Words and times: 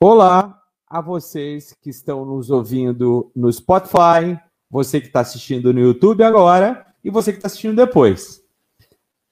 Olá 0.00 0.56
a 0.86 1.00
vocês 1.00 1.74
que 1.82 1.90
estão 1.90 2.24
nos 2.24 2.50
ouvindo 2.50 3.32
no 3.34 3.52
Spotify, 3.52 4.38
você 4.70 5.00
que 5.00 5.08
está 5.08 5.18
assistindo 5.18 5.72
no 5.72 5.80
YouTube 5.80 6.22
agora 6.22 6.86
e 7.02 7.10
você 7.10 7.32
que 7.32 7.38
está 7.38 7.48
assistindo 7.48 7.74
depois. 7.74 8.40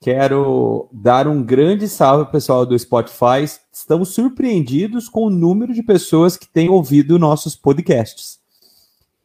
Quero 0.01 0.89
dar 0.91 1.25
um 1.25 1.41
grande 1.41 1.87
salve 1.87 2.25
ao 2.25 2.31
pessoal 2.31 2.65
do 2.65 2.77
Spotify. 2.77 3.45
Estamos 3.71 4.09
surpreendidos 4.09 5.07
com 5.07 5.27
o 5.27 5.29
número 5.29 5.73
de 5.73 5.81
pessoas 5.81 6.35
que 6.35 6.49
têm 6.49 6.67
ouvido 6.67 7.17
nossos 7.17 7.55
podcasts. 7.55 8.37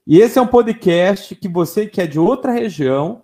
E 0.06 0.20
esse 0.20 0.38
é 0.38 0.43
um 0.43 0.46
podcast 0.46 1.34
que 1.34 1.48
você 1.48 1.88
que 1.88 2.00
é 2.00 2.06
de 2.06 2.20
outra 2.20 2.52
região, 2.52 3.20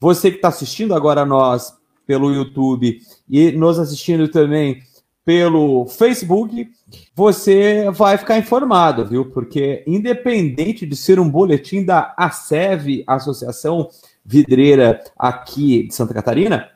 você 0.00 0.30
que 0.30 0.36
está 0.36 0.48
assistindo 0.48 0.94
agora 0.94 1.26
nós 1.26 1.76
pelo 2.06 2.32
YouTube 2.32 2.98
e 3.28 3.52
nos 3.52 3.78
assistindo 3.78 4.26
também 4.26 4.82
pelo 5.24 5.86
Facebook, 5.86 6.68
você 7.14 7.90
vai 7.90 8.18
ficar 8.18 8.38
informado, 8.38 9.06
viu? 9.06 9.30
Porque 9.30 9.84
independente 9.86 10.84
de 10.84 10.96
ser 10.96 11.20
um 11.20 11.30
boletim 11.30 11.84
da 11.84 12.14
ASEV, 12.16 13.04
Associação 13.06 13.88
Vidreira 14.24 15.02
aqui 15.16 15.86
de 15.86 15.94
Santa 15.94 16.14
Catarina, 16.14 16.70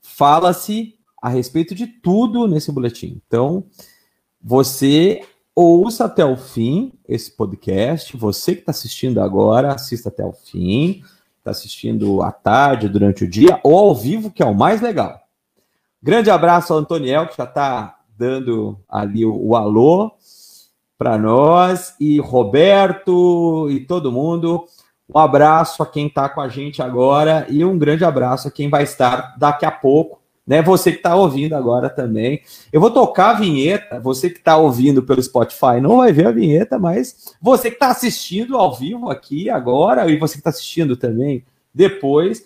fala-se 0.00 0.94
a 1.20 1.28
respeito 1.28 1.74
de 1.74 1.86
tudo 1.86 2.46
nesse 2.46 2.70
boletim. 2.70 3.20
Então, 3.26 3.64
você 4.40 5.22
ouça 5.54 6.04
até 6.04 6.24
o 6.24 6.36
fim 6.36 6.92
esse 7.08 7.30
podcast. 7.30 8.16
Você 8.16 8.54
que 8.54 8.60
está 8.60 8.70
assistindo 8.70 9.20
agora, 9.20 9.72
assista 9.72 10.08
até 10.08 10.24
o 10.24 10.32
fim. 10.32 11.02
Está 11.38 11.50
assistindo 11.50 12.22
à 12.22 12.32
tarde, 12.32 12.88
durante 12.88 13.24
o 13.24 13.28
dia, 13.28 13.60
ou 13.62 13.76
ao 13.76 13.94
vivo, 13.94 14.30
que 14.30 14.42
é 14.42 14.46
o 14.46 14.54
mais 14.54 14.80
legal. 14.80 15.23
Grande 16.04 16.30
abraço 16.30 16.70
ao 16.70 16.80
Antoniel, 16.80 17.26
que 17.28 17.38
já 17.38 17.44
está 17.44 17.96
dando 18.14 18.78
ali 18.86 19.24
o, 19.24 19.34
o 19.34 19.56
alô 19.56 20.12
para 20.98 21.16
nós, 21.16 21.94
e 21.98 22.20
Roberto 22.20 23.70
e 23.70 23.80
todo 23.80 24.12
mundo. 24.12 24.66
Um 25.08 25.18
abraço 25.18 25.82
a 25.82 25.86
quem 25.86 26.08
está 26.08 26.28
com 26.28 26.42
a 26.42 26.48
gente 26.48 26.82
agora 26.82 27.46
e 27.48 27.64
um 27.64 27.78
grande 27.78 28.04
abraço 28.04 28.48
a 28.48 28.50
quem 28.50 28.68
vai 28.68 28.82
estar 28.82 29.34
daqui 29.38 29.64
a 29.64 29.70
pouco. 29.70 30.20
Né, 30.46 30.60
você 30.60 30.90
que 30.90 30.98
está 30.98 31.16
ouvindo 31.16 31.54
agora 31.54 31.88
também. 31.88 32.42
Eu 32.70 32.82
vou 32.82 32.90
tocar 32.90 33.30
a 33.30 33.40
vinheta. 33.40 33.98
Você 33.98 34.28
que 34.28 34.36
está 34.36 34.58
ouvindo 34.58 35.02
pelo 35.02 35.22
Spotify 35.22 35.80
não 35.80 35.96
vai 35.96 36.12
ver 36.12 36.26
a 36.26 36.32
vinheta, 36.32 36.78
mas 36.78 37.34
você 37.40 37.70
que 37.70 37.76
está 37.76 37.88
assistindo 37.88 38.58
ao 38.58 38.74
vivo 38.74 39.08
aqui 39.08 39.48
agora, 39.48 40.06
e 40.10 40.18
você 40.18 40.34
que 40.34 40.40
está 40.40 40.50
assistindo 40.50 40.98
também 40.98 41.42
depois, 41.72 42.44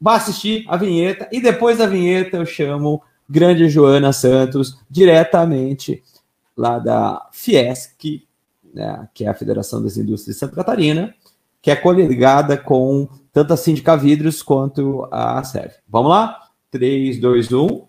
vai 0.00 0.16
assistir 0.16 0.64
a 0.68 0.76
vinheta 0.76 1.28
e 1.32 1.40
depois 1.40 1.78
da 1.78 1.86
vinheta 1.86 2.36
eu 2.36 2.46
chamo 2.46 3.02
grande 3.28 3.68
Joana 3.68 4.12
Santos 4.12 4.78
diretamente 4.90 6.02
lá 6.56 6.78
da 6.78 7.28
Fiesc, 7.32 8.26
né, 8.74 9.08
que 9.14 9.24
é 9.24 9.28
a 9.28 9.34
Federação 9.34 9.82
das 9.82 9.96
Indústrias 9.96 10.36
de 10.36 10.40
Santa 10.40 10.56
Catarina, 10.56 11.14
que 11.60 11.70
é 11.70 11.76
coligada 11.76 12.56
com 12.56 13.08
tanto 13.32 13.52
a 13.52 13.56
Sindica 13.56 13.96
Vidros 13.96 14.42
quanto 14.42 15.06
a 15.10 15.42
SEV. 15.44 15.72
Vamos 15.88 16.10
lá? 16.10 16.48
3, 16.70 17.20
2, 17.20 17.52
1. 17.52 17.87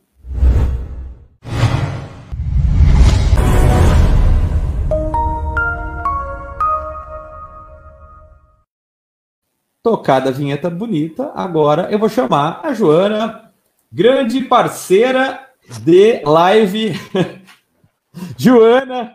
Tocada 9.82 10.30
a 10.30 10.34
vinheta 10.34 10.70
bonita, 10.70 11.32
agora 11.34 11.88
eu 11.92 12.00
vou 12.00 12.10
chamar 12.10 12.62
a 12.64 12.74
Joana, 12.74 13.52
grande 13.92 14.42
parceira 14.42 15.40
de 15.82 16.22
live. 16.24 16.94
Joana, 18.38 19.14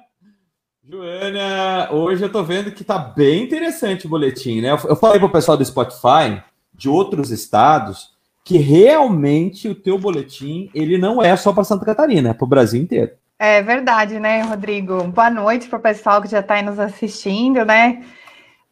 Joana, 0.87 1.91
hoje 1.93 2.22
eu 2.22 2.33
tô 2.33 2.43
vendo 2.43 2.71
que 2.71 2.84
tá 2.84 2.99
bem 2.99 3.43
interessante 3.44 4.06
o 4.06 4.09
boletim, 4.09 4.61
né? 4.61 4.72
Eu 4.72 4.97
falei 4.97 5.19
pro 5.19 5.28
pessoal 5.28 5.56
do 5.56 5.65
Spotify, 5.65 6.43
de 6.72 6.89
outros 6.89 7.31
estados, 7.31 8.15
que 8.44 8.59
realmente 8.59 9.69
o 9.69 9.75
teu 9.75 9.99
boletim, 9.99 10.71
ele 10.75 10.99
não 10.99 11.22
é 11.22 11.34
só 11.37 11.53
para 11.53 11.65
Santa 11.65 11.84
Catarina, 11.84 12.31
é 12.31 12.34
para 12.34 12.44
o 12.44 12.49
Brasil 12.49 12.81
inteiro. 12.81 13.12
É 13.39 13.62
verdade, 13.62 14.21
né, 14.21 14.43
Rodrigo? 14.43 15.03
Boa 15.05 15.31
noite 15.31 15.69
para 15.69 15.78
o 15.78 15.83
pessoal 15.83 16.22
que 16.22 16.28
já 16.28 16.41
está 16.41 16.55
aí 16.55 16.62
nos 16.62 16.78
assistindo, 16.78 17.65
né? 17.65 18.05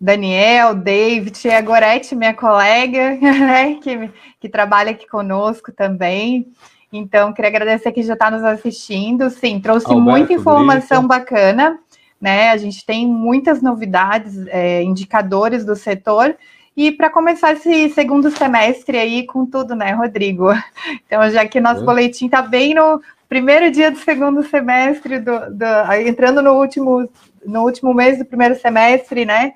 Daniel, 0.03 0.75
David, 0.75 1.49
a 1.49 1.61
Gorete, 1.61 2.17
minha 2.17 2.35
colega, 2.35 3.17
né, 3.23 3.75
que, 3.81 4.11
que 4.41 4.49
trabalha 4.49 4.91
aqui 4.91 5.07
conosco 5.07 5.71
também. 5.71 6.49
Então, 6.93 7.33
queria 7.33 7.49
agradecer 7.49 7.93
que 7.93 8.03
já 8.03 8.15
está 8.15 8.29
nos 8.29 8.43
assistindo. 8.43 9.31
Sim, 9.31 9.61
trouxe 9.61 9.87
Alberto 9.87 10.03
muita 10.11 10.33
informação 10.33 11.07
Brito. 11.07 11.09
bacana, 11.09 11.79
né? 12.21 12.51
A 12.51 12.57
gente 12.57 12.85
tem 12.85 13.07
muitas 13.07 13.63
novidades, 13.63 14.45
é, 14.49 14.83
indicadores 14.83 15.65
do 15.65 15.77
setor. 15.77 16.37
E 16.77 16.91
para 16.91 17.09
começar 17.09 17.53
esse 17.53 17.89
segundo 17.91 18.29
semestre 18.31 18.99
aí 18.99 19.25
com 19.25 19.47
tudo, 19.47 19.77
né, 19.77 19.93
Rodrigo? 19.93 20.49
Então, 21.07 21.31
já 21.31 21.47
que 21.47 21.61
nosso 21.61 21.83
é. 21.83 21.85
boletim 21.85 22.27
está 22.27 22.43
bem 22.43 22.75
no 22.75 23.01
primeiro 23.29 23.71
dia 23.71 23.91
do 23.91 23.99
segundo 23.99 24.43
semestre, 24.43 25.21
do, 25.21 25.39
do, 25.51 25.93
entrando 26.07 26.43
no 26.43 26.55
último, 26.55 27.09
no 27.47 27.63
último 27.63 27.95
mês 27.95 28.19
do 28.19 28.25
primeiro 28.25 28.59
semestre, 28.59 29.25
né? 29.25 29.53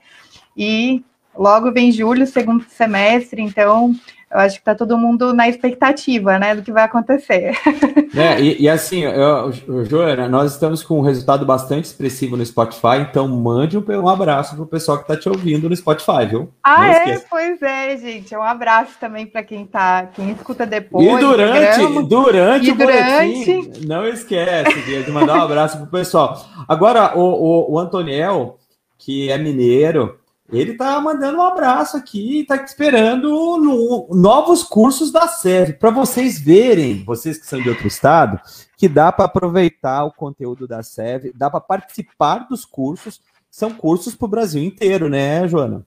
E 0.57 1.05
logo 1.37 1.73
vem 1.73 1.93
julho, 1.93 2.27
segundo 2.27 2.65
semestre, 2.69 3.43
então 3.43 3.95
eu 4.31 4.41
acho 4.41 4.57
que 4.57 4.61
está 4.61 4.75
todo 4.75 4.99
mundo 4.99 5.33
na 5.33 5.49
expectativa, 5.49 6.37
né, 6.39 6.55
do 6.55 6.63
que 6.63 6.73
vai 6.73 6.85
acontecer. 6.85 7.57
É, 8.17 8.41
e, 8.41 8.63
e 8.63 8.69
assim, 8.69 9.03
eu, 9.03 9.53
Joana, 9.85 10.27
nós 10.27 10.53
estamos 10.53 10.83
com 10.83 10.99
um 10.99 11.03
resultado 11.03 11.45
bastante 11.45 11.85
expressivo 11.85 12.35
no 12.35 12.47
Spotify, 12.47 13.01
então 13.01 13.29
mande 13.29 13.77
um, 13.77 13.85
um 13.87 14.09
abraço 14.09 14.55
para 14.55 14.65
o 14.65 14.67
pessoal 14.67 14.97
que 14.97 15.03
está 15.05 15.19
te 15.19 15.29
ouvindo 15.29 15.69
no 15.69 15.77
Spotify, 15.77 16.25
viu? 16.27 16.49
Ah, 16.65 16.89
é? 16.89 17.19
Pois 17.29 17.61
é, 17.61 17.95
gente. 17.99 18.35
Um 18.35 18.41
abraço 18.43 18.93
também 18.99 19.27
para 19.27 19.43
quem 19.43 19.67
tá, 19.67 20.07
quem 20.15 20.31
escuta 20.31 20.65
depois. 20.65 21.07
E 21.07 21.19
durante, 21.19 22.07
durante 22.09 22.69
e 22.69 22.73
o 22.73 22.75
durante... 22.75 23.45
boletim, 23.45 23.87
não 23.87 24.09
esquece 24.09 24.81
de 24.81 25.11
mandar 25.11 25.37
um 25.37 25.43
abraço 25.43 25.77
para 25.77 25.87
o 25.87 25.91
pessoal. 25.91 26.43
Agora, 26.67 27.19
o, 27.19 27.21
o, 27.21 27.75
o 27.75 27.79
Antoniel, 27.79 28.57
que 28.97 29.31
é 29.31 29.37
mineiro, 29.37 30.19
ele 30.53 30.73
está 30.73 31.01
mandando 31.01 31.39
um 31.39 31.43
abraço 31.43 31.97
aqui, 31.97 32.41
está 32.41 32.57
esperando 32.57 33.29
no, 33.29 34.09
novos 34.13 34.63
cursos 34.63 35.11
da 35.11 35.27
série, 35.27 35.73
para 35.73 35.91
vocês 35.91 36.39
verem, 36.39 37.03
vocês 37.05 37.39
que 37.39 37.47
são 37.47 37.61
de 37.61 37.69
outro 37.69 37.87
estado, 37.87 38.41
que 38.77 38.89
dá 38.89 39.11
para 39.11 39.25
aproveitar 39.25 40.05
o 40.05 40.13
conteúdo 40.13 40.69
da 40.69 40.83
SEV, 40.83 41.33
dá 41.35 41.51
para 41.51 41.61
participar 41.61 42.47
dos 42.49 42.65
cursos, 42.65 43.21
são 43.51 43.73
cursos 43.73 44.15
para 44.15 44.27
o 44.27 44.31
Brasil 44.31 44.63
inteiro, 44.63 45.09
né, 45.09 45.49
Joana? 45.49 45.85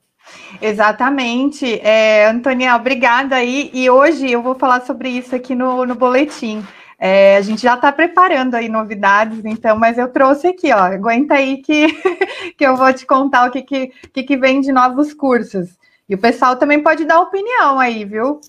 Exatamente. 0.61 1.79
É, 1.81 2.27
Antônia, 2.27 2.75
obrigada 2.75 3.35
aí. 3.35 3.69
E 3.73 3.89
hoje 3.89 4.29
eu 4.29 4.41
vou 4.41 4.55
falar 4.55 4.81
sobre 4.81 5.09
isso 5.09 5.35
aqui 5.35 5.55
no, 5.55 5.85
no 5.85 5.95
boletim. 5.95 6.63
É, 6.99 7.37
a 7.37 7.41
gente 7.41 7.61
já 7.61 7.75
está 7.75 7.91
preparando 7.91 8.55
aí 8.55 8.67
novidades, 8.67 9.45
então, 9.45 9.77
mas 9.79 9.97
eu 9.97 10.09
trouxe 10.09 10.47
aqui, 10.47 10.71
ó. 10.73 10.79
Aguenta 10.79 11.35
aí 11.35 11.57
que, 11.57 11.87
que 12.57 12.65
eu 12.65 12.75
vou 12.75 12.91
te 12.93 13.05
contar 13.05 13.47
o 13.47 13.51
que, 13.51 13.61
que, 13.61 13.91
que, 14.11 14.23
que 14.23 14.37
vem 14.37 14.59
de 14.59 14.71
novos 14.71 15.13
cursos. 15.13 15.79
E 16.09 16.15
o 16.15 16.17
pessoal 16.17 16.55
também 16.55 16.81
pode 16.81 17.05
dar 17.05 17.21
opinião 17.21 17.79
aí, 17.79 18.03
viu? 18.03 18.41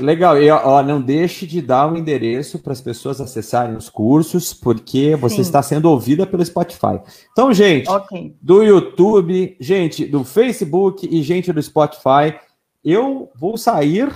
Legal. 0.00 0.40
E 0.42 0.50
ó, 0.50 0.82
não 0.82 1.00
deixe 1.00 1.46
de 1.46 1.60
dar 1.60 1.86
o 1.86 1.92
um 1.92 1.96
endereço 1.96 2.58
para 2.58 2.72
as 2.72 2.80
pessoas 2.80 3.20
acessarem 3.20 3.76
os 3.76 3.90
cursos, 3.90 4.54
porque 4.54 5.14
você 5.14 5.36
Sim. 5.36 5.42
está 5.42 5.62
sendo 5.62 5.90
ouvida 5.90 6.26
pelo 6.26 6.42
Spotify. 6.42 6.98
Então, 7.30 7.52
gente, 7.52 7.88
okay. 7.90 8.34
do 8.40 8.62
YouTube, 8.62 9.58
gente 9.60 10.06
do 10.06 10.24
Facebook 10.24 11.06
e 11.06 11.22
gente 11.22 11.52
do 11.52 11.62
Spotify, 11.62 12.34
eu 12.82 13.30
vou 13.36 13.58
sair 13.58 14.10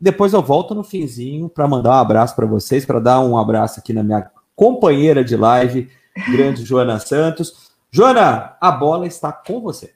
depois 0.00 0.32
eu 0.32 0.42
volto 0.42 0.74
no 0.74 0.84
finzinho 0.84 1.48
para 1.48 1.66
mandar 1.66 1.90
um 1.90 2.00
abraço 2.00 2.36
para 2.36 2.46
vocês, 2.46 2.84
para 2.84 3.00
dar 3.00 3.20
um 3.20 3.38
abraço 3.38 3.80
aqui 3.80 3.92
na 3.92 4.02
minha 4.02 4.30
companheira 4.54 5.24
de 5.24 5.36
live, 5.36 5.88
grande 6.30 6.64
Joana 6.64 6.98
Santos. 6.98 7.70
Joana, 7.90 8.56
a 8.60 8.70
bola 8.70 9.06
está 9.06 9.32
com 9.32 9.60
você. 9.60 9.94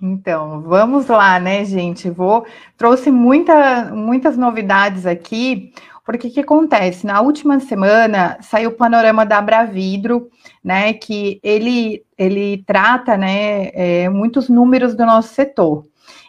Então, 0.00 0.60
vamos 0.60 1.06
lá, 1.06 1.40
né, 1.40 1.64
gente? 1.64 2.10
Vou 2.10 2.46
trouxe 2.76 3.10
muita, 3.10 3.86
muitas 3.86 4.36
novidades 4.36 5.06
aqui, 5.06 5.72
porque 6.04 6.28
o 6.28 6.30
que 6.30 6.40
acontece? 6.40 7.06
Na 7.06 7.20
última 7.22 7.58
semana 7.60 8.36
saiu 8.42 8.70
o 8.70 8.74
panorama 8.74 9.24
da 9.24 9.38
Abravidro, 9.38 10.28
né? 10.62 10.92
Que 10.92 11.40
ele, 11.42 12.04
ele 12.16 12.62
trata 12.66 13.16
né, 13.16 13.70
é, 13.72 14.08
muitos 14.08 14.48
números 14.48 14.94
do 14.94 15.06
nosso 15.06 15.34
setor. 15.34 15.84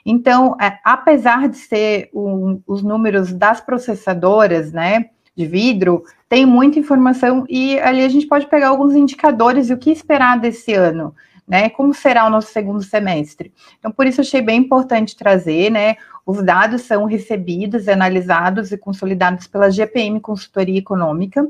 Então, 0.09 0.55
é, 0.61 0.79
apesar 0.85 1.49
de 1.49 1.57
ser 1.57 2.09
um, 2.13 2.61
os 2.65 2.81
números 2.81 3.33
das 3.33 3.59
processadoras, 3.59 4.71
né, 4.71 5.09
de 5.35 5.45
vidro, 5.45 6.01
tem 6.29 6.45
muita 6.45 6.79
informação 6.79 7.45
e 7.49 7.77
ali 7.79 8.01
a 8.01 8.07
gente 8.07 8.25
pode 8.25 8.47
pegar 8.47 8.69
alguns 8.69 8.95
indicadores 8.95 9.69
e 9.69 9.73
o 9.73 9.77
que 9.77 9.91
esperar 9.91 10.39
desse 10.39 10.73
ano, 10.73 11.13
né? 11.45 11.69
Como 11.69 11.93
será 11.93 12.25
o 12.25 12.29
nosso 12.29 12.53
segundo 12.53 12.81
semestre? 12.81 13.51
Então, 13.77 13.91
por 13.91 14.07
isso 14.07 14.21
achei 14.21 14.41
bem 14.41 14.61
importante 14.61 15.15
trazer, 15.15 15.69
né? 15.69 15.97
Os 16.25 16.41
dados 16.41 16.83
são 16.83 17.03
recebidos, 17.03 17.89
analisados 17.89 18.71
e 18.71 18.77
consolidados 18.77 19.45
pela 19.45 19.69
GPM 19.69 20.21
Consultoria 20.21 20.79
Econômica. 20.79 21.45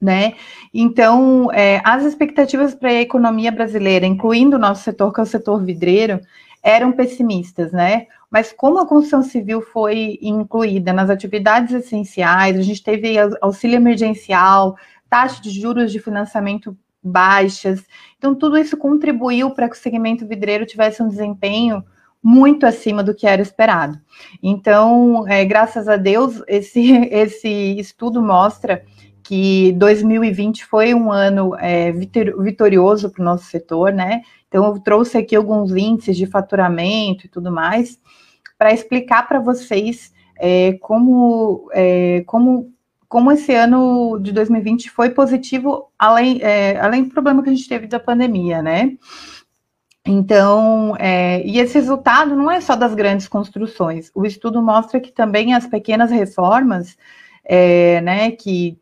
né? 0.00 0.34
Então, 0.72 1.50
é, 1.52 1.80
as 1.84 2.04
expectativas 2.04 2.74
para 2.74 2.90
a 2.90 3.00
economia 3.00 3.50
brasileira, 3.50 4.06
incluindo 4.06 4.56
o 4.56 4.58
nosso 4.58 4.82
setor, 4.82 5.12
que 5.12 5.20
é 5.20 5.22
o 5.22 5.26
setor 5.26 5.62
vidreiro, 5.62 6.20
eram 6.62 6.92
pessimistas, 6.92 7.72
né? 7.72 8.06
Mas 8.30 8.52
como 8.52 8.78
a 8.78 8.86
construção 8.86 9.22
civil 9.22 9.60
foi 9.60 10.18
incluída 10.22 10.92
nas 10.92 11.10
atividades 11.10 11.74
essenciais, 11.74 12.58
a 12.58 12.62
gente 12.62 12.82
teve 12.82 13.16
auxílio 13.40 13.76
emergencial, 13.76 14.76
taxa 15.08 15.42
de 15.42 15.50
juros 15.50 15.90
de 15.90 15.98
financiamento 15.98 16.76
baixas, 17.02 17.82
então 18.18 18.34
tudo 18.34 18.58
isso 18.58 18.76
contribuiu 18.76 19.50
para 19.52 19.68
que 19.68 19.74
o 19.74 19.78
segmento 19.78 20.26
vidreiro 20.26 20.66
tivesse 20.66 21.02
um 21.02 21.08
desempenho 21.08 21.82
muito 22.22 22.66
acima 22.66 23.02
do 23.02 23.14
que 23.14 23.26
era 23.26 23.40
esperado. 23.40 23.98
Então, 24.42 25.26
é, 25.26 25.44
graças 25.44 25.88
a 25.88 25.96
Deus, 25.96 26.42
esse, 26.46 26.92
esse 27.10 27.48
estudo 27.78 28.22
mostra 28.22 28.84
que 29.30 29.70
2020 29.74 30.64
foi 30.64 30.92
um 30.92 31.12
ano 31.12 31.54
é, 31.54 31.92
vitorioso 31.92 33.08
para 33.10 33.22
o 33.22 33.24
nosso 33.24 33.44
setor, 33.44 33.92
né? 33.92 34.22
Então, 34.48 34.66
eu 34.66 34.80
trouxe 34.80 35.18
aqui 35.18 35.36
alguns 35.36 35.70
índices 35.70 36.16
de 36.16 36.26
faturamento 36.26 37.26
e 37.26 37.28
tudo 37.28 37.48
mais, 37.48 37.96
para 38.58 38.72
explicar 38.72 39.28
para 39.28 39.38
vocês 39.38 40.12
é, 40.36 40.72
como, 40.80 41.70
é, 41.72 42.24
como, 42.26 42.72
como 43.08 43.30
esse 43.30 43.54
ano 43.54 44.18
de 44.18 44.32
2020 44.32 44.90
foi 44.90 45.10
positivo, 45.10 45.92
além, 45.96 46.40
é, 46.42 46.80
além 46.80 47.04
do 47.04 47.10
problema 47.10 47.40
que 47.40 47.50
a 47.50 47.54
gente 47.54 47.68
teve 47.68 47.86
da 47.86 48.00
pandemia, 48.00 48.60
né? 48.60 48.96
Então, 50.04 50.96
é, 50.98 51.40
e 51.46 51.60
esse 51.60 51.74
resultado 51.74 52.34
não 52.34 52.50
é 52.50 52.60
só 52.60 52.74
das 52.74 52.96
grandes 52.96 53.28
construções. 53.28 54.10
O 54.12 54.26
estudo 54.26 54.60
mostra 54.60 54.98
que 54.98 55.12
também 55.12 55.54
as 55.54 55.68
pequenas 55.68 56.10
reformas, 56.10 56.98
é, 57.44 58.00
né, 58.00 58.32
que, 58.32 58.79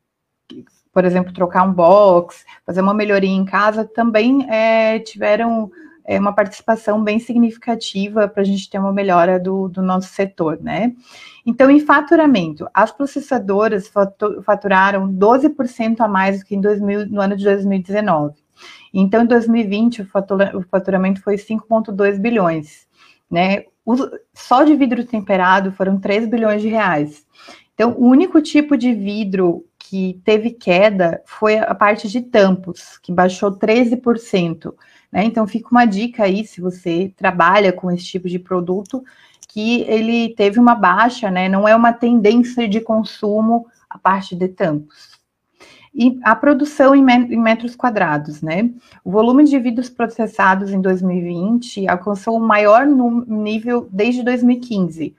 por 0.92 1.04
exemplo, 1.04 1.32
trocar 1.32 1.62
um 1.62 1.72
box, 1.72 2.44
fazer 2.66 2.80
uma 2.80 2.94
melhoria 2.94 3.30
em 3.30 3.44
casa, 3.44 3.84
também 3.84 4.50
é, 4.50 4.98
tiveram 4.98 5.70
é, 6.04 6.18
uma 6.18 6.32
participação 6.32 7.04
bem 7.04 7.18
significativa 7.18 8.26
para 8.26 8.42
a 8.42 8.44
gente 8.44 8.68
ter 8.68 8.78
uma 8.78 8.92
melhora 8.92 9.38
do, 9.38 9.68
do 9.68 9.82
nosso 9.82 10.08
setor, 10.08 10.58
né? 10.60 10.92
Então, 11.46 11.70
em 11.70 11.80
faturamento, 11.80 12.66
as 12.72 12.90
processadoras 12.90 13.92
faturaram 14.42 15.12
12% 15.12 16.00
a 16.00 16.08
mais 16.08 16.40
do 16.40 16.46
que 16.46 16.56
em 16.56 16.60
2000, 16.60 17.06
no 17.06 17.20
ano 17.20 17.36
de 17.36 17.44
2019. 17.44 18.34
Então, 18.92 19.22
em 19.22 19.26
2020, 19.26 20.02
o 20.02 20.62
faturamento 20.68 21.22
foi 21.22 21.36
5,2 21.36 22.18
bilhões, 22.18 22.86
né? 23.30 23.64
só 24.34 24.64
de 24.64 24.74
vidro 24.76 25.04
temperado 25.04 25.72
foram 25.72 25.98
3 25.98 26.28
bilhões 26.28 26.60
de 26.60 26.68
reais. 26.68 27.24
Então, 27.74 27.92
o 27.92 28.06
único 28.06 28.42
tipo 28.42 28.76
de 28.76 28.92
vidro 28.92 29.64
que 29.88 30.20
teve 30.22 30.50
queda 30.50 31.22
foi 31.24 31.58
a 31.58 31.74
parte 31.74 32.08
de 32.08 32.20
tampos, 32.20 32.98
que 32.98 33.10
baixou 33.10 33.58
13%. 33.58 34.74
Né? 35.10 35.24
Então, 35.24 35.46
fica 35.46 35.68
uma 35.70 35.86
dica 35.86 36.24
aí, 36.24 36.44
se 36.44 36.60
você 36.60 37.12
trabalha 37.16 37.72
com 37.72 37.90
esse 37.90 38.04
tipo 38.04 38.28
de 38.28 38.38
produto, 38.38 39.02
que 39.48 39.80
ele 39.82 40.34
teve 40.34 40.60
uma 40.60 40.74
baixa, 40.74 41.30
né? 41.30 41.48
Não 41.48 41.66
é 41.66 41.74
uma 41.74 41.92
tendência 41.92 42.68
de 42.68 42.80
consumo 42.80 43.66
a 43.88 43.98
parte 43.98 44.36
de 44.36 44.48
tampos 44.48 45.18
e 45.94 46.18
a 46.22 46.36
produção 46.36 46.94
em, 46.94 47.02
metros 47.02 47.74
quadrados, 47.74 48.40
né? 48.40 48.70
O 49.04 49.10
volume 49.10 49.44
de 49.44 49.58
vidros 49.58 49.88
processados 49.88 50.70
em 50.70 50.80
2020 50.80 51.88
alcançou 51.88 52.36
o 52.36 52.40
maior 52.40 52.86
nível 52.86 53.88
desde 53.90 54.22
2015. 54.22 55.16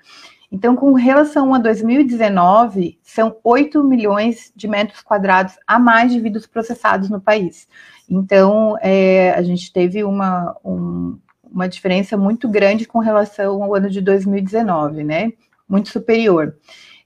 Então, 0.51 0.75
com 0.75 0.93
relação 0.93 1.53
a 1.53 1.59
2019, 1.59 2.97
são 3.03 3.37
8 3.43 3.83
milhões 3.83 4.51
de 4.55 4.67
metros 4.67 5.01
quadrados 5.01 5.55
a 5.67 5.77
mais 5.77 6.11
de 6.11 6.19
vidros 6.19 6.47
processados 6.47 7.09
no 7.09 7.21
país. 7.21 7.67
Então, 8.09 8.75
é, 8.81 9.31
a 9.31 9.43
gente 9.43 9.71
teve 9.71 10.03
uma, 10.03 10.55
um, 10.65 11.19
uma 11.43 11.69
diferença 11.69 12.17
muito 12.17 12.49
grande 12.49 12.85
com 12.85 12.97
relação 12.97 13.61
ao 13.61 13.75
ano 13.75 13.89
de 13.89 14.01
2019, 14.01 15.03
né? 15.03 15.31
Muito 15.67 15.89
superior. 15.89 16.55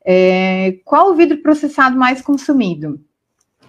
É, 0.06 0.78
qual 0.86 1.12
o 1.12 1.16
vidro 1.16 1.42
processado 1.42 1.98
mais 1.98 2.22
consumido? 2.22 3.00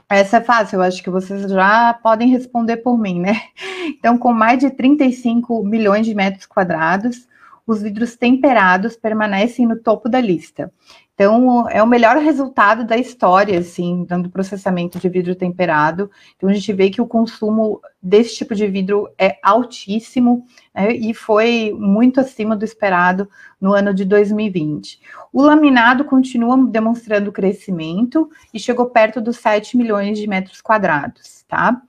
Essa 0.09 0.37
é 0.37 0.41
fácil, 0.41 0.77
eu 0.77 0.83
acho 0.83 1.03
que 1.03 1.11
vocês 1.11 1.51
já 1.51 1.95
podem 1.95 2.29
responder 2.29 2.77
por 2.79 2.99
mim, 2.99 3.21
né? 3.21 3.41
Então, 3.87 4.17
com 4.17 4.33
mais 4.33 4.61
de 4.61 4.71
35 4.71 5.63
milhões 5.63 6.07
de 6.07 6.15
metros 6.15 6.47
quadrados, 6.47 7.29
os 7.67 7.83
vidros 7.83 8.17
temperados 8.17 8.97
permanecem 8.97 9.67
no 9.67 9.79
topo 9.79 10.09
da 10.09 10.21
lista. 10.21 10.73
Então, 11.15 11.69
é 11.71 11.81
o 11.81 11.87
melhor 11.87 12.17
resultado 12.17 12.85
da 12.85 12.97
história, 12.97 13.57
assim, 13.61 14.05
do 14.05 14.29
processamento 14.29 14.99
de 14.99 15.09
vidro 15.09 15.37
temperado. 15.37 16.11
Então, 16.37 16.49
a 16.49 16.53
gente 16.53 16.73
vê 16.73 16.91
que 16.91 17.01
o 17.01 17.07
consumo 17.07 17.81
desse 18.03 18.35
tipo 18.35 18.53
de 18.53 18.67
vidro 18.67 19.09
é 19.17 19.39
altíssimo 19.41 20.45
né, 20.75 20.93
e 20.93 21.15
foi 21.15 21.73
muito 21.79 22.21
acima 22.21 22.57
do 22.57 22.65
esperado 22.65 23.29
no 23.61 23.73
ano 23.73 23.95
de 23.95 24.05
2020. 24.05 25.01
O 25.33 25.41
laminado 25.41 26.05
continua 26.05 26.57
demonstrando 26.67 27.31
crescimento 27.31 28.29
e 28.53 28.59
chegou 28.59 28.87
perto 28.87 29.21
dos 29.21 29.37
7 29.37 29.77
milhões 29.77 30.19
de 30.19 30.27
metros 30.27 30.61
quadrados, 30.61 31.45
tá? 31.47 31.81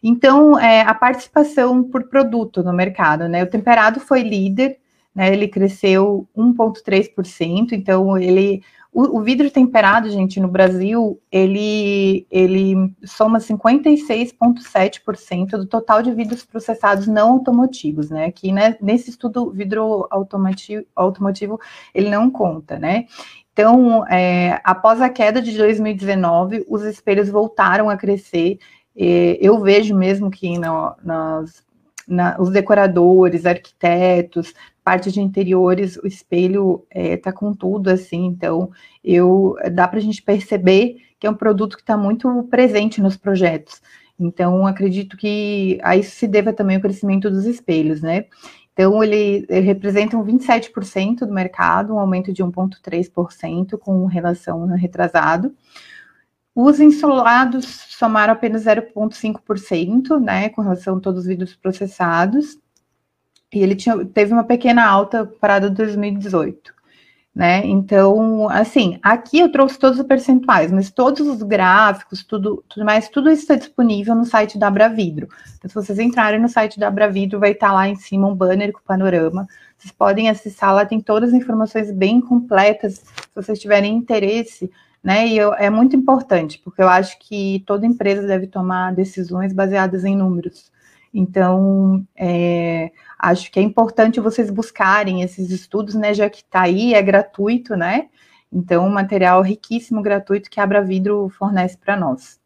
Então, 0.00 0.56
é, 0.56 0.82
a 0.82 0.94
participação 0.94 1.82
por 1.82 2.04
produto 2.04 2.62
no 2.62 2.72
mercado, 2.72 3.28
né? 3.28 3.42
O 3.42 3.50
temperado 3.50 3.98
foi 3.98 4.22
líder, 4.22 4.78
né, 5.18 5.32
ele 5.32 5.48
cresceu 5.48 6.28
1,3%, 6.36 7.72
então 7.72 8.16
ele. 8.16 8.62
O, 8.92 9.18
o, 9.18 9.22
vidro 9.22 9.50
temperado, 9.50 10.08
gente, 10.08 10.38
no 10.40 10.46
Brasil, 10.46 11.20
ele, 11.30 12.24
ele 12.30 12.94
soma 13.04 13.38
56,7% 13.38 15.50
do 15.50 15.66
total 15.66 16.02
de 16.02 16.14
vidros 16.14 16.44
processados 16.44 17.08
não 17.08 17.32
automotivos, 17.32 18.10
né? 18.10 18.30
Que 18.30 18.52
né, 18.52 18.76
nesse 18.80 19.10
estudo, 19.10 19.50
vidro 19.50 20.06
automotivo, 20.08 20.86
automotivo 20.94 21.60
ele 21.92 22.08
não 22.08 22.30
conta, 22.30 22.78
né? 22.78 23.06
Então, 23.52 24.06
é, 24.06 24.60
após 24.64 25.02
a 25.02 25.10
queda 25.10 25.42
de 25.42 25.58
2019, 25.58 26.64
os 26.68 26.84
espelhos 26.84 27.28
voltaram 27.28 27.90
a 27.90 27.96
crescer. 27.96 28.58
eu 28.96 29.60
vejo 29.60 29.96
mesmo 29.96 30.30
que 30.30 30.56
no, 30.58 30.94
nas, 31.02 31.64
na, 32.08 32.36
os 32.40 32.50
decoradores, 32.50 33.44
arquitetos, 33.44 34.54
parte 34.88 35.12
de 35.12 35.20
interiores, 35.20 35.98
o 35.98 36.06
espelho 36.06 36.86
está 36.90 37.28
é, 37.28 37.32
com 37.32 37.52
tudo, 37.52 37.90
assim, 37.90 38.24
então 38.24 38.70
eu 39.04 39.54
dá 39.70 39.86
para 39.86 39.98
a 39.98 40.02
gente 40.02 40.22
perceber 40.22 40.96
que 41.20 41.26
é 41.26 41.30
um 41.30 41.34
produto 41.34 41.76
que 41.76 41.82
está 41.82 41.94
muito 41.94 42.42
presente 42.44 42.98
nos 43.02 43.14
projetos. 43.14 43.82
Então, 44.18 44.66
acredito 44.66 45.14
que 45.14 45.78
a 45.82 45.94
isso 45.94 46.12
se 46.16 46.26
deva 46.26 46.54
também 46.54 46.78
o 46.78 46.80
crescimento 46.80 47.28
dos 47.28 47.44
espelhos, 47.44 48.00
né? 48.00 48.24
Então, 48.72 49.04
ele, 49.04 49.44
ele 49.50 49.66
representa 49.66 50.16
um 50.16 50.24
27% 50.24 51.18
do 51.18 51.34
mercado, 51.34 51.94
um 51.94 51.98
aumento 51.98 52.32
de 52.32 52.42
1,3% 52.42 53.76
com 53.78 54.06
relação 54.06 54.62
ao 54.62 54.68
retrasado. 54.68 55.54
Os 56.54 56.80
insolados 56.80 57.66
somaram 57.90 58.32
apenas 58.32 58.64
0,5%, 58.64 60.18
né, 60.18 60.48
com 60.48 60.62
relação 60.62 60.96
a 60.96 61.00
todos 61.00 61.20
os 61.20 61.26
vidros 61.26 61.54
processados 61.54 62.58
e 63.52 63.60
ele 63.62 63.74
tinha, 63.74 64.04
teve 64.04 64.32
uma 64.32 64.44
pequena 64.44 64.86
alta 64.86 65.24
parada 65.24 65.70
2018. 65.70 66.78
Né? 67.34 67.64
Então, 67.66 68.48
assim, 68.48 68.98
aqui 69.00 69.38
eu 69.38 69.52
trouxe 69.52 69.78
todos 69.78 70.00
os 70.00 70.04
percentuais, 70.04 70.72
mas 70.72 70.90
todos 70.90 71.20
os 71.20 71.40
gráficos, 71.40 72.24
tudo, 72.24 72.64
tudo 72.68 72.84
mais, 72.84 73.08
tudo 73.08 73.30
isso 73.30 73.42
está 73.42 73.54
disponível 73.54 74.12
no 74.16 74.24
site 74.24 74.58
da 74.58 74.66
Abravidro. 74.66 75.28
Então, 75.56 75.68
se 75.68 75.74
vocês 75.74 76.00
entrarem 76.00 76.40
no 76.40 76.48
site 76.48 76.80
da 76.80 76.88
Abravidro, 76.88 77.38
vai 77.38 77.52
estar 77.52 77.68
tá 77.68 77.72
lá 77.72 77.88
em 77.88 77.94
cima 77.94 78.26
um 78.26 78.34
banner 78.34 78.72
com 78.72 78.80
panorama. 78.80 79.46
Vocês 79.76 79.92
podem 79.92 80.28
acessar, 80.28 80.74
lá 80.74 80.84
tem 80.84 81.00
todas 81.00 81.32
as 81.32 81.40
informações 81.40 81.92
bem 81.92 82.20
completas, 82.20 82.94
se 82.94 83.28
vocês 83.32 83.60
tiverem 83.60 83.94
interesse, 83.94 84.68
né? 85.00 85.28
E 85.28 85.38
eu, 85.38 85.54
é 85.54 85.70
muito 85.70 85.94
importante, 85.94 86.60
porque 86.64 86.82
eu 86.82 86.88
acho 86.88 87.16
que 87.20 87.62
toda 87.66 87.86
empresa 87.86 88.26
deve 88.26 88.48
tomar 88.48 88.92
decisões 88.92 89.52
baseadas 89.52 90.04
em 90.04 90.16
números. 90.16 90.72
Então, 91.14 92.04
é, 92.16 92.90
acho 93.18 93.50
que 93.50 93.58
é 93.58 93.62
importante 93.62 94.20
vocês 94.20 94.50
buscarem 94.50 95.22
esses 95.22 95.50
estudos, 95.50 95.94
né? 95.94 96.14
Já 96.14 96.30
que 96.30 96.38
está 96.38 96.62
aí, 96.62 96.94
é 96.94 97.02
gratuito, 97.02 97.76
né? 97.76 98.08
Então, 98.52 98.86
um 98.86 98.90
material 98.90 99.42
riquíssimo, 99.42 100.00
gratuito, 100.00 100.48
que 100.48 100.60
a 100.60 100.62
Abra 100.62 100.82
Vidro 100.82 101.28
fornece 101.28 101.76
para 101.76 101.96
nós. 101.96 102.38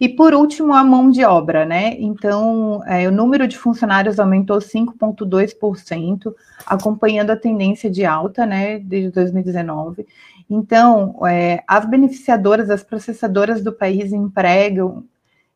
E 0.00 0.08
por 0.08 0.34
último, 0.34 0.74
a 0.74 0.82
mão 0.82 1.08
de 1.08 1.24
obra, 1.24 1.64
né? 1.64 1.94
Então, 2.00 2.82
é, 2.86 3.06
o 3.06 3.12
número 3.12 3.46
de 3.46 3.56
funcionários 3.56 4.18
aumentou 4.18 4.58
5,2%, 4.58 6.34
acompanhando 6.66 7.30
a 7.30 7.36
tendência 7.36 7.88
de 7.88 8.04
alta, 8.04 8.44
né, 8.44 8.78
desde 8.80 9.10
2019. 9.10 10.06
Então, 10.50 11.24
é, 11.26 11.62
as 11.66 11.86
beneficiadoras, 11.86 12.70
as 12.70 12.82
processadoras 12.82 13.62
do 13.62 13.72
país 13.72 14.12
empregam 14.12 15.04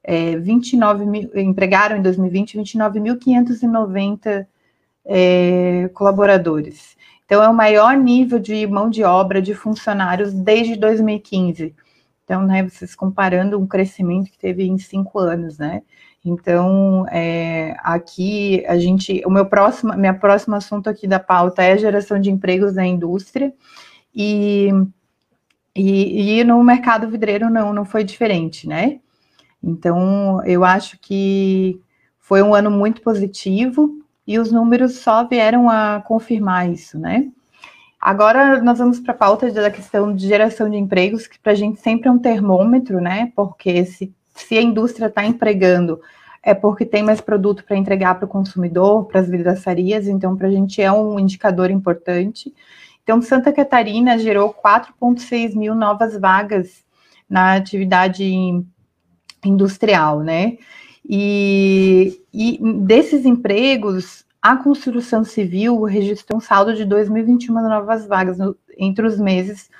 é, 0.08 0.38
29 0.38 1.04
mil, 1.04 1.30
empregaram 1.34 1.98
em 1.98 2.00
2020 2.00 2.56
29.590 2.56 4.46
é, 5.04 5.90
colaboradores. 5.92 6.96
Então, 7.26 7.42
é 7.42 7.48
o 7.48 7.52
maior 7.52 7.94
nível 7.94 8.38
de 8.38 8.66
mão 8.66 8.88
de 8.88 9.04
obra 9.04 9.42
de 9.42 9.52
funcionários 9.52 10.32
desde 10.32 10.76
2015. 10.76 11.74
Então, 12.24 12.42
né, 12.42 12.62
vocês 12.66 12.94
comparando 12.94 13.58
um 13.58 13.66
crescimento 13.66 14.30
que 14.30 14.38
teve 14.38 14.64
em 14.64 14.78
cinco 14.78 15.18
anos, 15.18 15.58
né? 15.58 15.82
Então, 16.24 17.06
é, 17.10 17.76
aqui 17.80 18.64
a 18.66 18.78
gente, 18.78 19.22
o 19.26 19.30
meu 19.30 19.44
próximo, 19.44 19.94
minha 19.94 20.14
próximo 20.14 20.54
assunto 20.54 20.88
aqui 20.88 21.06
da 21.06 21.20
pauta 21.20 21.62
é 21.62 21.72
a 21.72 21.76
geração 21.76 22.18
de 22.18 22.30
empregos 22.30 22.74
na 22.74 22.86
indústria 22.86 23.52
e, 24.14 24.70
e, 25.76 26.40
e 26.40 26.44
no 26.44 26.64
mercado 26.64 27.10
vidreiro 27.10 27.50
não, 27.50 27.74
não 27.74 27.84
foi 27.84 28.04
diferente, 28.04 28.66
né? 28.66 29.00
Então, 29.62 30.44
eu 30.44 30.64
acho 30.64 30.98
que 31.00 31.80
foi 32.18 32.42
um 32.42 32.54
ano 32.54 32.70
muito 32.70 33.02
positivo 33.02 33.98
e 34.26 34.38
os 34.38 34.52
números 34.52 34.98
só 34.98 35.26
vieram 35.26 35.68
a 35.68 36.02
confirmar 36.06 36.70
isso, 36.70 36.98
né? 36.98 37.28
Agora 38.00 38.62
nós 38.62 38.78
vamos 38.78 39.00
para 39.00 39.12
a 39.12 39.16
pauta 39.16 39.50
da 39.50 39.70
questão 39.70 40.14
de 40.14 40.28
geração 40.28 40.70
de 40.70 40.76
empregos, 40.76 41.26
que 41.26 41.38
para 41.38 41.52
a 41.52 41.54
gente 41.54 41.80
sempre 41.80 42.08
é 42.08 42.12
um 42.12 42.18
termômetro, 42.18 43.00
né? 43.00 43.32
Porque 43.34 43.84
se, 43.84 44.14
se 44.34 44.56
a 44.56 44.62
indústria 44.62 45.06
está 45.06 45.24
empregando, 45.24 46.00
é 46.42 46.54
porque 46.54 46.86
tem 46.86 47.02
mais 47.02 47.20
produto 47.20 47.64
para 47.64 47.76
entregar 47.76 48.14
para 48.14 48.26
o 48.26 48.28
consumidor, 48.28 49.06
para 49.06 49.20
as 49.20 49.28
vidraçarias, 49.28 50.06
então 50.06 50.36
para 50.36 50.46
a 50.48 50.50
gente 50.50 50.80
é 50.80 50.92
um 50.92 51.18
indicador 51.18 51.70
importante. 51.70 52.54
Então, 53.02 53.22
Santa 53.22 53.52
Catarina 53.52 54.18
gerou 54.18 54.54
4,6 54.54 55.54
mil 55.54 55.74
novas 55.74 56.18
vagas 56.18 56.84
na 57.28 57.54
atividade 57.54 58.24
industrial, 59.44 60.20
né? 60.20 60.58
E, 61.08 62.20
e 62.32 62.58
desses 62.82 63.24
empregos, 63.24 64.26
a 64.42 64.56
construção 64.56 65.24
civil 65.24 65.82
registrou 65.84 66.38
um 66.38 66.40
saldo 66.40 66.74
de 66.74 66.84
2.021 66.84 67.48
novas 67.50 68.06
vagas 68.06 68.38
no, 68.38 68.56
entre 68.76 69.06
os 69.06 69.18
meses 69.18 69.70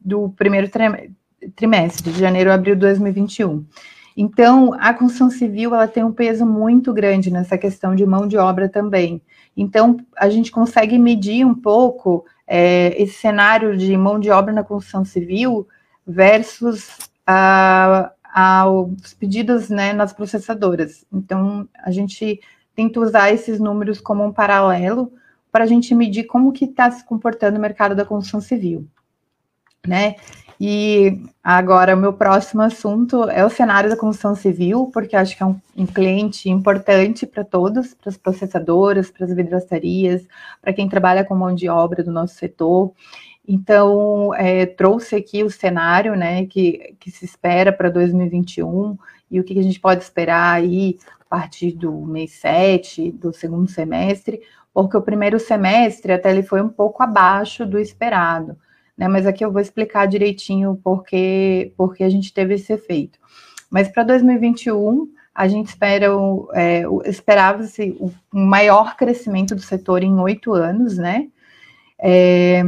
do 0.00 0.30
primeiro 0.30 0.70
trimestre, 1.54 2.12
de 2.12 2.18
janeiro 2.18 2.50
a 2.50 2.54
abril 2.54 2.74
de 2.74 2.80
2021. 2.80 3.64
Então, 4.16 4.74
a 4.80 4.94
construção 4.94 5.28
civil 5.28 5.74
ela 5.74 5.86
tem 5.86 6.02
um 6.02 6.12
peso 6.12 6.46
muito 6.46 6.92
grande 6.92 7.30
nessa 7.30 7.58
questão 7.58 7.94
de 7.94 8.06
mão 8.06 8.26
de 8.26 8.38
obra 8.38 8.68
também. 8.68 9.20
Então, 9.54 9.98
a 10.16 10.30
gente 10.30 10.50
consegue 10.50 10.98
medir 10.98 11.44
um 11.44 11.54
pouco 11.54 12.24
é, 12.46 12.94
esse 13.00 13.14
cenário 13.14 13.76
de 13.76 13.94
mão 13.96 14.18
de 14.18 14.30
obra 14.30 14.54
na 14.54 14.64
construção 14.64 15.04
civil 15.04 15.68
versus 16.06 16.96
a, 17.26 18.10
aos 18.38 19.14
pedidos 19.14 19.70
né, 19.70 19.94
nas 19.94 20.12
processadoras. 20.12 21.06
Então, 21.10 21.66
a 21.82 21.90
gente 21.90 22.38
tenta 22.74 23.00
usar 23.00 23.32
esses 23.32 23.58
números 23.58 23.98
como 23.98 24.22
um 24.22 24.30
paralelo 24.30 25.10
para 25.50 25.64
a 25.64 25.66
gente 25.66 25.94
medir 25.94 26.24
como 26.24 26.52
que 26.52 26.66
está 26.66 26.90
se 26.90 27.02
comportando 27.02 27.56
o 27.56 27.60
mercado 27.60 27.94
da 27.94 28.04
construção 28.04 28.42
civil, 28.42 28.86
né? 29.86 30.16
E 30.60 31.22
agora, 31.42 31.94
o 31.94 31.98
meu 31.98 32.12
próximo 32.12 32.60
assunto 32.60 33.24
é 33.24 33.42
o 33.42 33.48
cenário 33.48 33.88
da 33.88 33.96
construção 33.96 34.34
civil, 34.34 34.90
porque 34.92 35.16
acho 35.16 35.34
que 35.34 35.42
é 35.42 35.46
um, 35.46 35.58
um 35.74 35.86
cliente 35.86 36.50
importante 36.50 37.26
para 37.26 37.42
todos, 37.42 37.94
para 37.94 38.10
as 38.10 38.18
processadoras, 38.18 39.10
para 39.10 39.24
as 39.24 39.34
vidraçarias, 39.34 40.26
para 40.60 40.74
quem 40.74 40.90
trabalha 40.90 41.24
com 41.24 41.34
mão 41.34 41.54
de 41.54 41.70
obra 41.70 42.04
do 42.04 42.12
nosso 42.12 42.34
setor. 42.34 42.92
Então, 43.48 44.34
é, 44.34 44.66
trouxe 44.66 45.14
aqui 45.14 45.44
o 45.44 45.50
cenário 45.50 46.16
né, 46.16 46.46
que, 46.46 46.96
que 46.98 47.10
se 47.10 47.24
espera 47.24 47.72
para 47.72 47.88
2021 47.88 48.98
e 49.30 49.38
o 49.38 49.44
que 49.44 49.58
a 49.58 49.62
gente 49.62 49.78
pode 49.78 50.02
esperar 50.02 50.54
aí 50.54 50.98
a 51.20 51.24
partir 51.24 51.72
do 51.72 51.92
mês 51.92 52.32
7, 52.32 53.12
do 53.12 53.32
segundo 53.32 53.70
semestre, 53.70 54.40
porque 54.74 54.96
o 54.96 55.02
primeiro 55.02 55.38
semestre 55.38 56.12
até 56.12 56.30
ele 56.30 56.42
foi 56.42 56.60
um 56.60 56.68
pouco 56.68 57.02
abaixo 57.02 57.64
do 57.64 57.78
esperado, 57.78 58.56
né? 58.96 59.08
Mas 59.08 59.26
aqui 59.26 59.44
eu 59.44 59.50
vou 59.50 59.60
explicar 59.60 60.06
direitinho 60.06 60.78
porque, 60.82 61.72
porque 61.76 62.04
a 62.04 62.08
gente 62.08 62.32
teve 62.32 62.54
esse 62.54 62.72
efeito. 62.72 63.18
Mas 63.70 63.88
para 63.88 64.02
2021, 64.02 65.08
a 65.34 65.48
gente 65.48 65.68
espera 65.68 66.06
é, 66.54 66.82
esperava-se 67.04 67.96
um 68.00 68.44
maior 68.44 68.96
crescimento 68.96 69.54
do 69.54 69.62
setor 69.62 70.02
em 70.02 70.18
oito 70.18 70.52
anos, 70.52 70.98
né? 70.98 71.28
É, 71.98 72.62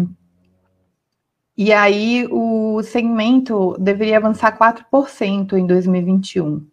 e 1.59 1.73
aí 1.73 2.25
o 2.31 2.81
segmento 2.85 3.77
deveria 3.81 4.19
avançar 4.19 4.57
4% 4.57 5.55
em 5.55 5.67
2021, 5.67 6.65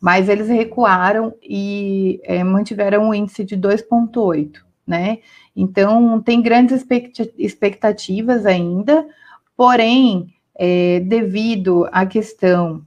mas 0.00 0.28
eles 0.28 0.46
recuaram 0.46 1.34
e 1.42 2.20
é, 2.22 2.44
mantiveram 2.44 3.08
o 3.08 3.14
índice 3.14 3.42
de 3.42 3.56
2,8%, 3.56 4.60
né? 4.86 5.18
Então 5.56 6.22
tem 6.22 6.40
grandes 6.40 6.86
expectativas 7.36 8.46
ainda, 8.46 9.04
porém, 9.56 10.32
é, 10.54 11.00
devido 11.00 11.88
à 11.90 12.06
questão 12.06 12.86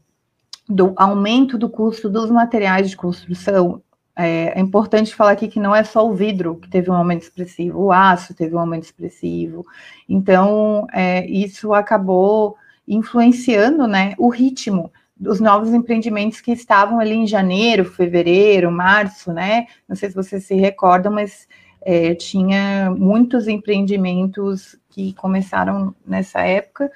do 0.69 0.93
aumento 0.95 1.57
do 1.57 1.69
custo 1.69 2.09
dos 2.09 2.31
materiais 2.31 2.89
de 2.89 2.95
construção, 2.95 3.81
é, 4.15 4.57
é, 4.57 4.59
importante 4.59 5.15
falar 5.15 5.31
aqui 5.31 5.47
que 5.47 5.59
não 5.59 5.75
é 5.75 5.83
só 5.83 6.07
o 6.07 6.13
vidro 6.13 6.55
que 6.55 6.69
teve 6.69 6.89
um 6.89 6.93
aumento 6.93 7.23
expressivo, 7.23 7.79
o 7.79 7.91
aço 7.91 8.33
teve 8.33 8.55
um 8.55 8.59
aumento 8.59 8.83
expressivo. 8.83 9.65
Então, 10.07 10.85
é, 10.93 11.25
isso 11.27 11.73
acabou 11.73 12.55
influenciando 12.87 13.87
né, 13.87 14.13
o 14.17 14.29
ritmo 14.29 14.91
dos 15.15 15.39
novos 15.39 15.73
empreendimentos 15.73 16.41
que 16.41 16.51
estavam 16.51 16.99
ali 16.99 17.13
em 17.13 17.27
janeiro, 17.27 17.85
fevereiro, 17.85 18.71
março, 18.71 19.31
né? 19.31 19.67
Não 19.87 19.95
sei 19.95 20.09
se 20.09 20.15
vocês 20.15 20.43
se 20.45 20.55
recordam, 20.55 21.11
mas 21.11 21.47
é, 21.81 22.15
tinha 22.15 22.89
muitos 22.89 23.47
empreendimentos 23.47 24.75
que 24.89 25.13
começaram 25.13 25.95
nessa 26.05 26.41
época. 26.41 26.91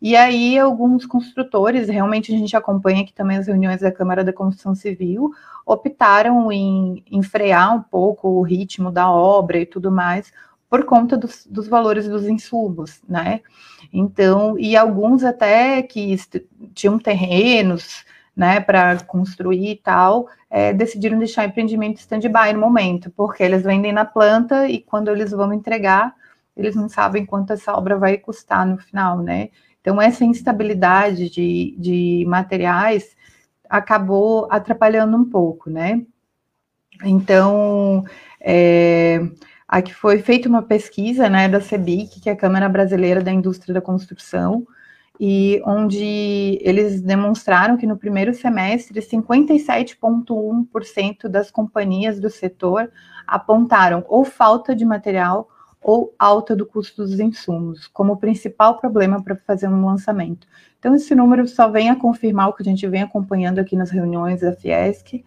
E 0.00 0.14
aí, 0.14 0.56
alguns 0.58 1.04
construtores, 1.04 1.88
realmente 1.88 2.32
a 2.32 2.38
gente 2.38 2.56
acompanha 2.56 3.02
aqui 3.02 3.12
também 3.12 3.36
as 3.36 3.48
reuniões 3.48 3.80
da 3.80 3.90
Câmara 3.90 4.22
da 4.22 4.32
Construção 4.32 4.74
Civil, 4.74 5.32
optaram 5.66 6.52
em, 6.52 7.02
em 7.10 7.22
frear 7.22 7.74
um 7.74 7.82
pouco 7.82 8.28
o 8.28 8.42
ritmo 8.42 8.92
da 8.92 9.10
obra 9.10 9.58
e 9.58 9.66
tudo 9.66 9.90
mais, 9.90 10.32
por 10.70 10.84
conta 10.84 11.16
dos, 11.16 11.46
dos, 11.46 11.66
valores 11.66 12.08
dos 12.08 12.26
insumos, 12.26 13.02
né? 13.08 13.40
Então, 13.92 14.58
e 14.58 14.76
alguns 14.76 15.24
até 15.24 15.82
que 15.82 16.14
tinham 16.74 16.98
terrenos, 16.98 18.04
né, 18.36 18.60
para 18.60 19.00
construir 19.00 19.72
e 19.72 19.76
tal, 19.76 20.28
é, 20.48 20.72
decidiram 20.72 21.18
deixar 21.18 21.42
o 21.42 21.48
empreendimento 21.48 21.98
stand-by 21.98 22.52
no 22.52 22.60
momento, 22.60 23.10
porque 23.10 23.42
eles 23.42 23.64
vendem 23.64 23.92
na 23.92 24.04
planta 24.04 24.68
e 24.68 24.78
quando 24.80 25.10
eles 25.10 25.32
vão 25.32 25.52
entregar, 25.52 26.14
eles 26.56 26.76
não 26.76 26.88
sabem 26.88 27.26
quanto 27.26 27.52
essa 27.52 27.72
obra 27.72 27.96
vai 27.96 28.16
custar 28.16 28.64
no 28.64 28.78
final, 28.78 29.18
né? 29.18 29.48
Então, 29.88 30.02
essa 30.02 30.22
instabilidade 30.22 31.30
de, 31.30 31.74
de 31.78 32.22
materiais 32.28 33.16
acabou 33.70 34.46
atrapalhando 34.50 35.16
um 35.16 35.24
pouco, 35.24 35.70
né? 35.70 36.02
Então, 37.02 38.04
é, 38.38 39.18
aqui 39.66 39.94
foi 39.94 40.18
feita 40.18 40.46
uma 40.46 40.60
pesquisa, 40.60 41.30
né, 41.30 41.48
da 41.48 41.62
CEBIC, 41.62 42.20
que 42.20 42.28
é 42.28 42.34
a 42.34 42.36
Câmara 42.36 42.68
Brasileira 42.68 43.22
da 43.22 43.32
Indústria 43.32 43.72
da 43.72 43.80
Construção, 43.80 44.66
e 45.18 45.62
onde 45.64 46.58
eles 46.60 47.00
demonstraram 47.00 47.78
que 47.78 47.86
no 47.86 47.96
primeiro 47.96 48.34
semestre 48.34 49.00
57,1% 49.00 51.28
das 51.28 51.50
companhias 51.50 52.20
do 52.20 52.28
setor 52.28 52.92
apontaram 53.26 54.04
ou 54.06 54.22
falta 54.22 54.76
de 54.76 54.84
material 54.84 55.48
ou 55.80 56.14
alta 56.18 56.54
do 56.56 56.66
custo 56.66 57.02
dos 57.02 57.18
insumos 57.20 57.86
como 57.86 58.16
principal 58.16 58.78
problema 58.78 59.22
para 59.22 59.36
fazer 59.36 59.68
um 59.68 59.86
lançamento. 59.86 60.46
Então, 60.78 60.94
esse 60.94 61.14
número 61.14 61.46
só 61.46 61.68
vem 61.68 61.90
a 61.90 61.96
confirmar 61.96 62.48
o 62.48 62.52
que 62.52 62.62
a 62.62 62.64
gente 62.64 62.86
vem 62.86 63.02
acompanhando 63.02 63.58
aqui 63.58 63.76
nas 63.76 63.90
reuniões 63.90 64.40
da 64.40 64.52
Fiesc, 64.52 65.24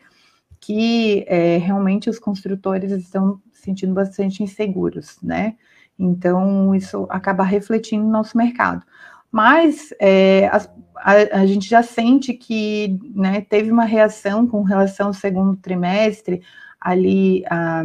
que 0.60 1.26
é, 1.28 1.58
realmente 1.58 2.10
os 2.10 2.20
construtores 2.20 2.92
estão 2.92 3.42
se 3.52 3.64
sentindo 3.64 3.94
bastante 3.94 4.44
inseguros, 4.44 5.18
né? 5.22 5.56
Então, 5.98 6.74
isso 6.76 7.06
acaba 7.10 7.44
refletindo 7.44 8.04
no 8.04 8.12
nosso 8.12 8.38
mercado. 8.38 8.84
Mas 9.32 9.94
é, 10.00 10.48
a, 10.48 10.58
a, 10.96 11.42
a, 11.42 11.46
gente 11.46 11.70
já 11.70 11.82
sente 11.82 12.34
que 12.34 13.00
né, 13.16 13.42
teve 13.42 13.72
uma 13.72 13.86
reação 13.86 14.46
com 14.46 14.62
relação 14.62 15.08
ao 15.08 15.14
segundo 15.14 15.56
trimestre, 15.56 16.42
ali 16.80 17.44
a, 17.50 17.84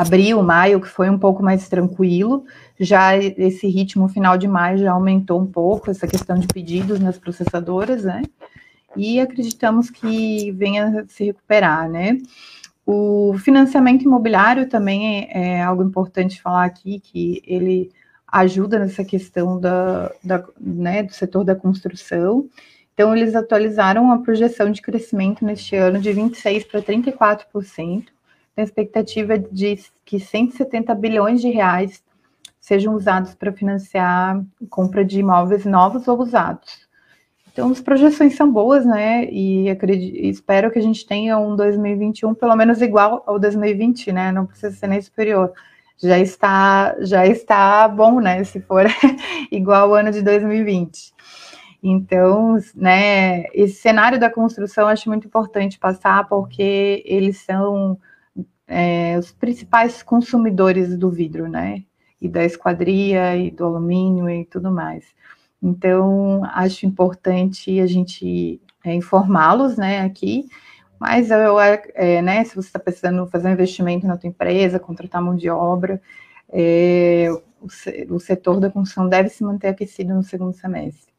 abril, 0.00 0.42
maio, 0.42 0.80
que 0.80 0.88
foi 0.88 1.08
um 1.08 1.18
pouco 1.18 1.42
mais 1.42 1.68
tranquilo, 1.68 2.44
já 2.78 3.16
esse 3.16 3.66
ritmo 3.66 4.08
final 4.08 4.36
de 4.36 4.46
maio 4.46 4.78
já 4.78 4.92
aumentou 4.92 5.40
um 5.40 5.46
pouco, 5.46 5.90
essa 5.90 6.06
questão 6.06 6.38
de 6.38 6.46
pedidos 6.46 7.00
nas 7.00 7.18
processadoras, 7.18 8.04
né? 8.04 8.22
E 8.96 9.20
acreditamos 9.20 9.90
que 9.90 10.50
venha 10.52 11.04
se 11.08 11.24
recuperar, 11.24 11.88
né? 11.88 12.18
O 12.84 13.34
financiamento 13.38 14.04
imobiliário 14.04 14.68
também 14.68 15.28
é, 15.30 15.56
é 15.56 15.62
algo 15.62 15.82
importante 15.82 16.40
falar 16.40 16.64
aqui, 16.64 17.00
que 17.00 17.42
ele 17.46 17.90
ajuda 18.28 18.78
nessa 18.78 19.04
questão 19.04 19.58
da, 19.58 20.12
da, 20.22 20.44
né, 20.60 21.02
do 21.02 21.12
setor 21.12 21.44
da 21.44 21.54
construção. 21.54 22.48
Então, 22.94 23.14
eles 23.14 23.34
atualizaram 23.34 24.10
a 24.12 24.18
projeção 24.18 24.70
de 24.70 24.80
crescimento 24.80 25.44
neste 25.44 25.76
ano 25.76 26.00
de 26.00 26.10
26% 26.10 26.66
para 26.68 26.82
34%, 26.82 28.06
a 28.56 28.62
expectativa 28.62 29.38
de 29.38 29.78
que 30.04 30.18
170 30.18 30.94
bilhões 30.94 31.40
de 31.40 31.50
reais 31.50 32.02
sejam 32.58 32.94
usados 32.94 33.34
para 33.34 33.52
financiar 33.52 34.42
compra 34.68 35.04
de 35.04 35.20
imóveis 35.20 35.64
novos 35.64 36.08
ou 36.08 36.20
usados. 36.20 36.86
Então, 37.52 37.70
as 37.70 37.80
projeções 37.80 38.34
são 38.34 38.52
boas, 38.52 38.84
né? 38.84 39.30
E 39.30 39.70
acredito, 39.70 40.16
espero 40.26 40.70
que 40.70 40.78
a 40.78 40.82
gente 40.82 41.06
tenha 41.06 41.38
um 41.38 41.56
2021 41.56 42.34
pelo 42.34 42.54
menos 42.54 42.82
igual 42.82 43.22
ao 43.26 43.38
2020, 43.38 44.12
né? 44.12 44.32
Não 44.32 44.44
precisa 44.46 44.74
ser 44.74 44.88
nem 44.88 45.00
superior. 45.00 45.52
Já 45.96 46.18
está, 46.18 46.96
já 47.00 47.26
está 47.26 47.88
bom, 47.88 48.20
né? 48.20 48.44
Se 48.44 48.60
for 48.60 48.84
igual 49.50 49.88
ao 49.90 49.94
ano 49.94 50.10
de 50.10 50.20
2020. 50.20 51.14
Então, 51.82 52.58
né, 52.74 53.44
esse 53.54 53.76
cenário 53.76 54.18
da 54.18 54.28
construção 54.28 54.88
acho 54.88 55.08
muito 55.08 55.26
importante 55.26 55.78
passar, 55.78 56.28
porque 56.28 57.02
eles 57.06 57.38
são 57.38 57.98
é, 58.66 59.18
os 59.18 59.32
principais 59.32 60.02
consumidores 60.02 60.96
do 60.96 61.10
vidro, 61.10 61.48
né? 61.48 61.84
E 62.20 62.28
da 62.28 62.44
esquadria, 62.44 63.36
e 63.36 63.50
do 63.50 63.64
alumínio 63.64 64.28
e 64.28 64.44
tudo 64.44 64.70
mais. 64.70 65.04
Então, 65.62 66.42
acho 66.52 66.86
importante 66.86 67.80
a 67.80 67.86
gente 67.86 68.60
é, 68.84 68.94
informá-los, 68.94 69.76
né, 69.76 70.00
aqui, 70.02 70.48
mas 70.98 71.30
eu, 71.30 71.58
é, 71.60 72.22
né, 72.22 72.44
se 72.44 72.54
você 72.54 72.68
está 72.68 72.78
precisando 72.78 73.26
fazer 73.26 73.48
um 73.48 73.52
investimento 73.52 74.06
na 74.06 74.16
tua 74.16 74.28
empresa, 74.28 74.78
contratar 74.78 75.20
mão 75.20 75.34
de 75.34 75.50
obra, 75.50 76.00
é, 76.48 77.28
o, 77.60 78.14
o 78.14 78.20
setor 78.20 78.60
da 78.60 78.70
construção 78.70 79.08
deve 79.08 79.28
se 79.28 79.42
manter 79.42 79.68
aquecido 79.68 80.14
no 80.14 80.22
segundo 80.22 80.54
semestre. 80.54 81.12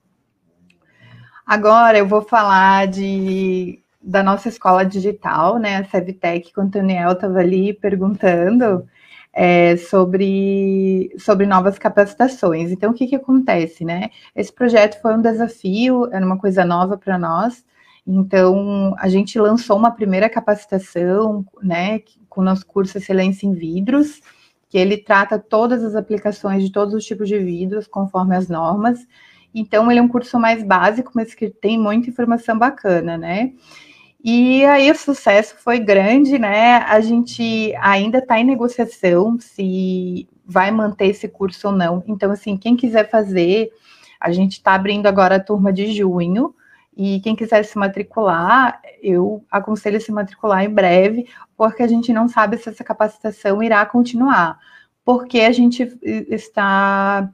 Agora 1.46 1.98
eu 1.98 2.08
vou 2.08 2.22
falar 2.22 2.88
de, 2.88 3.82
da 4.08 4.24
nossa 4.24 4.48
escola 4.48 4.86
digital, 4.86 5.60
né, 5.60 5.78
a 5.78 5.84
Sevtech, 5.84 6.54
que 6.54 6.60
o 6.60 6.64
Daniel 6.64 7.12
estava 7.12 7.40
ali 7.40 7.74
perguntando, 7.74 8.88
é, 9.34 9.76
sobre, 9.76 11.14
sobre 11.20 11.46
novas 11.46 11.78
capacitações. 11.78 12.72
Então, 12.72 12.92
o 12.92 12.94
que, 12.94 13.06
que 13.06 13.18
acontece, 13.18 13.84
né? 13.84 14.10
Esse 14.34 14.52
projeto 14.52 15.00
foi 15.02 15.14
um 15.14 15.22
desafio, 15.22 16.10
era 16.12 16.26
uma 16.26 16.38
coisa 16.38 16.64
nova 16.64 16.98
para 16.98 17.20
nós. 17.20 17.66
Então, 18.06 18.96
a 18.98 19.10
gente 19.10 19.38
lançou 19.38 19.78
uma 19.78 19.92
primeira 19.92 20.30
capacitação, 20.30 21.46
né, 21.62 22.00
com 22.30 22.40
o 22.40 22.44
nosso 22.44 22.66
curso 22.66 22.98
Excelência 22.98 23.46
em 23.46 23.54
Vidros, 23.54 24.22
que 24.70 24.78
ele 24.78 24.98
trata 24.98 25.38
todas 25.38 25.84
as 25.84 25.96
aplicações 25.96 26.64
de 26.64 26.72
todos 26.72 26.94
os 26.94 27.06
tipos 27.06 27.28
de 27.28 27.38
vidros, 27.38 27.88
conforme 27.88 28.38
as 28.38 28.48
normas. 28.48 29.06
Então, 29.54 29.92
ele 29.92 30.00
é 30.00 30.04
um 30.04 30.08
curso 30.08 30.40
mais 30.40 30.64
básico, 30.64 31.12
mas 31.14 31.36
que 31.36 31.50
tem 31.50 31.78
muita 31.78 32.10
informação 32.10 32.58
bacana, 32.58 33.18
né? 33.18 33.52
E 34.30 34.66
aí 34.66 34.92
o 34.92 34.96
sucesso 34.96 35.56
foi 35.58 35.80
grande, 35.80 36.38
né? 36.38 36.80
A 36.80 37.00
gente 37.00 37.74
ainda 37.80 38.18
está 38.18 38.38
em 38.38 38.44
negociação 38.44 39.40
se 39.40 40.28
vai 40.46 40.70
manter 40.70 41.06
esse 41.06 41.30
curso 41.30 41.70
ou 41.70 41.74
não. 41.74 42.04
Então, 42.06 42.30
assim, 42.30 42.58
quem 42.58 42.76
quiser 42.76 43.10
fazer, 43.10 43.72
a 44.20 44.30
gente 44.34 44.58
está 44.58 44.74
abrindo 44.74 45.08
agora 45.08 45.38
a 45.38 45.40
turma 45.40 45.72
de 45.72 45.94
junho. 45.94 46.54
E 46.94 47.22
quem 47.22 47.38
quiser 47.38 47.64
se 47.64 47.78
matricular, 47.78 48.82
eu 49.02 49.46
aconselho 49.50 50.02
se 50.02 50.12
matricular 50.12 50.62
em 50.66 50.74
breve, 50.74 51.30
porque 51.56 51.82
a 51.82 51.88
gente 51.88 52.12
não 52.12 52.28
sabe 52.28 52.58
se 52.58 52.68
essa 52.68 52.84
capacitação 52.84 53.64
irá 53.64 53.86
continuar. 53.86 54.60
Porque 55.06 55.40
a 55.40 55.54
gente 55.54 55.90
está 56.04 57.30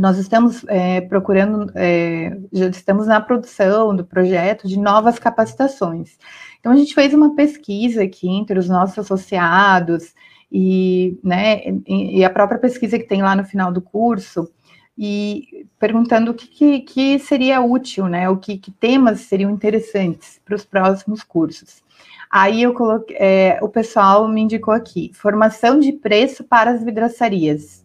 nós 0.00 0.18
estamos 0.18 0.64
é, 0.68 1.00
procurando, 1.00 1.70
é, 1.74 2.36
já 2.52 2.68
estamos 2.68 3.06
na 3.06 3.20
produção 3.20 3.94
do 3.94 4.04
projeto 4.04 4.66
de 4.66 4.78
novas 4.78 5.18
capacitações. 5.18 6.16
Então, 6.60 6.72
a 6.72 6.76
gente 6.76 6.94
fez 6.94 7.14
uma 7.14 7.34
pesquisa 7.34 8.02
aqui 8.02 8.28
entre 8.28 8.58
os 8.58 8.68
nossos 8.68 8.98
associados 8.98 10.14
e, 10.50 11.18
né, 11.22 11.62
e 11.86 12.24
a 12.24 12.30
própria 12.30 12.58
pesquisa 12.58 12.98
que 12.98 13.06
tem 13.06 13.22
lá 13.22 13.36
no 13.36 13.44
final 13.44 13.72
do 13.72 13.82
curso, 13.82 14.50
e 14.96 15.66
perguntando 15.78 16.32
o 16.32 16.34
que, 16.34 16.80
que, 16.80 17.18
seria 17.20 17.60
útil, 17.60 18.08
né, 18.08 18.28
o 18.28 18.36
que, 18.36 18.58
que, 18.58 18.72
temas 18.72 19.20
seriam 19.20 19.50
interessantes 19.50 20.40
para 20.44 20.56
os 20.56 20.64
próximos 20.64 21.22
cursos. 21.22 21.82
Aí 22.28 22.62
eu 22.62 22.74
coloquei, 22.74 23.16
é, 23.16 23.58
o 23.62 23.68
pessoal 23.68 24.26
me 24.28 24.40
indicou 24.40 24.74
aqui, 24.74 25.12
formação 25.14 25.78
de 25.78 25.92
preço 25.92 26.42
para 26.42 26.72
as 26.72 26.82
vidraçarias. 26.82 27.84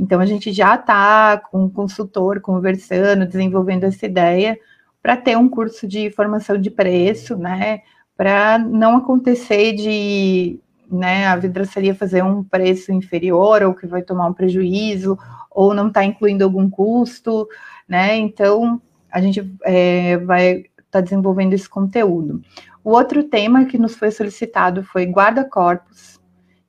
Então, 0.00 0.18
a 0.18 0.24
gente 0.24 0.50
já 0.50 0.76
está 0.76 1.36
com 1.36 1.66
o 1.66 1.70
consultor 1.70 2.40
conversando, 2.40 3.26
desenvolvendo 3.26 3.84
essa 3.84 4.06
ideia 4.06 4.58
para 5.02 5.14
ter 5.14 5.36
um 5.36 5.46
curso 5.46 5.86
de 5.86 6.10
formação 6.10 6.58
de 6.58 6.70
preço, 6.70 7.36
né? 7.36 7.82
Para 8.16 8.58
não 8.58 8.96
acontecer 8.96 9.74
de 9.74 10.58
né, 10.90 11.26
a 11.26 11.36
vidraçaria 11.36 11.94
fazer 11.94 12.24
um 12.24 12.42
preço 12.42 12.90
inferior 12.90 13.62
ou 13.62 13.74
que 13.74 13.86
vai 13.86 14.00
tomar 14.00 14.26
um 14.26 14.32
prejuízo 14.32 15.18
ou 15.50 15.74
não 15.74 15.88
está 15.88 16.02
incluindo 16.02 16.44
algum 16.44 16.68
custo, 16.70 17.46
né? 17.86 18.16
Então, 18.16 18.80
a 19.12 19.20
gente 19.20 19.54
é, 19.64 20.16
vai 20.16 20.52
estar 20.52 20.72
tá 20.92 21.00
desenvolvendo 21.02 21.52
esse 21.52 21.68
conteúdo. 21.68 22.40
O 22.82 22.92
outro 22.92 23.22
tema 23.22 23.66
que 23.66 23.76
nos 23.76 23.94
foi 23.94 24.10
solicitado 24.10 24.82
foi 24.82 25.04
guarda-corpos, 25.04 26.19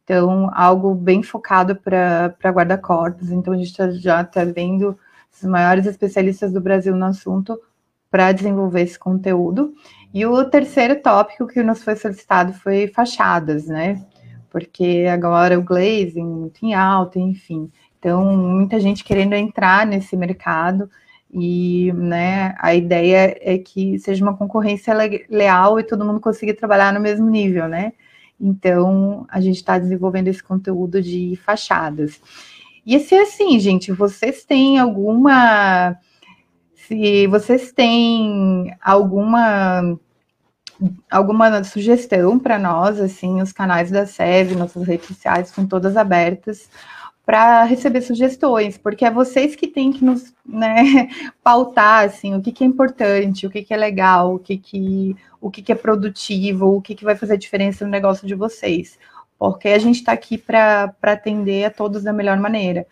então, 0.04 0.50
algo 0.54 0.94
bem 0.96 1.24
focado 1.24 1.76
para 1.76 2.34
guarda-corpos. 2.44 3.32
Então, 3.32 3.54
a 3.54 3.58
gente 3.58 3.76
tá, 3.76 3.90
já 3.92 4.22
está 4.22 4.44
vendo 4.44 4.98
os 5.34 5.44
maiores 5.44 5.86
especialistas 5.86 6.52
do 6.52 6.60
Brasil 6.60 6.96
no 6.96 7.06
assunto 7.06 7.60
para 8.10 8.32
desenvolver 8.32 8.82
esse 8.82 9.00
conteúdo. 9.00 9.74
E 10.14 10.26
o 10.26 10.44
terceiro 10.46 11.02
tópico 11.02 11.48
que 11.48 11.64
nos 11.64 11.84
foi 11.84 11.96
solicitado 11.96 12.54
foi 12.54 12.88
fachadas, 12.88 13.68
né? 13.68 14.06
Porque 14.50 15.08
agora 15.10 15.58
o 15.58 15.64
glazing 15.64 16.26
muito 16.26 16.66
em 16.66 16.74
alta, 16.74 17.18
enfim. 17.18 17.72
Então, 17.98 18.26
muita 18.36 18.80
gente 18.80 19.04
querendo 19.04 19.34
entrar 19.34 19.86
nesse 19.86 20.18
mercado 20.18 20.90
e 21.34 21.94
né, 21.94 22.54
a 22.60 22.76
ideia 22.76 23.38
é 23.40 23.58
que 23.58 23.98
seja 24.00 24.22
uma 24.22 24.36
concorrência 24.36 24.94
leal 25.30 25.80
e 25.80 25.84
todo 25.84 26.04
mundo 26.04 26.20
consiga 26.20 26.54
trabalhar 26.54 26.92
no 26.94 27.00
mesmo 27.00 27.30
nível, 27.30 27.70
né? 27.70 27.94
Então, 28.42 29.26
a 29.30 29.40
gente 29.40 29.58
está 29.58 29.78
desenvolvendo 29.78 30.28
esse 30.28 30.42
conteúdo 30.42 31.02
de 31.02 31.40
fachadas. 31.46 32.20
E 32.84 33.00
se 33.00 33.14
assim, 33.14 33.60
gente, 33.60 33.92
vocês 33.92 34.44
têm 34.44 34.80
alguma. 34.80 35.96
Se 36.74 37.28
vocês 37.28 37.72
têm 37.72 38.76
alguma 38.82 40.00
alguma 41.10 41.64
sugestão 41.64 42.40
para 42.40 42.58
nós, 42.58 43.00
assim, 43.00 43.40
os 43.42 43.52
canais 43.52 43.92
da 43.92 44.06
SEV, 44.06 44.56
nossas 44.56 44.88
redes 44.88 45.08
sociais 45.08 45.50
estão 45.50 45.68
todas 45.68 45.96
abertas 45.96 46.68
para 47.24 47.64
receber 47.64 48.02
sugestões, 48.02 48.78
porque 48.78 49.06
é 49.06 49.12
vocês 49.12 49.56
que 49.56 49.68
têm 49.68 49.92
que 49.92 50.04
nos 50.04 50.34
né, 50.46 51.08
pautar 51.44 52.06
assim, 52.06 52.36
o 52.36 52.42
que, 52.42 52.52
que 52.52 52.64
é 52.64 52.68
importante, 52.68 53.46
o 53.46 53.50
que, 53.50 53.62
que 53.62 53.74
é 53.74 53.78
legal, 53.78 54.36
o 54.36 54.40
que, 54.40 54.58
que, 54.58 55.16
o 55.42 55.50
que, 55.50 55.64
que 55.64 55.72
é 55.72 55.76
produtivo, 55.76 56.78
o 56.78 56.82
que, 56.82 56.96
que 56.96 57.04
vai 57.04 57.16
fazer 57.16 57.36
diferença 57.38 57.84
no 57.84 57.92
negócio 57.92 58.28
de 58.28 58.36
vocês. 58.36 58.98
Porque 59.38 59.70
a 59.70 59.80
gente 59.80 59.96
está 59.96 60.12
aqui 60.12 60.38
para 60.38 60.94
atender 61.02 61.66
a 61.66 61.72
todos 61.72 62.04
da 62.04 62.14
melhor 62.14 62.38
maneira. 62.38 62.86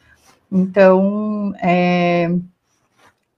Então, 0.52 1.54
é, 1.62 2.28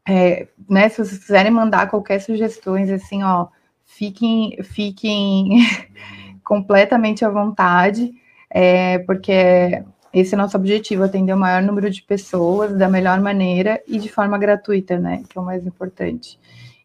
é, 0.07 0.47
né, 0.69 0.87
se 0.87 1.03
vocês 1.03 1.19
quiserem 1.19 1.51
mandar 1.51 1.89
qualquer 1.89 2.21
sugestões, 2.21 2.89
assim, 2.89 3.21
ó, 3.21 3.47
fiquem, 3.85 4.57
fiquem 4.63 5.59
completamente 6.41 7.25
à 7.25 7.29
vontade, 7.29 8.13
é, 8.49 8.99
porque 8.99 9.83
esse 10.13 10.33
é 10.33 10.37
nosso 10.37 10.57
objetivo, 10.57 11.03
atender 11.03 11.33
o 11.33 11.37
maior 11.37 11.61
número 11.61 11.89
de 11.89 12.01
pessoas 12.01 12.73
da 12.77 12.89
melhor 12.89 13.19
maneira 13.19 13.81
e 13.87 13.99
de 13.99 14.09
forma 14.09 14.37
gratuita, 14.37 14.97
né? 14.97 15.23
Que 15.29 15.37
é 15.37 15.41
o 15.41 15.45
mais 15.45 15.65
importante. 15.65 16.39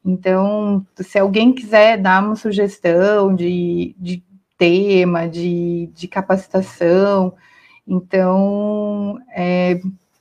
Então, 0.07 0.87
se 1.01 1.19
alguém 1.19 1.53
quiser 1.53 1.99
dar 1.99 2.23
uma 2.23 2.37
sugestão 2.37 3.35
de, 3.35 3.95
de 3.99 4.23
tema, 4.57 5.29
de, 5.29 5.91
de 5.93 6.07
capacitação, 6.07 7.35
então, 7.87 9.21
é, 9.31 9.81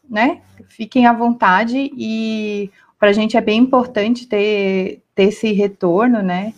né? 0.09 0.41
Fiquem 0.67 1.05
à 1.05 1.13
vontade 1.13 1.91
e 1.95 2.71
para 2.99 3.09
a 3.09 3.13
gente 3.13 3.37
é 3.37 3.41
bem 3.41 3.59
importante 3.59 4.27
ter, 4.27 5.03
ter 5.13 5.25
esse 5.25 5.51
retorno, 5.51 6.21
né? 6.21 6.53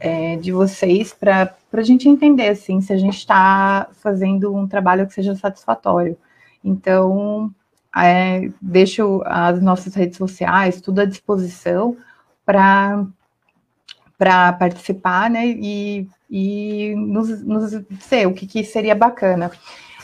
é, 0.00 0.36
de 0.36 0.52
vocês 0.52 1.12
para 1.12 1.54
a 1.72 1.82
gente 1.82 2.08
entender 2.08 2.48
assim 2.48 2.80
se 2.80 2.92
a 2.92 2.96
gente 2.96 3.18
está 3.18 3.88
fazendo 3.92 4.54
um 4.54 4.66
trabalho 4.66 5.06
que 5.06 5.14
seja 5.14 5.34
satisfatório. 5.34 6.16
Então, 6.62 7.52
é, 7.96 8.50
deixo 8.60 9.22
as 9.24 9.60
nossas 9.60 9.94
redes 9.94 10.16
sociais 10.16 10.80
tudo 10.80 11.00
à 11.00 11.04
disposição 11.04 11.96
para 12.48 13.04
para 14.16 14.52
participar, 14.54 15.30
né, 15.30 15.46
e, 15.46 16.08
e 16.28 16.92
nos, 16.96 17.40
nos 17.44 17.70
dizer 17.88 18.26
o 18.26 18.34
que, 18.34 18.48
que 18.48 18.64
seria 18.64 18.92
bacana. 18.92 19.48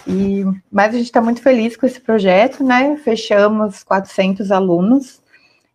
E, 0.06 0.44
mas 0.70 0.90
a 0.94 0.98
gente 0.98 1.06
está 1.06 1.20
muito 1.20 1.42
feliz 1.42 1.76
com 1.76 1.84
esse 1.84 2.00
projeto, 2.00 2.62
né, 2.62 2.96
fechamos 2.98 3.82
400 3.82 4.52
alunos, 4.52 5.20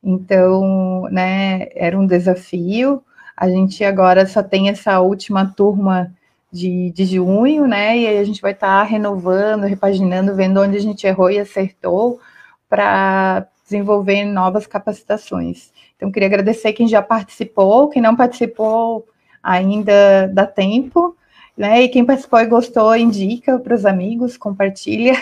então, 0.02 1.04
né, 1.12 1.68
era 1.76 2.00
um 2.00 2.08
desafio, 2.08 3.04
a 3.36 3.50
gente 3.50 3.84
agora 3.84 4.26
só 4.26 4.42
tem 4.42 4.70
essa 4.70 5.02
última 5.02 5.46
turma 5.46 6.14
de, 6.52 6.92
de 6.92 7.06
junho, 7.06 7.68
né? 7.68 7.98
E 7.98 8.08
aí 8.08 8.18
a 8.18 8.24
gente 8.24 8.42
vai 8.42 8.52
estar 8.52 8.82
tá 8.82 8.84
renovando, 8.84 9.64
repaginando, 9.64 10.36
vendo 10.36 10.62
onde 10.62 10.78
a 10.78 10.82
gente 10.82 11.06
errou 11.06 11.30
e 11.30 11.40
acertou, 11.40 12.20
para 12.68 13.48
desenvolver 13.70 14.26
novas 14.26 14.66
capacitações. 14.66 15.72
Então, 15.96 16.12
queria 16.12 16.28
agradecer 16.28 16.74
quem 16.74 16.88
já 16.88 17.02
participou, 17.02 17.90
quem 17.90 18.02
não 18.02 18.16
participou 18.16 19.08
ainda 19.44 20.28
dá 20.34 20.46
tempo, 20.46 21.16
né? 21.56 21.84
E 21.84 21.90
quem 21.90 22.06
participou 22.06 22.40
e 22.40 22.46
gostou, 22.46 22.96
indica 22.96 23.60
para 23.60 23.76
os 23.76 23.86
amigos, 23.86 24.38
compartilha, 24.38 25.14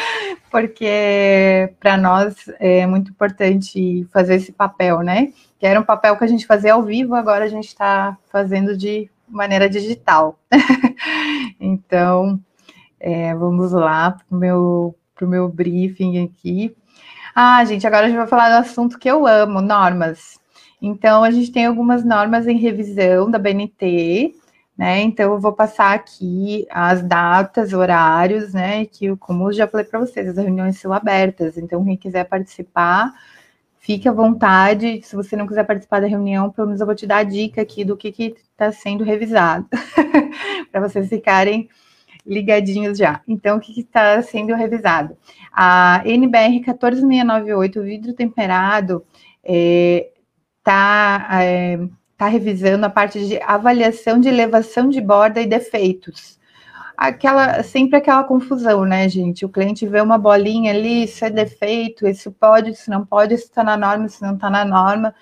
porque 0.50 1.72
para 1.80 1.96
nós 1.96 2.34
é 2.58 2.86
muito 2.86 3.10
importante 3.10 4.06
fazer 4.12 4.34
esse 4.34 4.52
papel, 4.52 5.00
né? 5.00 5.32
Que 5.58 5.66
era 5.66 5.80
um 5.80 5.84
papel 5.84 6.16
que 6.16 6.24
a 6.24 6.28
gente 6.28 6.46
fazia 6.46 6.74
ao 6.74 6.82
vivo, 6.82 7.14
agora 7.14 7.44
a 7.44 7.48
gente 7.48 7.68
está 7.68 8.18
fazendo 8.30 8.76
de 8.76 9.10
maneira 9.28 9.68
digital. 9.68 10.38
então, 11.58 12.40
é, 13.00 13.34
vamos 13.34 13.72
lá 13.72 14.10
para 14.10 14.36
o 14.36 14.38
meu, 14.38 14.94
meu 15.22 15.48
briefing 15.48 16.24
aqui. 16.24 16.76
Ah, 17.38 17.62
gente, 17.66 17.86
agora 17.86 18.06
a 18.06 18.08
gente 18.08 18.16
vai 18.16 18.26
falar 18.26 18.48
do 18.48 18.66
assunto 18.66 18.98
que 18.98 19.06
eu 19.10 19.26
amo, 19.26 19.60
normas. 19.60 20.40
Então, 20.80 21.22
a 21.22 21.30
gente 21.30 21.52
tem 21.52 21.66
algumas 21.66 22.02
normas 22.02 22.46
em 22.48 22.56
revisão 22.56 23.30
da 23.30 23.38
BNT, 23.38 24.34
né? 24.74 25.02
Então, 25.02 25.34
eu 25.34 25.38
vou 25.38 25.52
passar 25.52 25.92
aqui 25.94 26.66
as 26.70 27.02
datas, 27.02 27.74
horários, 27.74 28.54
né? 28.54 28.86
Que, 28.86 29.14
como 29.16 29.48
eu 29.48 29.52
já 29.52 29.68
falei 29.68 29.84
para 29.84 30.00
vocês, 30.00 30.26
as 30.28 30.38
reuniões 30.38 30.80
são 30.80 30.94
abertas. 30.94 31.58
Então, 31.58 31.84
quem 31.84 31.98
quiser 31.98 32.24
participar, 32.24 33.12
fique 33.80 34.08
à 34.08 34.12
vontade. 34.12 35.02
Se 35.04 35.14
você 35.14 35.36
não 35.36 35.46
quiser 35.46 35.64
participar 35.64 36.00
da 36.00 36.06
reunião, 36.06 36.50
pelo 36.50 36.68
menos 36.68 36.80
eu 36.80 36.86
vou 36.86 36.94
te 36.94 37.06
dar 37.06 37.18
a 37.18 37.22
dica 37.22 37.60
aqui 37.60 37.84
do 37.84 37.98
que 37.98 38.08
está 38.50 38.72
sendo 38.72 39.04
revisado, 39.04 39.68
para 40.72 40.80
vocês 40.80 41.06
ficarem 41.06 41.68
ligadinhos 42.26 42.98
já. 42.98 43.20
Então, 43.26 43.56
o 43.56 43.60
que 43.60 43.80
está 43.80 44.20
sendo 44.22 44.54
revisado? 44.54 45.16
A 45.52 46.02
NBR 46.04 46.60
14698, 46.60 47.82
vidro 47.82 48.12
temperado, 48.12 49.04
está 49.42 51.28
é, 51.32 51.74
é, 51.74 51.78
tá 52.16 52.26
revisando 52.26 52.86
a 52.86 52.90
parte 52.90 53.26
de 53.26 53.40
avaliação 53.42 54.18
de 54.18 54.28
elevação 54.28 54.88
de 54.88 55.00
borda 55.00 55.40
e 55.40 55.46
defeitos. 55.46 56.36
Aquela, 56.96 57.62
sempre 57.62 57.98
aquela 57.98 58.24
confusão, 58.24 58.84
né, 58.84 59.06
gente? 59.08 59.44
O 59.44 59.50
cliente 59.50 59.86
vê 59.86 60.00
uma 60.00 60.16
bolinha 60.16 60.72
ali, 60.72 61.04
isso 61.04 61.24
é 61.24 61.30
defeito, 61.30 62.08
isso 62.08 62.32
pode, 62.32 62.70
isso 62.70 62.90
não 62.90 63.04
pode, 63.04 63.34
isso 63.34 63.44
está 63.44 63.62
na 63.62 63.76
norma, 63.76 64.06
isso 64.06 64.24
não 64.24 64.34
está 64.34 64.48
na 64.48 64.64
norma 64.64 65.14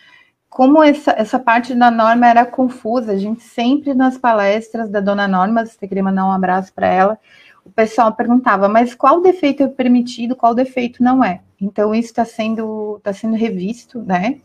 como 0.54 0.80
essa, 0.84 1.10
essa 1.18 1.36
parte 1.36 1.74
da 1.74 1.90
norma 1.90 2.28
era 2.28 2.46
confusa, 2.46 3.10
a 3.10 3.16
gente 3.16 3.42
sempre 3.42 3.92
nas 3.92 4.16
palestras 4.16 4.88
da 4.88 5.00
dona 5.00 5.26
Norma, 5.26 5.66
você 5.66 5.88
queria 5.88 6.04
mandar 6.04 6.24
um 6.24 6.30
abraço 6.30 6.72
para 6.72 6.86
ela, 6.86 7.18
o 7.64 7.70
pessoal 7.72 8.14
perguntava, 8.14 8.68
mas 8.68 8.94
qual 8.94 9.20
defeito 9.20 9.64
é 9.64 9.66
permitido, 9.66 10.36
qual 10.36 10.54
defeito 10.54 11.02
não 11.02 11.24
é? 11.24 11.40
Então, 11.60 11.92
isso 11.92 12.10
está 12.10 12.24
sendo, 12.24 13.00
tá 13.02 13.12
sendo 13.12 13.34
revisto, 13.34 14.00
né? 14.00 14.38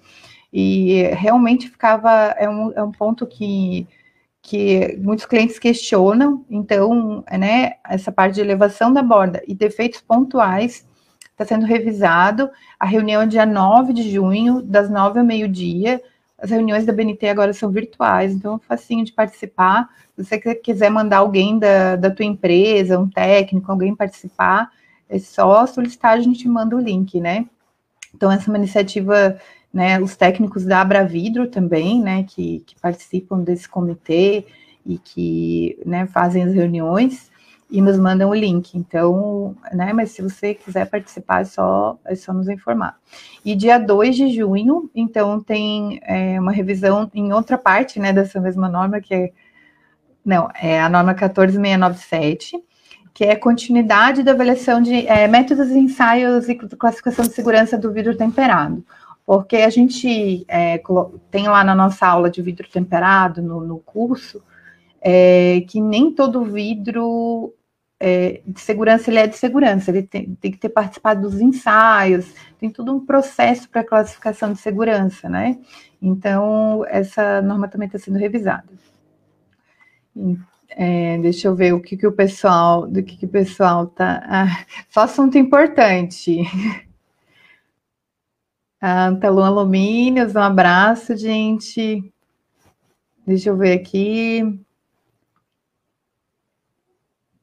E 0.51 1.03
realmente 1.13 1.69
ficava, 1.69 2.33
é 2.39 2.49
um, 2.49 2.71
é 2.71 2.81
um 2.81 2.91
ponto 2.91 3.27
que, 3.27 3.87
que 4.41 4.97
muitos 5.03 5.27
clientes 5.27 5.59
questionam, 5.59 6.43
então, 6.49 7.23
né, 7.31 7.73
essa 7.87 8.11
parte 8.11 8.33
de 8.33 8.41
elevação 8.41 8.91
da 8.91 9.03
borda 9.03 9.43
e 9.47 9.53
defeitos 9.53 10.01
pontuais 10.01 10.88
está 11.41 11.45
sendo 11.45 11.65
revisado. 11.65 12.49
A 12.77 12.85
reunião 12.85 13.21
é 13.21 13.25
dia 13.25 13.45
9 13.45 13.93
de 13.93 14.11
junho, 14.11 14.61
das 14.61 14.89
9 14.89 15.19
ao 15.19 15.25
meio-dia. 15.25 16.01
As 16.37 16.51
reuniões 16.51 16.85
da 16.85 16.91
BNT 16.91 17.29
agora 17.29 17.53
são 17.53 17.71
virtuais, 17.71 18.33
então 18.33 18.55
é 18.55 18.67
facinho 18.67 19.05
de 19.05 19.13
participar. 19.13 19.89
Se 20.15 20.23
você 20.23 20.55
quiser 20.55 20.89
mandar 20.89 21.17
alguém 21.17 21.57
da, 21.57 21.95
da 21.95 22.11
tua 22.11 22.25
empresa, 22.25 22.99
um 22.99 23.09
técnico, 23.09 23.71
alguém 23.71 23.95
participar, 23.95 24.69
é 25.09 25.17
só 25.17 25.65
solicitar, 25.65 26.11
a 26.11 26.19
gente 26.19 26.47
manda 26.47 26.75
o 26.75 26.79
link, 26.79 27.19
né? 27.19 27.45
Então, 28.13 28.31
essa 28.31 28.49
é 28.49 28.51
uma 28.51 28.57
iniciativa, 28.57 29.39
né, 29.73 29.99
os 29.99 30.15
técnicos 30.15 30.65
da 30.65 30.81
Abravidro 30.81 31.47
também, 31.47 32.01
né, 32.01 32.23
que, 32.23 32.63
que 32.65 32.75
participam 32.79 33.39
desse 33.41 33.69
comitê 33.69 34.45
e 34.85 34.97
que, 34.97 35.79
né, 35.85 36.07
fazem 36.07 36.43
as 36.43 36.53
reuniões, 36.53 37.29
e 37.69 37.81
nos 37.81 37.99
mandam 37.99 38.29
o 38.29 38.33
link. 38.33 38.75
Então, 38.75 39.55
né, 39.71 39.93
mas 39.93 40.11
se 40.11 40.21
você 40.21 40.53
quiser 40.53 40.89
participar, 40.89 41.41
é 41.41 41.45
só, 41.45 41.97
é 42.05 42.15
só 42.15 42.33
nos 42.33 42.49
informar. 42.49 42.97
E 43.45 43.55
dia 43.55 43.77
2 43.77 44.15
de 44.15 44.29
junho, 44.33 44.89
então, 44.95 45.39
tem 45.39 45.99
é, 46.03 46.39
uma 46.39 46.51
revisão 46.51 47.09
em 47.13 47.31
outra 47.31 47.57
parte, 47.57 47.99
né, 47.99 48.11
dessa 48.11 48.39
mesma 48.39 48.67
norma, 48.67 48.99
que 48.99 49.13
é, 49.13 49.31
não, 50.25 50.49
é 50.59 50.81
a 50.81 50.89
norma 50.89 51.13
14697, 51.13 52.57
que 53.13 53.23
é 53.23 53.35
continuidade 53.35 54.23
da 54.23 54.31
avaliação 54.31 54.81
de 54.81 55.05
é, 55.07 55.27
métodos, 55.27 55.69
ensaios 55.69 56.49
e 56.49 56.55
classificação 56.55 57.25
de 57.25 57.33
segurança 57.33 57.77
do 57.77 57.91
vidro 57.91 58.17
temperado. 58.17 58.83
Porque 59.25 59.57
a 59.57 59.69
gente 59.69 60.43
é, 60.47 60.81
tem 61.29 61.47
lá 61.47 61.63
na 61.63 61.75
nossa 61.75 62.07
aula 62.07 62.31
de 62.31 62.41
vidro 62.41 62.67
temperado, 62.67 63.43
no, 63.43 63.61
no 63.61 63.77
curso, 63.77 64.41
é, 65.01 65.63
que 65.67 65.79
nem 65.79 66.11
todo 66.11 66.43
vidro 66.43 67.53
é, 67.99 68.41
de 68.45 68.61
segurança, 68.61 69.09
ele 69.09 69.19
é 69.19 69.27
de 69.27 69.37
segurança, 69.37 69.91
ele 69.91 70.03
tem, 70.03 70.33
tem, 70.35 70.51
que 70.51 70.57
ter 70.57 70.69
participado 70.69 71.21
dos 71.21 71.41
ensaios, 71.41 72.33
tem 72.57 72.69
todo 72.69 72.95
um 72.95 73.05
processo 73.05 73.69
para 73.69 73.83
classificação 73.83 74.53
de 74.53 74.59
segurança, 74.59 75.27
né? 75.27 75.59
Então, 76.01 76.85
essa 76.87 77.41
norma 77.41 77.67
também 77.67 77.87
está 77.87 77.99
sendo 77.99 78.17
revisada. 78.17 78.69
É, 80.69 81.17
deixa 81.17 81.47
eu 81.47 81.55
ver 81.55 81.73
o 81.73 81.81
que, 81.81 81.97
que 81.97 82.07
o 82.07 82.11
pessoal, 82.11 82.87
do 82.87 83.03
que, 83.03 83.17
que 83.17 83.25
o 83.25 83.29
pessoal 83.29 83.87
tá. 83.87 84.23
Ah, 84.25 84.65
só 84.89 85.01
assunto 85.01 85.37
importante. 85.37 86.43
Antelon 88.81 89.43
Alumínios, 89.43 90.35
um 90.35 90.39
abraço, 90.39 91.17
gente. 91.17 92.01
Deixa 93.27 93.49
eu 93.49 93.57
ver 93.57 93.73
aqui. 93.73 94.63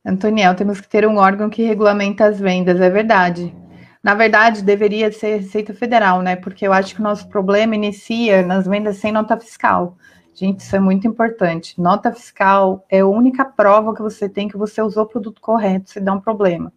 Antoniel, 0.07 0.55
temos 0.55 0.81
que 0.81 0.89
ter 0.89 1.05
um 1.05 1.17
órgão 1.17 1.51
que 1.51 1.65
regulamenta 1.65 2.27
as 2.27 2.39
vendas, 2.39 2.81
é 2.81 2.89
verdade. 2.89 3.53
Na 4.01 4.15
verdade, 4.15 4.63
deveria 4.63 5.11
ser 5.11 5.39
Receita 5.39 5.75
Federal, 5.75 6.23
né? 6.23 6.37
Porque 6.37 6.65
eu 6.65 6.73
acho 6.73 6.95
que 6.95 7.01
o 7.01 7.03
nosso 7.05 7.29
problema 7.29 7.75
inicia 7.75 8.47
nas 8.47 8.69
vendas 8.69 8.99
sem 8.99 9.11
nota 9.11 9.37
fiscal. 9.37 9.97
Gente, 10.33 10.61
isso 10.61 10.77
é 10.77 10.79
muito 10.79 11.09
importante. 11.09 11.81
Nota 11.81 12.13
fiscal 12.13 12.87
é 12.89 13.01
a 13.01 13.07
única 13.07 13.45
prova 13.45 13.93
que 13.93 14.01
você 14.01 14.29
tem 14.29 14.47
que 14.47 14.57
você 14.57 14.81
usou 14.81 15.03
o 15.03 15.09
produto 15.09 15.41
correto, 15.41 15.91
se 15.91 15.99
dá 15.99 16.13
um 16.13 16.21
problema. 16.21 16.73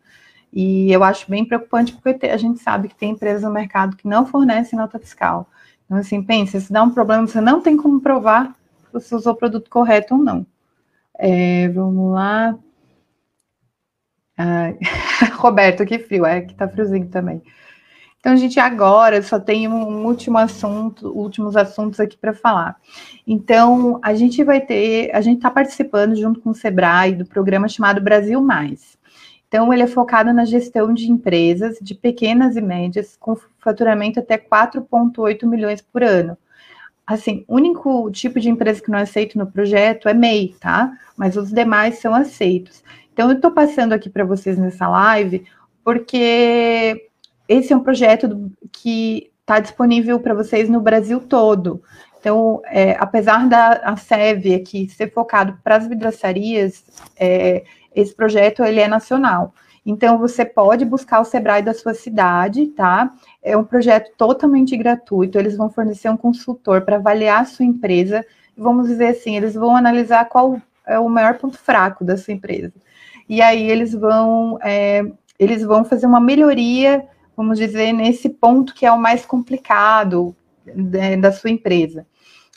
E 0.52 0.92
eu 0.92 1.04
acho 1.04 1.30
bem 1.30 1.46
preocupante 1.46 1.94
porque 1.94 2.26
a 2.26 2.38
gente 2.38 2.60
sabe 2.60 2.88
que 2.88 2.96
tem 2.96 3.12
empresas 3.12 3.44
no 3.44 3.52
mercado 3.52 3.96
que 3.96 4.08
não 4.08 4.26
fornecem 4.26 4.80
nota 4.80 4.98
fiscal. 4.98 5.48
Então, 5.86 6.00
assim, 6.00 6.24
pensa, 6.24 6.60
se 6.60 6.74
dá 6.74 6.82
um 6.82 6.90
problema, 6.90 7.28
você 7.28 7.40
não 7.40 7.62
tem 7.62 7.78
como 7.78 8.02
provar 8.02 8.56
que 8.86 8.94
você 8.94 9.14
usou 9.14 9.34
o 9.34 9.38
produto 9.38 9.70
correto 9.70 10.16
ou 10.16 10.20
não. 10.20 10.44
É, 11.16 11.68
vamos 11.70 12.12
lá. 12.12 12.58
Roberto, 15.36 15.86
que 15.86 16.00
frio, 16.00 16.26
é 16.26 16.42
que 16.42 16.54
tá 16.54 16.68
friozinho 16.68 17.08
também. 17.08 17.42
Então, 18.20 18.36
gente, 18.36 18.60
agora 18.60 19.22
só 19.22 19.40
tem 19.40 19.68
um 19.68 20.06
último 20.06 20.38
assunto, 20.38 21.08
últimos 21.08 21.56
assuntos 21.56 22.02
aqui 22.02 22.18
para 22.18 22.34
falar. 22.34 22.76
Então, 23.26 23.98
a 24.02 24.14
gente 24.14 24.44
vai 24.44 24.60
ter, 24.60 25.10
a 25.14 25.22
gente 25.22 25.38
está 25.38 25.50
participando 25.50 26.16
junto 26.16 26.42
com 26.42 26.50
o 26.50 26.56
Sebrae 26.56 27.16
do 27.16 27.26
programa 27.26 27.70
chamado 27.70 28.02
Brasil 28.02 28.42
Mais. 28.42 28.98
Então, 29.48 29.74
ele 29.74 29.84
é 29.84 29.88
focado 29.88 30.34
na 30.34 30.44
gestão 30.44 30.94
de 30.94 31.10
empresas 31.10 31.78
de 31.82 31.96
pequenas 31.96 32.58
e 32.58 32.62
médias 32.62 33.16
com 33.18 33.38
faturamento 33.58 34.20
até 34.20 34.38
4,8 34.38 35.48
milhões 35.48 35.82
por 35.82 36.04
ano. 36.04 36.38
Assim, 37.08 37.44
o 37.48 37.56
único 37.56 38.12
tipo 38.12 38.40
de 38.40 38.50
empresa 38.50 38.82
que 38.82 38.92
não 38.92 39.00
é 39.00 39.04
aceito 39.04 39.38
no 39.38 39.48
projeto 39.48 40.08
é 40.08 40.14
MEI, 40.14 40.56
tá? 40.60 40.92
Mas 41.18 41.36
os 41.38 41.52
demais 41.52 42.00
são 42.00 42.14
aceitos. 42.14 42.84
Então, 43.20 43.32
eu 43.32 43.36
estou 43.36 43.52
passando 43.52 43.92
aqui 43.92 44.10
para 44.10 44.24
vocês 44.24 44.58
nessa 44.58 44.88
live, 44.88 45.46
porque 45.84 47.10
esse 47.50 47.74
é 47.74 47.76
um 47.76 47.84
projeto 47.84 48.50
que 48.72 49.30
está 49.42 49.60
disponível 49.60 50.22
para 50.22 50.34
vocês 50.34 50.70
no 50.70 50.80
Brasil 50.80 51.20
todo. 51.20 51.84
Então, 52.18 52.62
é, 52.68 52.96
apesar 52.98 53.46
da 53.50 53.94
SEV 53.98 54.56
aqui 54.56 54.88
ser 54.88 55.12
focado 55.12 55.60
para 55.62 55.76
as 55.76 55.86
vidraçarias, 55.86 56.86
é, 57.20 57.66
esse 57.94 58.16
projeto 58.16 58.64
ele 58.64 58.80
é 58.80 58.88
nacional. 58.88 59.54
Então, 59.86 60.18
você 60.18 60.46
pode 60.46 60.86
buscar 60.86 61.20
o 61.20 61.26
Sebrae 61.26 61.62
da 61.62 61.74
sua 61.74 61.94
cidade, 61.94 62.68
tá? 62.68 63.14
É 63.44 63.58
um 63.58 63.66
projeto 63.66 64.14
totalmente 64.18 64.78
gratuito. 64.78 65.38
Eles 65.38 65.58
vão 65.58 65.70
fornecer 65.70 66.08
um 66.08 66.16
consultor 66.16 66.84
para 66.84 66.96
avaliar 66.96 67.42
a 67.42 67.46
sua 67.46 67.66
empresa. 67.66 68.26
Vamos 68.58 68.88
dizer 68.88 69.08
assim, 69.08 69.36
eles 69.36 69.56
vão 69.56 69.76
analisar 69.76 70.24
qual 70.30 70.58
é 70.88 70.98
o 70.98 71.10
maior 71.10 71.38
ponto 71.38 71.58
fraco 71.58 72.06
da 72.06 72.16
sua 72.16 72.34
empresa 72.34 72.72
e 73.30 73.42
aí 73.44 73.70
eles 73.70 73.94
vão, 73.94 74.58
é, 74.62 75.06
eles 75.38 75.64
vão 75.64 75.86
fazer 75.86 76.08
uma 76.08 76.20
melhoria, 76.20 77.08
vamos 77.38 77.60
dizer, 77.60 77.94
nesse 77.94 78.28
ponto 78.28 78.74
que 78.74 78.86
é 78.86 78.92
o 78.92 79.00
mais 79.00 79.24
complicado 79.24 80.36
né, 80.66 81.16
da 81.16 81.32
sua 81.32 81.52
empresa. 81.52 82.06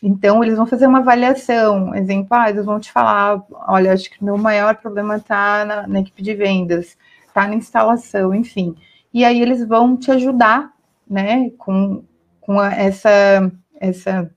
Então, 0.02 0.42
eles 0.42 0.56
vão 0.56 0.66
fazer 0.66 0.86
uma 0.86 0.98
avaliação, 0.98 1.94
exemplo, 1.94 2.28
ah, 2.30 2.50
eles 2.50 2.64
vão 2.64 2.80
te 2.80 2.90
falar, 2.90 3.40
olha, 3.68 3.92
acho 3.92 4.10
que 4.10 4.24
meu 4.24 4.36
maior 4.36 4.74
problema 4.76 5.16
está 5.16 5.64
na, 5.64 5.86
na, 5.86 6.00
equipe 6.00 6.22
de 6.22 6.34
vendas, 6.34 6.96
está 7.24 7.46
na 7.46 7.54
instalação, 7.54 8.34
enfim. 8.34 8.74
E 9.14 9.24
aí 9.24 9.40
eles 9.40 9.64
vão 9.64 9.96
te 9.96 10.10
ajudar 10.10 10.72
né, 11.08 11.50
com, 11.56 12.02
com 12.40 12.60
essa, 12.60 13.52
essa, 13.78 14.28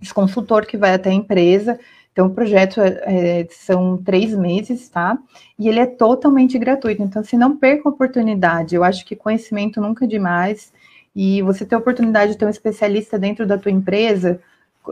esse 0.00 0.14
consultor 0.14 0.64
que 0.64 0.78
vai 0.78 0.94
até 0.94 1.10
a 1.10 1.14
empresa. 1.14 1.78
Então, 2.20 2.28
o 2.28 2.34
projeto 2.34 2.82
é, 2.82 3.40
é, 3.40 3.46
são 3.50 3.96
três 3.96 4.34
meses, 4.34 4.90
tá? 4.90 5.18
E 5.58 5.66
ele 5.70 5.80
é 5.80 5.86
totalmente 5.86 6.58
gratuito. 6.58 7.02
Então, 7.02 7.24
se 7.24 7.34
não 7.34 7.56
perca 7.56 7.88
a 7.88 7.92
oportunidade. 7.92 8.74
Eu 8.74 8.84
acho 8.84 9.06
que 9.06 9.16
conhecimento 9.16 9.80
nunca 9.80 10.04
é 10.04 10.08
demais. 10.08 10.70
E 11.16 11.40
você 11.40 11.64
ter 11.64 11.76
a 11.76 11.78
oportunidade 11.78 12.32
de 12.32 12.38
ter 12.38 12.44
um 12.44 12.50
especialista 12.50 13.18
dentro 13.18 13.46
da 13.46 13.56
tua 13.56 13.72
empresa, 13.72 14.38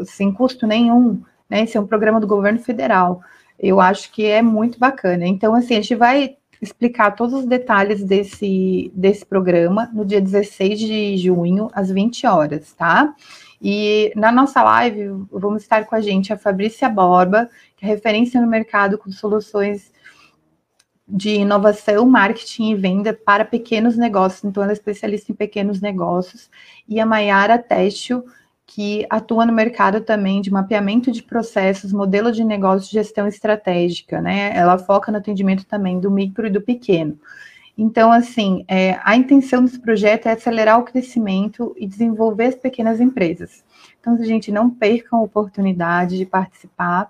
sem 0.07 0.33
custo 0.33 0.67
nenhum, 0.67 1.21
né? 1.51 1.65
Esse 1.65 1.77
é 1.77 1.81
um 1.81 1.87
programa 1.87 2.19
do 2.19 2.27
governo 2.27 2.61
federal. 2.61 3.21
Eu 3.61 3.79
acho 3.79 4.11
que 4.11 4.25
é 4.25 4.41
muito 4.41 4.79
bacana. 4.79 5.27
Então, 5.27 5.55
assim, 5.55 5.75
a 5.75 5.83
gente 5.83 5.95
vai 5.95 6.35
explicar 6.63 7.11
todos 7.11 7.35
os 7.35 7.47
detalhes 7.47 8.03
desse, 8.03 8.91
desse 8.95 9.27
programa 9.27 9.91
no 9.93 10.03
dia 10.03 10.21
16 10.21 10.79
de 10.81 11.17
junho, 11.19 11.69
às 11.75 11.91
20 11.91 12.27
horas, 12.27 12.73
tá? 12.73 13.15
E 13.61 14.13
na 14.15 14.31
nossa 14.31 14.63
live 14.63 15.27
vamos 15.31 15.63
estar 15.63 15.85
com 15.87 15.95
a 15.95 16.01
gente 16.01 16.33
a 16.33 16.39
Fabrícia 16.39 16.89
Borba, 16.89 17.51
que 17.77 17.85
é 17.85 17.89
referência 17.89 18.41
no 18.41 18.47
mercado 18.47 18.97
com 18.97 19.11
soluções 19.11 19.93
de 21.09 21.37
inovação, 21.37 22.07
marketing 22.07 22.71
e 22.71 22.75
venda 22.75 23.15
para 23.15 23.45
pequenos 23.45 23.97
negócios. 23.97 24.45
Então, 24.45 24.63
ela 24.63 24.73
é 24.73 24.75
especialista 24.75 25.33
em 25.33 25.35
pequenos 25.35 25.81
negócios. 25.81 26.51
E 26.87 27.01
a 27.01 27.07
Maiara 27.07 27.59
Testil, 27.59 28.25
que 28.67 29.07
atua 29.09 29.47
no 29.47 29.53
mercado 29.53 30.03
também 30.03 30.43
de 30.43 30.51
mapeamento 30.51 31.11
de 31.11 31.23
processos, 31.23 31.93
modelo 31.93 32.31
de 32.31 32.45
negócio, 32.45 32.93
gestão 32.93 33.27
estratégica, 33.27 34.21
né? 34.21 34.55
Ela 34.55 34.77
foca 34.79 35.11
no 35.11 35.17
atendimento 35.17 35.65
também 35.65 35.99
do 35.99 36.11
micro 36.11 36.47
e 36.47 36.51
do 36.51 36.61
pequeno. 36.61 37.19
Então, 37.81 38.11
assim, 38.11 38.65
é, 38.67 38.99
a 39.05 39.17
intenção 39.17 39.65
desse 39.65 39.79
projeto 39.79 40.27
é 40.27 40.33
acelerar 40.33 40.81
o 40.81 40.83
crescimento 40.83 41.73
e 41.79 41.87
desenvolver 41.87 42.47
as 42.47 42.57
pequenas 42.57 43.01
empresas. 43.01 43.65
Então, 44.01 44.21
gente, 44.21 44.51
não 44.51 44.69
percam 44.69 45.21
a 45.21 45.23
oportunidade 45.23 46.19
de 46.19 46.27
participar, 46.27 47.09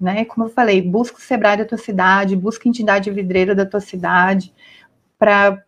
né? 0.00 0.24
Como 0.24 0.46
eu 0.46 0.50
falei, 0.50 0.80
busca 0.80 1.18
o 1.18 1.20
Sebrae 1.20 1.56
da 1.56 1.64
tua 1.64 1.78
cidade, 1.78 2.36
busca 2.36 2.68
a 2.68 2.70
entidade 2.70 3.10
vidreira 3.10 3.56
da 3.56 3.66
tua 3.66 3.80
cidade, 3.80 4.54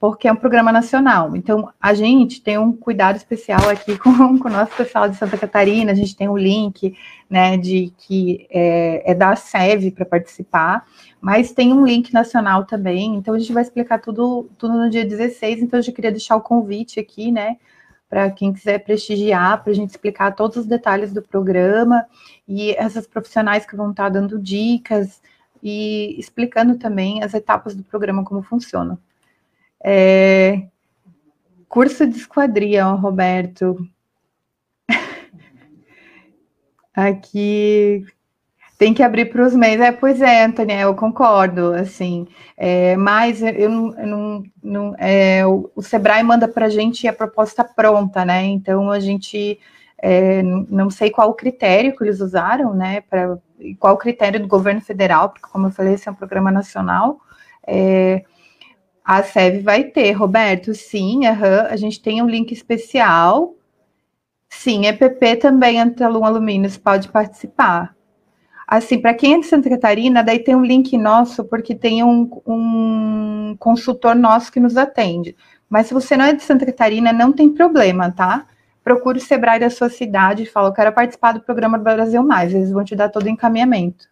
porque 0.01 0.29
é 0.29 0.33
um 0.33 0.37
programa 0.37 0.73
nacional. 0.73 1.35
Então, 1.37 1.73
a 1.81 1.95
gente 1.95 2.43
tem 2.43 2.59
um 2.59 2.73
cuidado 2.73 3.17
especial 3.17 3.69
aqui 3.69 3.97
com, 3.99 4.39
com 4.39 4.49
o 4.49 4.53
nosso 4.53 4.77
pessoal 4.77 5.09
de 5.09 5.17
Santa 5.17 5.39
Catarina, 5.39 5.93
a 5.93 5.95
gente 5.95 6.17
tem 6.17 6.29
o 6.29 6.33
um 6.33 6.37
link, 6.37 6.95
né, 7.29 7.57
de 7.57 7.93
que 7.97 8.47
é, 8.51 9.11
é 9.11 9.15
da 9.15 9.35
SEV 9.35 9.93
para 9.93 10.05
participar, 10.05 10.85
mas 11.21 11.53
tem 11.53 11.73
um 11.73 11.85
link 11.85 12.13
nacional 12.13 12.65
também, 12.65 13.15
então 13.17 13.35
a 13.35 13.39
gente 13.39 13.53
vai 13.53 13.63
explicar 13.63 13.99
tudo, 14.01 14.51
tudo 14.59 14.75
no 14.75 14.91
dia 14.91 15.05
16, 15.05 15.63
então 15.63 15.79
eu 15.79 15.83
já 15.83 15.93
queria 15.93 16.11
deixar 16.11 16.37
o 16.37 16.41
convite 16.41 17.01
aqui, 17.01 17.33
né, 17.33 17.57
para 18.09 18.31
quem 18.31 18.53
quiser 18.53 18.79
prestigiar, 18.85 19.63
para 19.63 19.73
a 19.73 19.75
gente 19.75 19.91
explicar 19.91 20.33
todos 20.33 20.59
os 20.59 20.67
detalhes 20.67 21.13
do 21.13 21.23
programa 21.23 22.07
e 22.47 22.73
essas 22.73 23.07
profissionais 23.07 23.67
que 23.67 23.75
vão 23.75 23.91
estar 23.91 24.09
dando 24.09 24.39
dicas 24.39 25.21
e 25.63 26.15
explicando 26.19 26.79
também 26.79 27.23
as 27.25 27.35
etapas 27.35 27.75
do 27.75 27.83
programa, 27.83 28.25
como 28.25 28.43
funciona. 28.43 28.99
É... 29.89 30.67
Curso 31.69 32.07
de 32.07 32.17
esquadria, 32.17 32.85
Roberto. 32.87 33.77
Aqui 36.93 38.05
tem 38.77 38.93
que 38.93 39.03
abrir 39.03 39.27
para 39.27 39.47
os 39.47 39.55
meios. 39.55 39.81
É, 39.81 39.93
pois 39.93 40.21
é, 40.21 40.45
Antônia, 40.45 40.81
eu 40.81 40.95
concordo, 40.95 41.73
assim. 41.73 42.27
É, 42.57 42.97
mas 42.97 43.41
eu 43.43 43.71
não. 43.71 43.95
Eu 43.97 44.07
não, 44.07 44.45
não 44.63 44.95
é, 44.99 45.47
o, 45.47 45.71
o, 45.77 45.83
Sebrae 45.83 46.23
manda 46.25 46.49
para 46.49 46.67
a 46.67 46.71
gente 46.71 47.07
a 47.07 47.13
proposta 47.13 47.63
pronta, 47.63 48.25
né? 48.25 48.45
Então 48.45 48.91
a 48.91 48.99
gente 48.99 49.61
é, 49.99 50.43
não 50.43 50.91
sei 50.91 51.11
qual 51.11 51.31
o 51.31 51.35
critério 51.35 51.97
que 51.97 52.03
eles 52.03 52.21
usaram, 52.21 52.75
né? 52.75 53.03
Pra, 53.03 53.39
qual 53.79 53.95
o 53.95 53.99
critério 53.99 54.41
do 54.41 54.49
governo 54.49 54.81
federal, 54.81 55.31
porque, 55.31 55.49
como 55.51 55.69
eu 55.69 55.71
falei, 55.71 55.95
esse 55.95 56.09
é 56.09 56.13
um 56.13 56.15
programa 56.15 56.51
nacional. 56.51 57.21
É, 57.67 58.25
a 59.07 59.23
SEV 59.23 59.63
vai 59.63 59.85
ter, 59.85 60.11
Roberto, 60.11 60.75
sim, 60.75 61.29
uhum, 61.29 61.67
a 61.71 61.77
gente 61.77 62.03
tem 62.03 62.21
um 62.21 62.27
link 62.27 62.51
especial. 62.51 63.55
Sim, 64.49 64.87
EPP 64.87 65.37
também, 65.37 65.81
Antelum 65.81 66.25
Alumínios, 66.25 66.77
pode 66.77 67.09
participar. 67.09 67.95
Assim, 68.67 69.01
para 69.01 69.15
quem 69.15 69.35
é 69.35 69.39
de 69.39 69.47
Santa 69.47 69.71
Catarina, 69.71 70.25
daí 70.25 70.41
tem 70.41 70.57
um 70.57 70.65
link 70.65 70.99
nosso, 70.99 71.45
porque 71.45 71.73
tem 71.73 72.03
um, 72.03 72.29
um 72.45 73.57
consultor 73.61 74.17
nosso 74.17 74.51
que 74.51 74.59
nos 74.59 74.77
atende. 74.77 75.37
Mas 75.71 75.87
se 75.87 75.95
você 75.95 76.17
não 76.17 76.25
é 76.25 76.33
de 76.33 76.43
Santa 76.43 76.67
Catarina, 76.67 77.13
não 77.13 77.33
tem 77.33 77.49
problema, 77.55 78.11
tá? 78.11 78.45
Procure 78.83 79.19
o 79.19 79.23
Sebrae 79.23 79.61
da 79.61 79.71
sua 79.71 79.89
cidade 79.89 80.43
e 80.43 80.47
fala, 80.47 80.71
eu 80.71 80.73
quero 80.73 80.93
participar 80.93 81.31
do 81.31 81.41
programa 81.41 81.79
do 81.79 81.85
Brasil 81.85 82.25
Mais. 82.25 82.53
Eles 82.53 82.73
vão 82.73 82.83
te 82.83 82.97
dar 82.97 83.09
todo 83.09 83.27
o 83.27 83.29
encaminhamento. 83.29 84.09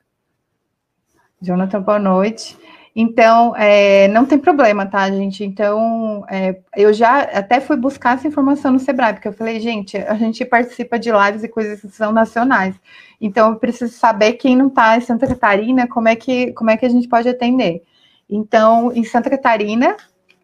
Jonathan, 1.43 1.83
boa 1.83 1.99
noite. 1.99 2.57
Então, 2.97 3.57
é, 3.57 4.07
não 4.09 4.25
tem 4.25 4.39
problema, 4.39 4.87
tá, 4.87 5.11
gente? 5.11 5.43
Então, 5.43 6.25
é, 6.31 6.61
eu 6.77 6.93
já 6.93 7.23
até 7.23 7.61
fui 7.61 7.77
buscar 7.77 8.15
essa 8.15 8.29
informação 8.29 8.71
no 8.73 8.79
Sebrae, 8.79 9.15
porque 9.15 9.27
eu 9.27 9.33
falei, 9.33 9.59
gente, 9.59 9.97
a 9.97 10.15
gente 10.15 10.45
participa 10.45 10.97
de 10.97 11.11
lives 11.11 11.43
e 11.43 11.49
coisas 11.49 11.81
que 11.81 11.89
são 11.89 12.13
nacionais. 12.13 12.77
Então, 13.21 13.51
eu 13.51 13.57
preciso 13.57 13.93
saber 13.95 14.35
quem 14.35 14.57
não 14.57 14.69
está 14.69 14.97
em 14.97 15.01
Santa 15.01 15.27
Catarina, 15.27 15.89
como 15.89 16.07
é 16.09 16.15
que, 16.15 16.53
como 16.53 16.71
é 16.71 16.77
que 16.77 16.87
a 16.87 16.89
gente 16.89 17.09
pode 17.09 17.29
atender. 17.29 17.83
Então, 18.31 18.93
em 18.93 19.03
Santa 19.03 19.29
Catarina, 19.29 19.97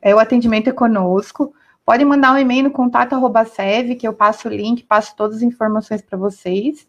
é, 0.03 0.13
o 0.13 0.19
atendimento 0.19 0.69
é 0.69 0.73
conosco. 0.73 1.55
Pode 1.87 2.05
mandar 2.05 2.33
um 2.33 2.39
e-mail 2.39 2.65
no 2.65 2.71
contato 2.73 3.13
arroba 3.13 3.45
sev, 3.45 3.95
que 3.95 4.09
eu 4.09 4.13
passo 4.13 4.49
o 4.49 4.51
link, 4.53 4.83
passo 4.83 5.15
todas 5.17 5.37
as 5.37 5.43
informações 5.43 6.03
para 6.03 6.19
vocês. 6.19 6.87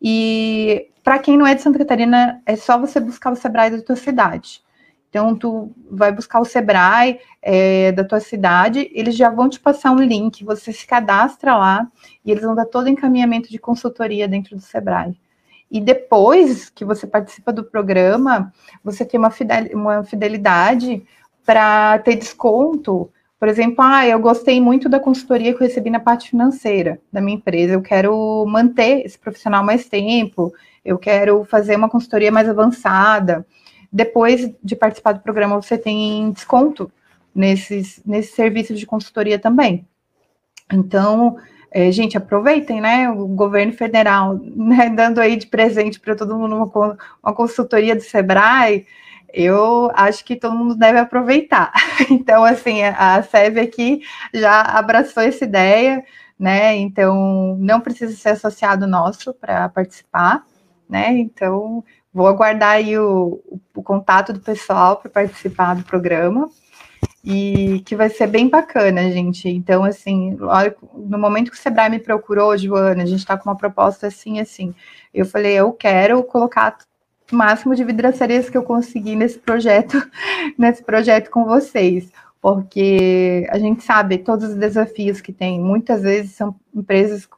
E 0.00 0.88
para 1.02 1.18
quem 1.18 1.36
não 1.36 1.46
é 1.46 1.54
de 1.54 1.62
Santa 1.62 1.78
Catarina, 1.80 2.40
é 2.46 2.54
só 2.54 2.78
você 2.78 3.00
buscar 3.00 3.32
o 3.32 3.36
Sebrae 3.36 3.70
da 3.70 3.82
tua 3.82 3.96
cidade. 3.96 4.62
Então, 5.10 5.34
tu 5.34 5.72
vai 5.90 6.12
buscar 6.12 6.40
o 6.40 6.44
Sebrae 6.44 7.18
é, 7.42 7.90
da 7.90 8.04
tua 8.04 8.20
cidade, 8.20 8.88
eles 8.94 9.16
já 9.16 9.28
vão 9.28 9.48
te 9.48 9.58
passar 9.58 9.90
um 9.90 9.98
link, 9.98 10.44
você 10.44 10.72
se 10.72 10.86
cadastra 10.86 11.56
lá 11.56 11.86
e 12.24 12.30
eles 12.30 12.44
vão 12.44 12.54
dar 12.54 12.64
todo 12.64 12.86
o 12.86 12.88
encaminhamento 12.88 13.50
de 13.50 13.58
consultoria 13.58 14.28
dentro 14.28 14.54
do 14.54 14.62
Sebrae. 14.62 15.18
E 15.70 15.80
depois 15.80 16.68
que 16.70 16.84
você 16.84 17.06
participa 17.06 17.52
do 17.52 17.64
programa, 17.64 18.52
você 18.84 19.04
tem 19.04 19.18
uma, 19.18 20.02
fidelidade 20.04 21.04
para 21.44 21.98
ter 22.00 22.16
desconto. 22.16 23.10
Por 23.38 23.48
exemplo, 23.48 23.76
ah, 23.78 24.06
eu 24.06 24.18
gostei 24.18 24.60
muito 24.60 24.88
da 24.88 25.00
consultoria 25.00 25.52
que 25.54 25.62
eu 25.62 25.66
recebi 25.66 25.90
na 25.90 26.00
parte 26.00 26.30
financeira 26.30 27.00
da 27.12 27.20
minha 27.20 27.36
empresa, 27.36 27.74
eu 27.74 27.82
quero 27.82 28.44
manter 28.46 29.04
esse 29.06 29.18
profissional 29.18 29.64
mais 29.64 29.88
tempo, 29.88 30.52
eu 30.84 30.98
quero 30.98 31.44
fazer 31.44 31.76
uma 31.76 31.88
consultoria 31.88 32.32
mais 32.32 32.48
avançada. 32.48 33.46
Depois 33.92 34.50
de 34.62 34.76
participar 34.76 35.12
do 35.12 35.20
programa, 35.20 35.60
você 35.60 35.76
tem 35.76 36.30
desconto 36.30 36.90
nesses, 37.34 38.00
nesses 38.04 38.34
serviços 38.34 38.78
de 38.78 38.86
consultoria 38.86 39.38
também. 39.38 39.86
Então, 40.72 41.36
é, 41.70 41.90
gente, 41.92 42.16
aproveitem, 42.16 42.80
né? 42.80 43.08
O 43.10 43.26
governo 43.28 43.72
federal 43.72 44.38
né, 44.42 44.90
dando 44.90 45.20
aí 45.20 45.36
de 45.36 45.46
presente 45.46 46.00
para 46.00 46.16
todo 46.16 46.36
mundo 46.36 46.56
uma, 46.56 46.98
uma 47.22 47.34
consultoria 47.34 47.94
do 47.94 48.02
Sebrae, 48.02 48.86
eu 49.32 49.90
acho 49.94 50.24
que 50.24 50.36
todo 50.36 50.56
mundo 50.56 50.74
deve 50.74 50.98
aproveitar. 50.98 51.72
Então, 52.10 52.44
assim, 52.44 52.82
a 52.82 53.22
SEV 53.22 53.60
aqui 53.60 54.00
já 54.34 54.62
abraçou 54.62 55.22
essa 55.22 55.44
ideia, 55.44 56.04
né? 56.38 56.74
Então, 56.76 57.56
não 57.60 57.80
precisa 57.80 58.16
ser 58.16 58.30
associado 58.30 58.86
nosso 58.86 59.32
para 59.34 59.68
participar, 59.68 60.44
né? 60.88 61.12
Então, 61.12 61.84
Vou 62.12 62.26
aguardar 62.26 62.72
aí 62.72 62.98
o, 62.98 63.40
o 63.74 63.82
contato 63.82 64.32
do 64.32 64.40
pessoal 64.40 64.96
para 64.96 65.10
participar 65.10 65.74
do 65.74 65.84
programa 65.84 66.50
e 67.24 67.82
que 67.84 67.94
vai 67.94 68.08
ser 68.08 68.26
bem 68.26 68.48
bacana, 68.48 69.10
gente. 69.10 69.48
Então, 69.48 69.84
assim, 69.84 70.36
no 70.94 71.18
momento 71.18 71.50
que 71.50 71.56
o 71.56 71.60
Sebrae 71.60 71.90
me 71.90 71.98
procurou, 71.98 72.56
Joana, 72.56 73.02
a 73.02 73.06
gente 73.06 73.20
está 73.20 73.36
com 73.36 73.48
uma 73.48 73.56
proposta 73.56 74.06
assim, 74.06 74.40
assim. 74.40 74.74
Eu 75.12 75.26
falei, 75.26 75.54
eu 75.54 75.72
quero 75.72 76.22
colocar 76.24 76.78
o 77.30 77.36
máximo 77.36 77.74
de 77.74 77.84
vidraçarias 77.84 78.48
que 78.50 78.56
eu 78.56 78.62
conseguir 78.62 79.16
nesse 79.16 79.38
projeto, 79.38 80.02
nesse 80.58 80.82
projeto 80.82 81.30
com 81.30 81.44
vocês, 81.44 82.10
porque 82.40 83.46
a 83.50 83.58
gente 83.58 83.84
sabe 83.84 84.18
todos 84.18 84.50
os 84.50 84.56
desafios 84.56 85.20
que 85.20 85.32
tem. 85.32 85.60
Muitas 85.60 86.02
vezes 86.02 86.32
são 86.32 86.56
empresas 86.74 87.28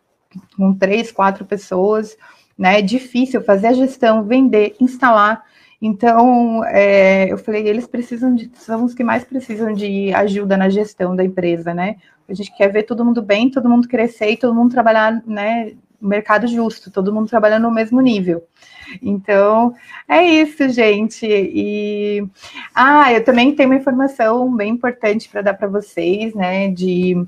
com 0.57 0.75
três, 0.75 1.13
quatro 1.13 1.45
pessoas 1.45 2.17
né? 2.63 2.79
É 2.79 2.83
difícil 2.83 3.43
fazer 3.43 3.67
a 3.67 3.73
gestão, 3.73 4.23
vender, 4.23 4.77
instalar. 4.79 5.43
Então, 5.81 6.65
é, 6.67 7.27
eu 7.33 7.37
falei, 7.37 7.67
eles 7.67 7.89
precisam 7.89 8.37
de, 8.37 8.49
são 8.55 8.85
os 8.85 8.95
que 8.95 9.03
mais 9.03 9.25
precisam 9.25 9.73
de 9.73 10.15
ajuda 10.15 10.57
na 10.57 10.69
gestão 10.69 11.17
da 11.17 11.25
empresa, 11.25 11.75
né? 11.75 11.97
A 12.29 12.33
gente 12.33 12.57
quer 12.57 12.69
ver 12.69 12.85
todo 12.85 13.05
mundo 13.05 13.21
bem, 13.21 13.51
todo 13.51 13.69
mundo 13.69 13.89
crescer 13.89 14.31
e 14.31 14.37
todo 14.37 14.55
mundo 14.55 14.71
trabalhar, 14.71 15.21
né, 15.27 15.73
mercado 16.01 16.47
justo, 16.47 16.89
todo 16.89 17.13
mundo 17.13 17.29
trabalhando 17.29 17.65
no 17.65 17.75
mesmo 17.75 18.01
nível. 18.01 18.45
Então, 19.03 19.75
é 20.09 20.23
isso, 20.23 20.69
gente. 20.69 21.27
E 21.27 22.25
ah, 22.73 23.13
eu 23.13 23.25
também 23.25 23.57
tenho 23.57 23.71
uma 23.71 23.77
informação 23.77 24.55
bem 24.55 24.71
importante 24.71 25.29
para 25.29 25.43
dar 25.43 25.55
para 25.55 25.67
vocês, 25.67 26.33
né, 26.33 26.69
de 26.69 27.27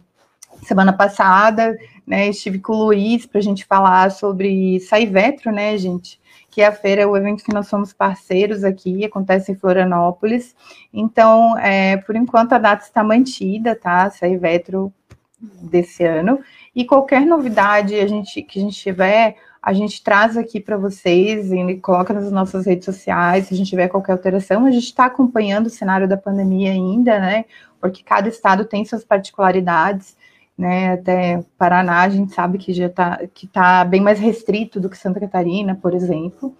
semana 0.64 0.92
passada, 0.92 1.76
né, 2.06 2.28
estive 2.28 2.58
com 2.58 2.72
o 2.72 2.84
Luiz 2.86 3.26
para 3.26 3.38
a 3.38 3.42
gente 3.42 3.64
falar 3.64 4.10
sobre 4.10 4.80
Saivetro, 4.80 5.52
né, 5.52 5.76
gente? 5.78 6.20
Que 6.50 6.62
é 6.62 6.66
a 6.66 6.72
feira, 6.72 7.02
é 7.02 7.06
o 7.06 7.16
evento 7.16 7.44
que 7.44 7.52
nós 7.52 7.66
somos 7.66 7.92
parceiros 7.92 8.62
aqui, 8.62 9.04
acontece 9.04 9.50
em 9.50 9.56
Florianópolis. 9.56 10.54
Então, 10.92 11.58
é, 11.58 11.96
por 11.98 12.14
enquanto, 12.14 12.52
a 12.52 12.58
data 12.58 12.84
está 12.84 13.02
mantida, 13.02 13.74
tá? 13.74 14.10
Saivetro 14.10 14.92
desse 15.40 16.04
ano. 16.04 16.40
E 16.74 16.84
qualquer 16.84 17.22
novidade 17.26 17.94
a 17.94 18.06
gente, 18.06 18.42
que 18.42 18.58
a 18.58 18.62
gente 18.62 18.76
tiver, 18.76 19.36
a 19.62 19.72
gente 19.72 20.02
traz 20.02 20.36
aqui 20.36 20.60
para 20.60 20.76
vocês 20.76 21.50
e 21.50 21.76
coloca 21.76 22.12
nas 22.12 22.30
nossas 22.30 22.66
redes 22.66 22.84
sociais. 22.84 23.46
Se 23.46 23.54
a 23.54 23.56
gente 23.56 23.70
tiver 23.70 23.88
qualquer 23.88 24.12
alteração, 24.12 24.66
a 24.66 24.70
gente 24.70 24.84
está 24.84 25.06
acompanhando 25.06 25.66
o 25.66 25.70
cenário 25.70 26.06
da 26.06 26.16
pandemia 26.16 26.70
ainda, 26.70 27.18
né? 27.18 27.44
Porque 27.80 28.02
cada 28.02 28.28
estado 28.28 28.64
tem 28.64 28.84
suas 28.84 29.04
particularidades 29.04 30.16
né? 30.56 30.92
Até 30.92 31.44
Paraná 31.58 32.02
a 32.02 32.08
gente 32.08 32.32
sabe 32.32 32.58
que 32.58 32.72
já 32.72 32.86
está 32.86 33.20
tá 33.52 33.84
bem 33.84 34.00
mais 34.00 34.18
restrito 34.18 34.80
do 34.80 34.88
que 34.88 34.96
Santa 34.96 35.20
Catarina, 35.20 35.74
por 35.74 35.94
exemplo. 35.94 36.56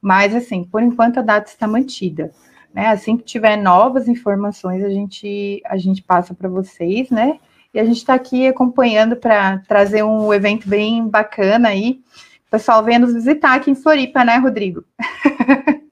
Mas 0.00 0.34
assim, 0.34 0.64
por 0.64 0.82
enquanto 0.82 1.18
a 1.18 1.22
data 1.22 1.50
está 1.50 1.66
mantida. 1.66 2.30
Né? 2.72 2.88
Assim 2.88 3.16
que 3.16 3.22
tiver 3.22 3.56
novas 3.56 4.08
informações, 4.08 4.82
a 4.82 4.90
gente 4.90 5.62
a 5.66 5.76
gente 5.76 6.02
passa 6.02 6.34
para 6.34 6.48
vocês, 6.48 7.08
né? 7.10 7.38
E 7.72 7.78
a 7.80 7.84
gente 7.84 7.98
está 7.98 8.14
aqui 8.14 8.46
acompanhando 8.46 9.16
para 9.16 9.58
trazer 9.66 10.02
um 10.02 10.32
evento 10.32 10.68
bem 10.68 11.08
bacana 11.08 11.68
aí. 11.68 12.00
O 12.46 12.50
pessoal 12.50 12.84
venha 12.84 13.00
nos 13.00 13.14
visitar 13.14 13.54
aqui 13.54 13.70
em 13.70 13.74
Floripa, 13.74 14.24
né, 14.24 14.36
Rodrigo? 14.36 14.84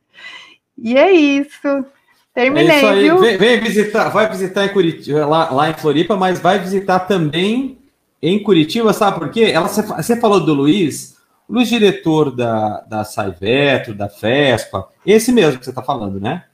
e 0.79 0.97
é 0.97 1.11
isso. 1.11 1.85
Terminei, 2.35 2.71
é 2.71 2.77
isso 2.79 2.87
aí. 2.87 3.03
Viu? 3.03 3.19
Vem, 3.19 3.37
vem, 3.37 3.61
visitar, 3.61 4.09
vai 4.09 4.29
visitar 4.29 4.65
em 4.65 4.71
Curitiba, 4.71 5.27
lá, 5.27 5.51
lá 5.51 5.71
em 5.71 5.75
Floripa, 5.75 6.17
mas 6.17 6.41
vai 6.41 6.59
visitar 6.59 7.01
também 7.01 7.79
em 8.23 8.43
Curitiba, 8.43 8.93
sabe 8.93 9.19
por 9.19 9.31
quê? 9.31 9.51
Ela, 9.53 9.69
você 9.69 10.17
falou 10.17 10.41
do 10.41 10.55
Luiz, 10.55 11.17
o 11.49 11.55
Luiz, 11.55 11.69
diretor 11.69 12.35
da, 12.35 12.81
da 12.89 13.05
Saivetro, 13.05 13.95
da 13.95 14.09
FESPA, 14.09 14.87
esse 15.05 15.33
mesmo 15.33 15.59
que 15.59 15.65
você 15.65 15.71
está 15.71 15.83
falando, 15.83 16.21
né? 16.21 16.45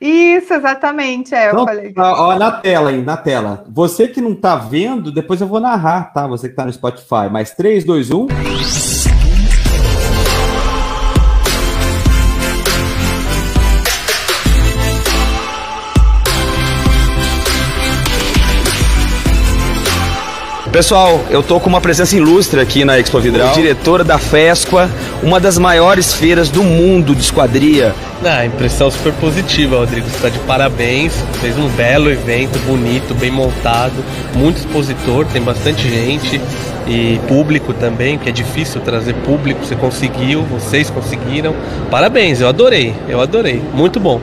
Isso, 0.00 0.54
exatamente. 0.54 1.34
É, 1.34 1.48
então, 1.48 1.60
eu 1.60 1.64
falei. 1.64 1.92
Ó, 1.96 2.38
na 2.38 2.52
tela 2.52 2.90
aí, 2.90 3.02
na 3.02 3.16
tela. 3.16 3.64
Você 3.68 4.06
que 4.06 4.20
não 4.20 4.30
está 4.30 4.54
vendo, 4.54 5.10
depois 5.10 5.40
eu 5.40 5.48
vou 5.48 5.58
narrar, 5.58 6.12
tá? 6.12 6.24
Você 6.28 6.46
que 6.46 6.52
está 6.52 6.64
no 6.64 6.72
Spotify. 6.72 7.28
Mais 7.28 7.50
3, 7.50 7.84
2, 7.84 8.10
1. 8.12 8.26
Pessoal, 20.72 21.24
eu 21.30 21.42
tô 21.42 21.58
com 21.58 21.68
uma 21.68 21.80
presença 21.80 22.14
ilustre 22.14 22.60
aqui 22.60 22.84
na 22.84 22.98
Expo 22.98 23.18
Vidral, 23.18 23.54
diretora 23.54 24.04
da 24.04 24.18
FESQUA, 24.18 24.88
uma 25.22 25.40
das 25.40 25.56
maiores 25.56 26.12
feiras 26.12 26.50
do 26.50 26.62
mundo 26.62 27.14
de 27.14 27.22
esquadria. 27.22 27.94
Ah, 28.22 28.44
impressão 28.44 28.90
super 28.90 29.12
positiva, 29.14 29.78
Rodrigo. 29.78 30.08
Você 30.08 30.16
está 30.16 30.28
de 30.28 30.38
parabéns. 30.40 31.14
Fez 31.40 31.56
um 31.56 31.68
belo 31.68 32.10
evento, 32.10 32.58
bonito, 32.66 33.14
bem 33.14 33.30
montado, 33.30 34.04
muito 34.34 34.58
expositor, 34.58 35.24
tem 35.26 35.40
bastante 35.40 35.88
gente 35.88 36.40
e 36.86 37.18
público 37.28 37.72
também, 37.72 38.18
que 38.18 38.28
é 38.28 38.32
difícil 38.32 38.80
trazer 38.80 39.14
público. 39.14 39.64
Você 39.64 39.74
conseguiu, 39.74 40.42
vocês 40.42 40.90
conseguiram. 40.90 41.54
Parabéns, 41.90 42.40
eu 42.40 42.48
adorei, 42.48 42.94
eu 43.08 43.20
adorei. 43.20 43.62
Muito 43.72 43.98
bom. 43.98 44.20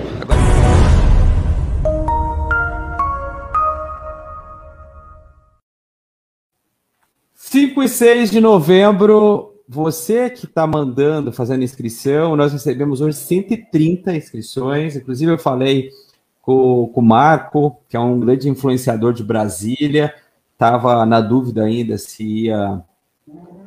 5 7.56 7.84
e 7.84 7.88
6 7.88 8.32
de 8.32 8.42
novembro, 8.42 9.56
você 9.66 10.30
que 10.30 10.46
está 10.46 10.68
mandando, 10.68 11.32
fazendo 11.32 11.64
inscrição, 11.64 12.36
nós 12.36 12.52
recebemos 12.52 13.00
hoje 13.00 13.16
130 13.16 14.14
inscrições. 14.14 14.98
Inclusive, 14.98 15.32
eu 15.32 15.38
falei 15.38 15.90
com, 16.42 16.92
com 16.94 17.00
o 17.00 17.04
Marco, 17.04 17.78
que 17.88 17.96
é 17.96 18.00
um 18.02 18.20
grande 18.20 18.50
influenciador 18.50 19.14
de 19.14 19.24
Brasília, 19.24 20.14
estava 20.52 21.06
na 21.06 21.22
dúvida 21.22 21.64
ainda 21.64 21.98
se 21.98 22.26
ia, 22.26 22.84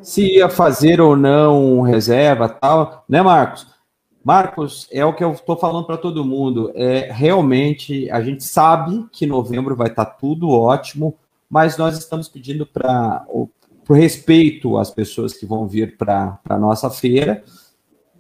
se 0.03 0.35
ia 0.35 0.51
fazer 0.51 1.01
ou 1.01 1.17
não 1.17 1.81
reserva 1.81 2.47
tal, 2.47 3.07
né, 3.09 3.23
Marcos? 3.23 3.69
Marcos, 4.23 4.87
é 4.93 5.03
o 5.03 5.15
que 5.15 5.25
eu 5.25 5.33
estou 5.33 5.57
falando 5.57 5.87
para 5.87 5.97
todo 5.97 6.27
mundo. 6.27 6.71
É 6.75 7.11
realmente 7.11 8.11
a 8.11 8.21
gente 8.21 8.45
sabe 8.45 9.07
que 9.11 9.25
novembro 9.25 9.75
vai 9.75 9.89
estar 9.89 10.05
tá 10.05 10.11
tudo 10.11 10.51
ótimo, 10.51 11.17
mas 11.49 11.79
nós 11.79 11.97
estamos 11.97 12.29
pedindo 12.29 12.67
para 12.67 13.25
por 13.89 13.97
respeito 13.97 14.77
às 14.77 14.91
pessoas 14.91 15.33
que 15.33 15.47
vão 15.47 15.67
vir 15.67 15.97
para 15.97 16.39
a 16.47 16.59
nossa 16.59 16.91
feira, 16.91 17.43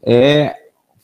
é, 0.03 0.57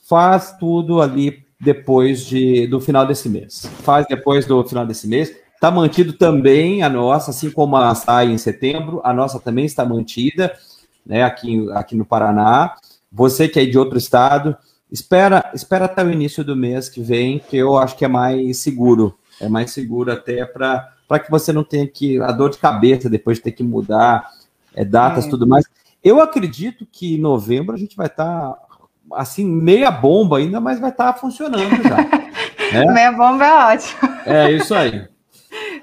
faz 0.09 0.57
tudo 0.59 1.03
ali 1.03 1.45
depois 1.61 2.25
de, 2.25 2.67
do 2.67 2.81
final 2.81 3.07
desse 3.07 3.29
mês. 3.29 3.71
Faz 3.83 4.07
depois 4.09 4.47
do 4.47 4.65
final 4.65 4.87
desse 4.87 5.07
mês. 5.07 5.37
Está 5.55 5.71
mantido 5.71 6.15
também 6.15 6.83
a 6.83 6.89
nossa, 6.89 7.31
assim 7.31 7.51
como 7.51 7.77
a 7.77 7.95
sai 7.95 8.33
em 8.33 8.39
setembro, 8.39 9.03
a 9.05 9.13
nossa 9.13 9.39
também 9.39 9.67
está 9.67 9.85
mantida, 9.85 10.57
né, 11.05 11.23
aqui, 11.23 11.71
aqui 11.73 11.95
no 11.95 12.07
Paraná. 12.07 12.75
Você 13.13 13.47
que 13.47 13.61
é 13.61 13.67
de 13.67 13.79
outro 13.79 13.99
estado, 13.99 14.57
espera, 14.91 15.51
espera 15.53 15.85
até 15.85 16.03
o 16.03 16.11
início 16.11 16.43
do 16.43 16.57
mês 16.57 16.89
que 16.89 17.03
vem, 17.03 17.39
que 17.39 17.59
eu 17.59 17.77
acho 17.77 17.99
que 17.99 18.05
é 18.07 18.09
mais 18.09 18.57
seguro. 18.61 19.15
É 19.39 19.47
mais 19.47 19.73
seguro 19.73 20.11
até 20.11 20.47
para 20.47 21.19
que 21.23 21.31
você 21.31 21.53
não 21.53 21.63
tenha 21.63 21.87
que 21.87 22.19
a 22.19 22.33
dor 22.33 22.49
de 22.49 22.57
cabeça 22.57 23.11
depois 23.11 23.37
de 23.37 23.43
ter 23.43 23.53
que 23.53 23.63
mudar 23.63 24.27
é, 24.75 24.85
datas, 24.85 25.27
é. 25.27 25.31
tudo 25.31 25.47
mais. 25.47 25.65
Eu 26.03 26.21
acredito 26.21 26.87
que 26.91 27.15
em 27.15 27.21
novembro 27.21 27.75
a 27.75 27.79
gente 27.79 27.97
vai 27.97 28.07
estar 28.07 28.53
tá, 28.53 28.59
assim, 29.13 29.47
meia 29.47 29.91
bomba 29.91 30.39
ainda, 30.39 30.61
mas 30.61 30.79
vai 30.79 30.91
estar 30.91 31.13
tá 31.13 31.19
funcionando 31.19 31.83
já. 31.83 31.97
né? 32.73 32.93
Meia 32.93 33.13
bomba 33.13 33.45
é 33.45 33.75
ótimo. 33.75 34.01
É 34.27 34.53
isso 34.53 34.75
aí. 34.75 35.09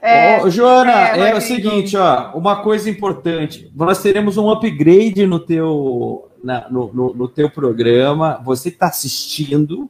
É, 0.02 0.42
Ô, 0.44 0.50
Joana, 0.50 1.10
é, 1.10 1.30
é 1.30 1.36
o 1.36 1.40
seguinte, 1.40 1.96
ó, 1.96 2.32
uma 2.34 2.64
coisa 2.64 2.90
importante, 2.90 3.72
nós 3.76 4.02
teremos 4.02 4.36
um 4.36 4.50
upgrade 4.50 5.28
no 5.28 5.40
teu, 5.40 6.28
na, 6.44 6.68
no, 6.72 6.92
no, 6.92 7.14
no, 7.14 7.28
teu 7.28 7.52
programa, 7.52 8.42
você 8.44 8.70
está 8.70 8.88
assistindo, 8.88 9.88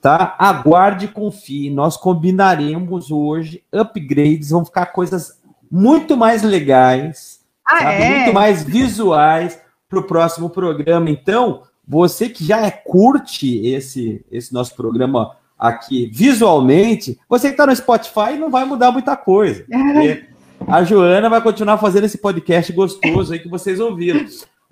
tá? 0.00 0.34
Aguarde 0.36 1.04
e 1.04 1.08
confie, 1.08 1.70
nós 1.70 1.96
combinaremos 1.96 3.12
hoje 3.12 3.62
upgrades, 3.72 4.50
vão 4.50 4.64
ficar 4.64 4.86
coisas 4.86 5.40
muito 5.70 6.16
mais 6.16 6.42
legais, 6.42 7.41
ah, 7.72 7.78
sabe? 7.78 8.02
É? 8.02 8.16
Muito 8.16 8.34
mais 8.34 8.62
visuais 8.62 9.60
para 9.88 9.98
o 9.98 10.04
próximo 10.04 10.48
programa. 10.50 11.10
Então, 11.10 11.62
você 11.86 12.28
que 12.28 12.44
já 12.44 12.60
é, 12.60 12.70
curte 12.70 13.66
esse, 13.66 14.24
esse 14.30 14.52
nosso 14.52 14.74
programa 14.74 15.36
aqui 15.58 16.10
visualmente, 16.12 17.18
você 17.28 17.48
que 17.48 17.54
está 17.54 17.66
no 17.66 17.76
Spotify 17.76 18.36
não 18.38 18.50
vai 18.50 18.64
mudar 18.64 18.90
muita 18.90 19.16
coisa. 19.16 19.64
a 20.66 20.84
Joana 20.84 21.28
vai 21.28 21.40
continuar 21.40 21.78
fazendo 21.78 22.04
esse 22.04 22.18
podcast 22.18 22.72
gostoso 22.72 23.32
aí 23.32 23.38
que 23.38 23.48
vocês 23.48 23.80
ouviram. 23.80 24.24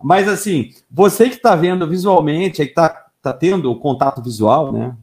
Mas 0.03 0.29
assim, 0.29 0.71
você 0.91 1.29
que 1.29 1.37
está 1.37 1.55
vendo 1.55 1.87
visualmente, 1.87 2.63
aí 2.63 2.67
que 2.67 2.73
está 2.73 3.07
tá 3.21 3.33
tendo 3.33 3.71
o 3.71 3.79
contato 3.79 4.23
visual, 4.23 4.73
né? 4.73 4.97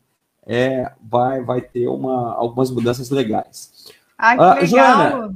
É, 0.46 0.92
vai, 1.02 1.44
vai 1.44 1.62
ter 1.62 1.88
uma, 1.88 2.34
algumas 2.34 2.72
mudanças 2.72 3.10
legais. 3.10 3.92
Ah, 4.18 4.36
que 4.36 4.42
uh, 4.42 4.54
legal. 4.54 4.68
Joana, 4.68 5.36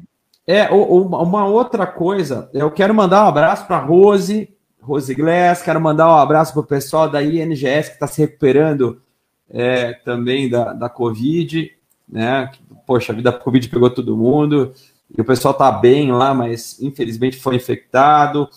é, 0.52 0.70
uma 0.70 1.46
outra 1.46 1.88
coisa, 1.88 2.50
eu 2.54 2.70
quero 2.70 2.94
mandar 2.94 3.24
um 3.24 3.28
abraço 3.30 3.66
para 3.66 3.78
Rose, 3.78 4.54
Rose 4.82 5.16
Glass, 5.16 5.62
quero 5.62 5.80
mandar 5.80 6.08
um 6.10 6.18
abraço 6.18 6.52
para 6.52 6.62
o 6.62 6.66
pessoal 6.66 7.10
da 7.10 7.24
INGS 7.24 7.88
que 7.88 7.94
está 7.94 8.06
se 8.06 8.20
recuperando 8.20 9.02
é, 9.49 9.93
também 9.93 10.49
da, 10.49 10.74
da 10.74 10.89
Covid, 10.89 11.72
né? 12.10 12.52
Poxa, 12.86 13.14
a 13.14 13.16
vida 13.16 13.32
da 13.32 13.38
Covid 13.38 13.70
pegou 13.70 13.89
todo 13.89 14.18
mundo, 14.18 14.74
e 15.18 15.22
o 15.22 15.26
pessoal 15.26 15.54
está 15.54 15.72
bem 15.72 16.12
lá, 16.12 16.34
mas 16.34 16.82
infelizmente 16.82 17.38
foi 17.38 17.56
infectado. 17.56 18.49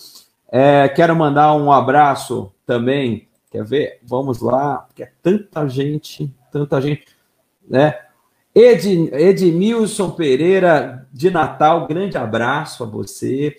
É, 0.51 0.89
quero 0.89 1.15
mandar 1.15 1.55
um 1.55 1.71
abraço 1.71 2.53
também, 2.67 3.29
quer 3.53 3.65
ver? 3.65 4.01
Vamos 4.03 4.41
lá, 4.41 4.79
porque 4.79 5.05
é 5.05 5.13
tanta 5.23 5.69
gente, 5.69 6.35
tanta 6.51 6.81
gente, 6.81 7.07
né? 7.69 8.04
Ed, 8.55 9.11
Edmilson 9.13 10.11
Pereira 10.11 11.07
de 11.13 11.29
Natal, 11.31 11.87
grande 11.87 12.17
abraço 12.17 12.85
a 12.85 12.87
você. 12.87 13.57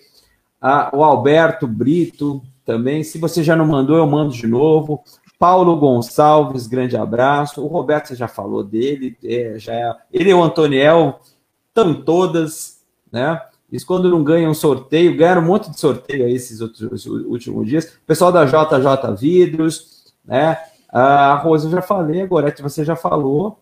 Ah, 0.60 0.90
o 0.92 1.04
Alberto 1.04 1.66
Brito 1.66 2.42
também. 2.64 3.02
Se 3.02 3.18
você 3.18 3.44
já 3.44 3.54
não 3.54 3.66
mandou, 3.66 3.96
eu 3.96 4.06
mando 4.06 4.32
de 4.32 4.46
novo. 4.46 5.02
Paulo 5.38 5.76
Gonçalves, 5.76 6.66
grande 6.66 6.96
abraço. 6.96 7.62
O 7.62 7.66
Roberto, 7.66 8.08
você 8.08 8.16
já 8.16 8.26
falou 8.26 8.64
dele. 8.64 9.16
É, 9.22 9.58
já 9.58 9.74
é, 9.74 9.94
ele 10.10 10.30
e 10.30 10.34
o 10.34 10.42
Antoniel 10.42 11.20
estão 11.68 11.94
todas, 12.02 12.80
né? 13.12 13.40
Isso 13.70 13.86
quando 13.86 14.08
não 14.08 14.24
ganham 14.24 14.50
um 14.50 14.54
sorteio, 14.54 15.16
ganharam 15.16 15.42
um 15.42 15.46
monte 15.46 15.70
de 15.70 15.78
sorteio 15.78 16.24
aí 16.24 16.32
esses 16.32 16.60
outros 16.60 17.04
últimos 17.04 17.68
dias. 17.68 17.98
Pessoal 18.06 18.32
da 18.32 18.44
JJ 18.44 19.14
Vidros, 19.18 20.14
né? 20.24 20.56
A 20.88 21.34
Rosa, 21.34 21.66
eu 21.66 21.72
já 21.72 21.82
falei, 21.82 22.22
agora 22.22 22.54
você 22.62 22.84
já 22.84 22.96
falou. 22.96 23.58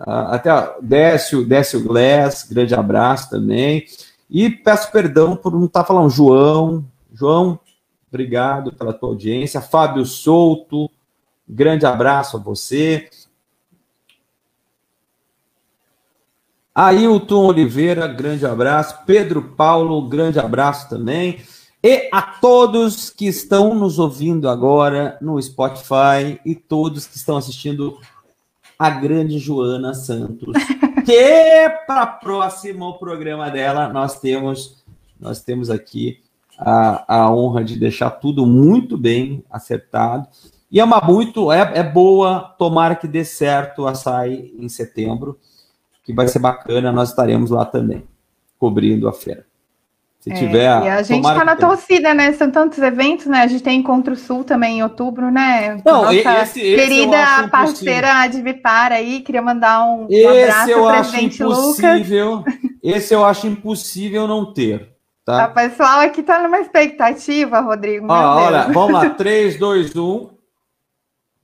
Ah, 0.00 0.34
até 0.34 0.50
Décio, 0.80 1.44
Décio 1.44 1.84
Glass, 1.84 2.46
grande 2.50 2.74
abraço 2.74 3.28
também. 3.28 3.84
E 4.30 4.48
peço 4.48 4.90
perdão 4.90 5.36
por 5.36 5.52
não 5.52 5.66
estar 5.66 5.84
falando 5.84 6.08
João. 6.08 6.84
João, 7.12 7.60
obrigado 8.08 8.72
pela 8.72 8.94
tua 8.94 9.10
audiência. 9.10 9.60
Fábio 9.60 10.06
Souto, 10.06 10.90
grande 11.46 11.84
abraço 11.84 12.38
a 12.38 12.40
você. 12.40 13.10
Ailton 16.74 17.46
Oliveira, 17.46 18.06
grande 18.06 18.46
abraço. 18.46 19.00
Pedro 19.04 19.42
Paulo, 19.42 20.08
grande 20.08 20.38
abraço 20.38 20.88
também. 20.88 21.40
E 21.82 22.08
a 22.12 22.22
todos 22.22 23.10
que 23.10 23.26
estão 23.26 23.74
nos 23.74 23.98
ouvindo 23.98 24.48
agora 24.48 25.18
no 25.20 25.40
Spotify 25.42 26.40
e 26.44 26.54
todos 26.54 27.06
que 27.06 27.16
estão 27.16 27.36
assistindo 27.36 27.98
a 28.80 28.88
grande 28.88 29.38
Joana 29.38 29.92
Santos, 29.92 30.54
que 31.04 31.68
para 31.86 32.04
o 32.04 32.18
próximo 32.18 32.98
programa 32.98 33.50
dela 33.50 33.90
nós 33.90 34.18
temos 34.18 34.82
nós 35.20 35.42
temos 35.42 35.68
aqui 35.68 36.22
a, 36.58 37.04
a 37.06 37.30
honra 37.30 37.62
de 37.62 37.78
deixar 37.78 38.08
tudo 38.08 38.46
muito 38.46 38.96
bem 38.96 39.44
acertado. 39.50 40.26
E 40.72 40.80
é 40.80 40.84
uma 40.84 40.98
muito, 41.02 41.52
é, 41.52 41.80
é 41.80 41.82
boa, 41.82 42.54
tomara 42.56 42.94
que 42.94 43.06
dê 43.06 43.22
certo 43.22 43.86
a 43.86 43.94
SAI 43.94 44.50
em 44.58 44.68
setembro 44.70 45.38
que 46.02 46.14
vai 46.14 46.26
ser 46.26 46.38
bacana, 46.38 46.90
nós 46.90 47.10
estaremos 47.10 47.50
lá 47.50 47.66
também, 47.66 48.04
cobrindo 48.58 49.06
a 49.06 49.12
feira. 49.12 49.44
Se 50.20 50.30
é, 50.30 50.34
tiver. 50.34 50.84
E 50.84 50.88
a 50.88 51.02
gente 51.02 51.26
está 51.26 51.44
na 51.44 51.56
torcida, 51.56 52.12
né? 52.12 52.32
São 52.32 52.50
tantos 52.50 52.78
eventos, 52.78 53.26
né? 53.26 53.40
A 53.40 53.46
gente 53.46 53.62
tem 53.62 53.80
Encontro 53.80 54.14
Sul 54.14 54.44
também 54.44 54.78
em 54.78 54.82
outubro, 54.82 55.30
né? 55.30 55.80
Não, 55.84 56.02
Nossa 56.02 56.14
esse, 56.14 56.60
esse 56.60 56.60
querida 56.60 57.48
parceira 57.50 58.20
Advipar 58.20 58.92
aí, 58.92 59.20
queria 59.20 59.40
mandar 59.40 59.82
um, 59.82 60.06
um 60.10 60.28
abraço 60.28 60.74
ao 60.74 60.88
presidente 60.88 61.42
Lucas. 61.42 62.02
Esse 62.82 63.14
eu 63.14 63.24
acho 63.24 63.46
impossível 63.46 64.26
não 64.26 64.54
ter. 64.54 64.90
Tá? 65.24 65.46
O 65.46 65.54
pessoal 65.54 66.00
aqui 66.00 66.20
está 66.20 66.42
numa 66.42 66.60
expectativa, 66.60 67.60
Rodrigo. 67.60 68.06
Ó, 68.08 68.46
olha, 68.46 68.68
vamos 68.68 68.92
lá, 68.92 69.10
3, 69.10 69.58
2, 69.58 69.96
1. 69.96 70.30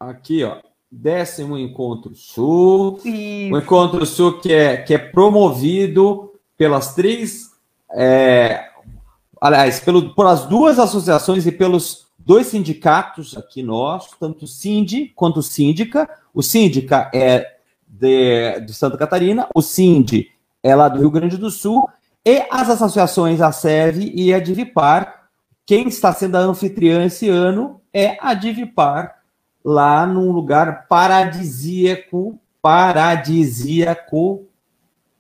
Aqui, 0.01 0.45
ó 0.45 0.57
décimo 0.91 1.59
Encontro 1.59 2.15
Sul. 2.15 2.99
Isso. 3.05 3.55
O 3.55 3.59
Encontro 3.59 4.07
Sul 4.07 4.39
que 4.41 4.53
é, 4.53 4.77
que 4.79 4.95
é 4.95 4.99
promovido 4.99 6.33
pelas 6.57 6.95
três. 6.95 7.51
É, 7.99 8.69
aliás, 9.41 9.81
pelo, 9.81 10.15
pelas 10.15 10.45
duas 10.45 10.79
associações 10.79 11.47
e 11.47 11.53
pelos 11.53 12.09
dois 12.19 12.49
sindicatos 12.49 13.35
aqui 13.39 13.63
nossos, 13.63 14.15
tanto 14.21 14.45
o 14.45 14.49
Sind 14.49 15.13
quanto 15.15 15.43
Síndica. 15.43 16.07
O 16.35 16.43
Síndica 16.43 17.11
é 17.15 17.57
de, 17.89 18.61
de 18.61 18.75
Santa 18.75 18.99
Catarina, 18.99 19.49
o 19.55 19.63
Sind 19.63 20.27
é 20.63 20.75
lá 20.75 20.91
do 20.91 20.99
Rio 20.99 21.11
Grande 21.11 21.39
do 21.39 21.51
Sul, 21.51 21.89
e 22.23 22.45
as 22.51 22.69
associações 22.69 23.41
a 23.41 23.51
SEV 23.51 24.13
e 24.15 24.35
a 24.35 24.41
Divipar. 24.41 25.29
Quem 25.65 25.89
está 25.89 26.13
sendo 26.13 26.37
a 26.37 26.41
anfitriã 26.41 27.03
esse 27.05 27.31
ano 27.31 27.81
é 27.95 28.19
a 28.21 28.35
Divipar, 28.35 29.23
lá 29.65 30.07
num 30.07 30.33
lugar 30.33 30.87
paradisíaco, 30.87 32.39
paradisíaco 32.61 34.45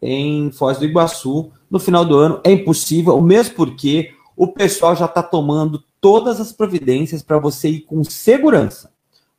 em 0.03 0.51
Foz 0.53 0.79
do 0.79 0.85
Iguaçu 0.85 1.53
no 1.77 1.81
final 1.81 2.05
do 2.05 2.17
ano. 2.17 2.41
É 2.43 2.51
impossível, 2.51 3.21
mesmo 3.21 3.55
porque 3.55 4.13
o 4.37 4.49
pessoal 4.49 4.97
já 4.97 5.05
está 5.07 5.23
tomando 5.23 5.83
todas 6.01 6.41
as 6.41 6.53
providências 6.53 7.23
para 7.23 7.39
você 7.39 7.69
ir 7.69 7.81
com 7.81 8.03
segurança. 8.05 8.93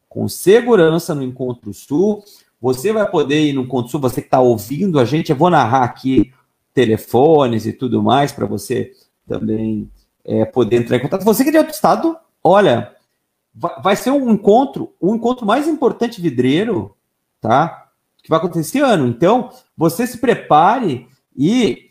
Com 0.07 0.27
segurança 0.27 1.13
no 1.13 1.23
Encontro 1.23 1.73
Sul. 1.73 2.23
Você 2.59 2.91
vai 2.91 3.09
poder 3.09 3.45
ir 3.45 3.53
no 3.53 3.61
Encontro 3.61 3.91
Sul, 3.91 3.99
você 3.99 4.21
que 4.21 4.27
está 4.27 4.39
ouvindo 4.39 4.99
a 4.99 5.05
gente, 5.05 5.29
eu 5.29 5.35
vou 5.35 5.49
narrar 5.49 5.83
aqui 5.83 6.33
telefones 6.73 7.65
e 7.65 7.73
tudo 7.73 8.01
mais 8.01 8.31
para 8.31 8.45
você 8.45 8.91
também 9.27 9.89
é, 10.25 10.45
poder 10.45 10.77
entrar 10.77 10.97
em 10.97 10.99
contato. 10.99 11.23
Você 11.23 11.43
que 11.43 11.49
é 11.49 11.51
de 11.51 11.57
outro 11.59 11.73
estado, 11.73 12.17
olha, 12.43 12.95
vai 13.53 13.95
ser 13.95 14.11
um 14.11 14.31
encontro, 14.31 14.93
o 14.99 15.11
um 15.11 15.15
encontro 15.15 15.45
mais 15.45 15.67
importante 15.67 16.21
vidreiro, 16.21 16.95
tá? 17.39 17.89
Que 18.23 18.29
vai 18.29 18.39
acontecer 18.39 18.61
esse 18.61 18.79
ano. 18.79 19.07
Então, 19.07 19.51
você 19.75 20.05
se 20.05 20.17
prepare 20.17 21.07
e 21.35 21.86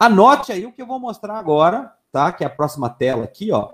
anote 0.00 0.50
aí 0.50 0.66
o 0.66 0.72
que 0.72 0.82
eu 0.82 0.86
vou 0.86 0.98
mostrar 0.98 1.38
agora, 1.38 1.92
tá? 2.10 2.32
Que 2.32 2.42
é 2.42 2.46
a 2.46 2.50
próxima 2.50 2.88
tela 2.88 3.24
aqui, 3.24 3.52
ó. 3.52 3.70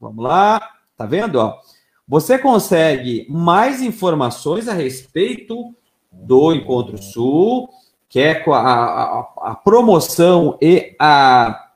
Vamos 0.00 0.22
lá, 0.22 0.60
tá 0.96 1.06
vendo, 1.06 1.36
ó? 1.36 1.58
Você 2.06 2.38
consegue 2.38 3.26
mais 3.30 3.80
informações 3.80 4.68
a 4.68 4.72
respeito 4.72 5.74
do 6.10 6.52
Encontro 6.52 7.00
Sul, 7.00 7.70
que 8.08 8.18
é 8.18 8.44
a, 8.46 8.58
a, 8.58 9.32
a 9.42 9.54
promoção 9.54 10.58
e 10.60 10.96
a 10.98 11.68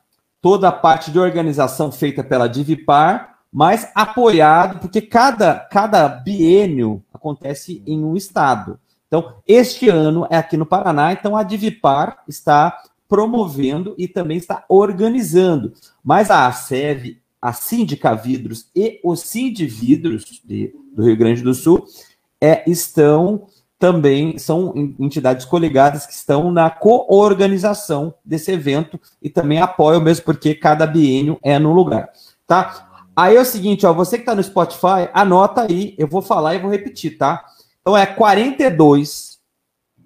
toda 0.43 0.69
a 0.69 0.73
parte 0.73 1.11
de 1.11 1.19
organização 1.19 1.93
feita 1.93 2.23
pela 2.25 2.49
Divipar 2.49 3.35
mas 3.55 3.89
apoiado, 3.95 4.81
porque 4.81 5.01
cada, 5.01 5.61
cada 5.61 6.09
biênio 6.09 7.01
acontece 7.15 7.85
em 7.87 8.03
um 8.05 8.17
estado. 8.17 8.81
Então, 9.07 9.37
este 9.47 9.89
ano 9.89 10.27
é 10.29 10.37
aqui 10.37 10.57
no 10.57 10.67
Paraná, 10.67 11.13
então 11.13 11.37
a 11.37 11.45
Divipar 11.45 12.25
está 12.27 12.83
promovendo 13.09 13.95
e 13.99 14.09
também 14.09 14.37
está 14.37 14.65
organizando. 14.69 15.73
Mas 16.03 16.31
a 16.31 16.47
ASEV, 16.47 17.19
a 17.41 17.53
Síndica 17.53 18.15
Vidros 18.15 18.69
e 18.75 19.01
o 19.03 19.15
Sind 19.17 19.67
Vidros 19.67 20.43
de, 20.45 20.75
do 20.95 21.05
Rio 21.05 21.17
Grande 21.17 21.43
do 21.43 21.55
Sul 21.55 21.85
é, 22.41 22.69
estão 22.69 23.47
também, 23.79 24.39
são 24.39 24.73
entidades 24.99 25.45
coligadas 25.45 26.07
que 26.07 26.13
estão 26.13 26.51
na 26.51 26.71
coorganização 26.71 28.15
desse 28.25 28.51
evento 28.51 28.99
e 29.21 29.29
também 29.29 29.61
apoiam, 29.61 30.01
mesmo 30.01 30.25
porque 30.25 30.55
cada 30.55 30.87
biênio 30.87 31.39
é 31.43 31.59
no 31.59 31.73
lugar. 31.73 32.11
Tá? 32.47 33.05
Aí 33.17 33.37
é 33.37 33.41
o 33.41 33.45
seguinte, 33.45 33.85
ó, 33.85 33.93
você 33.93 34.17
que 34.17 34.23
está 34.23 34.35
no 34.35 34.43
Spotify, 34.43 35.09
anota 35.13 35.63
aí, 35.63 35.95
eu 35.99 36.09
vou 36.09 36.23
falar 36.23 36.55
e 36.55 36.59
vou 36.59 36.71
repetir, 36.71 37.19
tá? 37.19 37.45
Então 37.81 37.97
é 37.97 38.07
42, 38.07 39.34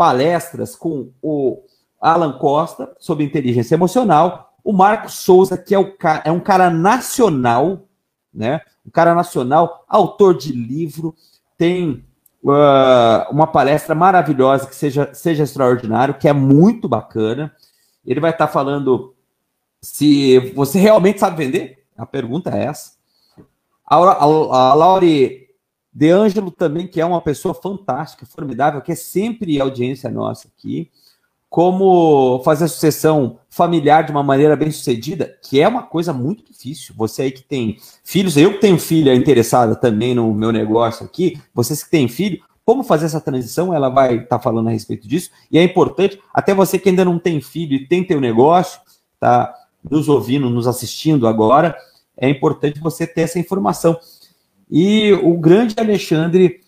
palestras 0.00 0.74
com 0.74 1.10
o 1.20 1.62
Alan 2.00 2.32
Costa 2.38 2.90
sobre 2.98 3.22
inteligência 3.22 3.74
emocional, 3.74 4.54
o 4.64 4.72
Marcos 4.72 5.12
Souza, 5.12 5.58
que 5.58 5.74
é, 5.74 5.78
o, 5.78 5.92
é 6.24 6.32
um 6.32 6.40
cara 6.40 6.70
nacional, 6.70 7.86
né? 8.32 8.62
Um 8.86 8.90
cara 8.90 9.14
nacional, 9.14 9.84
autor 9.86 10.38
de 10.38 10.52
livro, 10.52 11.14
tem 11.58 12.02
uh, 12.42 13.30
uma 13.30 13.46
palestra 13.46 13.94
maravilhosa 13.94 14.66
que 14.66 14.74
seja, 14.74 15.12
seja 15.12 15.42
extraordinário, 15.42 16.14
que 16.14 16.26
é 16.26 16.32
muito 16.32 16.88
bacana. 16.88 17.54
Ele 18.02 18.20
vai 18.20 18.30
estar 18.30 18.48
falando 18.48 19.14
se 19.82 20.38
você 20.56 20.78
realmente 20.78 21.20
sabe 21.20 21.44
vender. 21.44 21.84
A 21.94 22.06
pergunta 22.06 22.56
é 22.56 22.64
essa. 22.64 22.92
A, 23.86 23.96
a, 23.96 24.24
a 24.24 24.72
Laure 24.72 25.49
De 25.92 26.10
Angelo 26.10 26.50
também, 26.50 26.86
que 26.86 27.00
é 27.00 27.04
uma 27.04 27.20
pessoa 27.20 27.52
fantástica, 27.52 28.24
formidável, 28.26 28.80
que 28.80 28.92
é 28.92 28.94
sempre 28.94 29.60
audiência 29.60 30.08
nossa 30.10 30.48
aqui. 30.48 30.90
Como 31.48 32.40
fazer 32.44 32.66
a 32.66 32.68
sucessão 32.68 33.40
familiar 33.48 34.04
de 34.04 34.12
uma 34.12 34.22
maneira 34.22 34.54
bem 34.54 34.70
sucedida, 34.70 35.36
que 35.42 35.60
é 35.60 35.66
uma 35.66 35.82
coisa 35.82 36.12
muito 36.12 36.44
difícil. 36.44 36.94
Você 36.96 37.22
aí 37.22 37.32
que 37.32 37.42
tem 37.42 37.76
filhos, 38.04 38.36
eu 38.36 38.52
que 38.52 38.60
tenho 38.60 38.78
filha 38.78 39.12
interessada 39.14 39.74
também 39.74 40.14
no 40.14 40.32
meu 40.32 40.52
negócio 40.52 41.04
aqui, 41.04 41.40
vocês 41.52 41.82
que 41.82 41.90
têm 41.90 42.06
filho, 42.06 42.40
como 42.64 42.84
fazer 42.84 43.06
essa 43.06 43.20
transição, 43.20 43.74
ela 43.74 43.88
vai 43.88 44.14
estar 44.14 44.38
tá 44.38 44.38
falando 44.38 44.68
a 44.68 44.70
respeito 44.70 45.08
disso. 45.08 45.30
E 45.50 45.58
é 45.58 45.64
importante, 45.64 46.20
até 46.32 46.54
você 46.54 46.78
que 46.78 46.88
ainda 46.88 47.04
não 47.04 47.18
tem 47.18 47.40
filho 47.40 47.74
e 47.74 47.84
tem 47.84 48.04
teu 48.04 48.20
negócio, 48.20 48.80
tá 49.18 49.52
nos 49.82 50.08
ouvindo, 50.08 50.48
nos 50.48 50.68
assistindo 50.68 51.26
agora, 51.26 51.76
é 52.16 52.28
importante 52.28 52.78
você 52.78 53.08
ter 53.08 53.22
essa 53.22 53.40
informação. 53.40 53.98
E 54.70 55.12
o 55.14 55.36
grande 55.36 55.74
Alexandre 55.78 56.60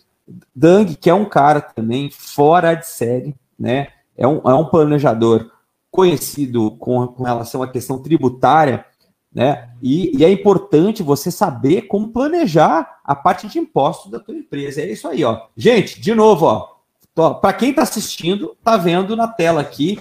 Dang, 0.55 0.95
que 0.95 1.09
é 1.09 1.13
um 1.13 1.25
cara 1.25 1.61
também 1.61 2.09
fora 2.11 2.73
de 2.75 2.87
série, 2.87 3.35
né? 3.57 3.87
É 4.17 4.27
um, 4.27 4.41
é 4.45 4.53
um 4.53 4.65
planejador 4.65 5.51
conhecido 5.89 6.71
com, 6.71 7.07
com 7.07 7.23
relação 7.23 7.61
à 7.61 7.67
questão 7.67 8.01
tributária, 8.01 8.85
né? 9.33 9.69
E, 9.81 10.17
e, 10.17 10.23
é 10.23 10.31
importante 10.31 11.01
você 11.01 11.31
saber 11.31 11.83
como 11.83 12.09
planejar 12.09 12.99
a 13.03 13.15
parte 13.15 13.47
de 13.47 13.57
impostos 13.57 14.11
da 14.11 14.19
tua 14.19 14.35
empresa. 14.35 14.81
É 14.81 14.91
isso 14.91 15.07
aí, 15.07 15.23
ó. 15.23 15.47
Gente, 15.55 15.99
de 15.99 16.13
novo, 16.13 16.45
ó. 16.45 17.33
Para 17.33 17.53
quem 17.53 17.69
está 17.69 17.83
assistindo, 17.83 18.55
tá 18.63 18.75
vendo 18.77 19.15
na 19.15 19.27
tela 19.27 19.61
aqui. 19.61 19.99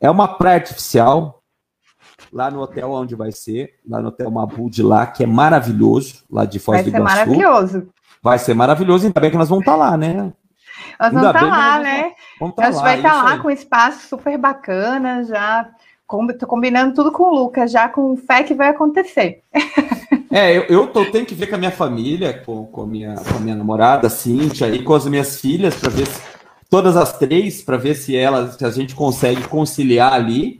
É 0.00 0.10
uma 0.10 0.28
praia 0.28 0.56
artificial 0.56 1.41
lá 2.32 2.50
no 2.50 2.60
hotel 2.60 2.90
onde 2.90 3.14
vai 3.14 3.32
ser, 3.32 3.74
lá 3.88 4.00
no 4.00 4.08
hotel 4.08 4.30
Mabu 4.30 4.68
de 4.68 4.82
lá, 4.82 5.06
que 5.06 5.24
é 5.24 5.26
maravilhoso, 5.26 6.24
lá 6.30 6.44
de 6.44 6.58
Foz 6.58 6.76
vai 6.76 6.84
do 6.84 6.88
Iguaçu. 6.88 7.04
Vai 7.04 7.16
ser 7.16 7.24
maravilhoso. 7.24 7.88
Vai 8.22 8.38
ser 8.38 8.54
maravilhoso, 8.54 9.06
ainda 9.06 9.20
bem 9.20 9.30
que 9.30 9.38
nós 9.38 9.48
vamos 9.48 9.62
estar 9.62 9.72
tá 9.72 9.78
lá, 9.78 9.96
né? 9.96 10.32
Nós 11.00 11.12
vamos 11.12 11.26
estar 11.26 11.40
tá 11.40 11.46
lá, 11.46 11.78
né? 11.78 12.12
Vamos 12.38 12.54
tá 12.54 12.62
a 12.62 12.66
gente 12.66 12.76
lá, 12.76 12.82
vai 12.82 12.96
estar 12.96 13.10
tá 13.10 13.22
lá 13.22 13.38
com 13.38 13.48
um 13.48 13.50
espaço 13.50 14.08
super 14.08 14.38
bacana, 14.38 15.24
já 15.24 15.68
Estou 16.28 16.48
combinando 16.48 16.94
tudo 16.94 17.10
com 17.10 17.22
o 17.22 17.34
Lucas, 17.34 17.72
já 17.72 17.88
com 17.88 18.14
fé 18.16 18.42
que 18.42 18.54
vai 18.54 18.68
acontecer. 18.68 19.42
É, 20.34 20.56
eu, 20.56 20.62
eu 20.62 20.86
tô, 20.86 21.04
tenho 21.04 21.26
que 21.26 21.34
ver 21.34 21.46
com 21.46 21.56
a 21.56 21.58
minha 21.58 21.70
família, 21.70 22.32
com, 22.32 22.64
com, 22.64 22.84
a, 22.84 22.86
minha, 22.86 23.14
com 23.16 23.36
a 23.36 23.40
minha 23.40 23.54
namorada, 23.54 24.08
Cíntia, 24.08 24.66
e 24.66 24.82
com 24.82 24.94
as 24.94 25.04
minhas 25.04 25.38
filhas, 25.38 25.74
para 25.74 25.90
ver 25.90 26.06
se, 26.06 26.22
todas 26.70 26.96
as 26.96 27.18
três, 27.18 27.60
para 27.60 27.76
ver 27.76 27.94
se 27.94 28.16
elas, 28.16 28.54
se 28.54 28.64
a 28.64 28.70
gente 28.70 28.94
consegue 28.94 29.46
conciliar 29.46 30.14
ali. 30.14 30.58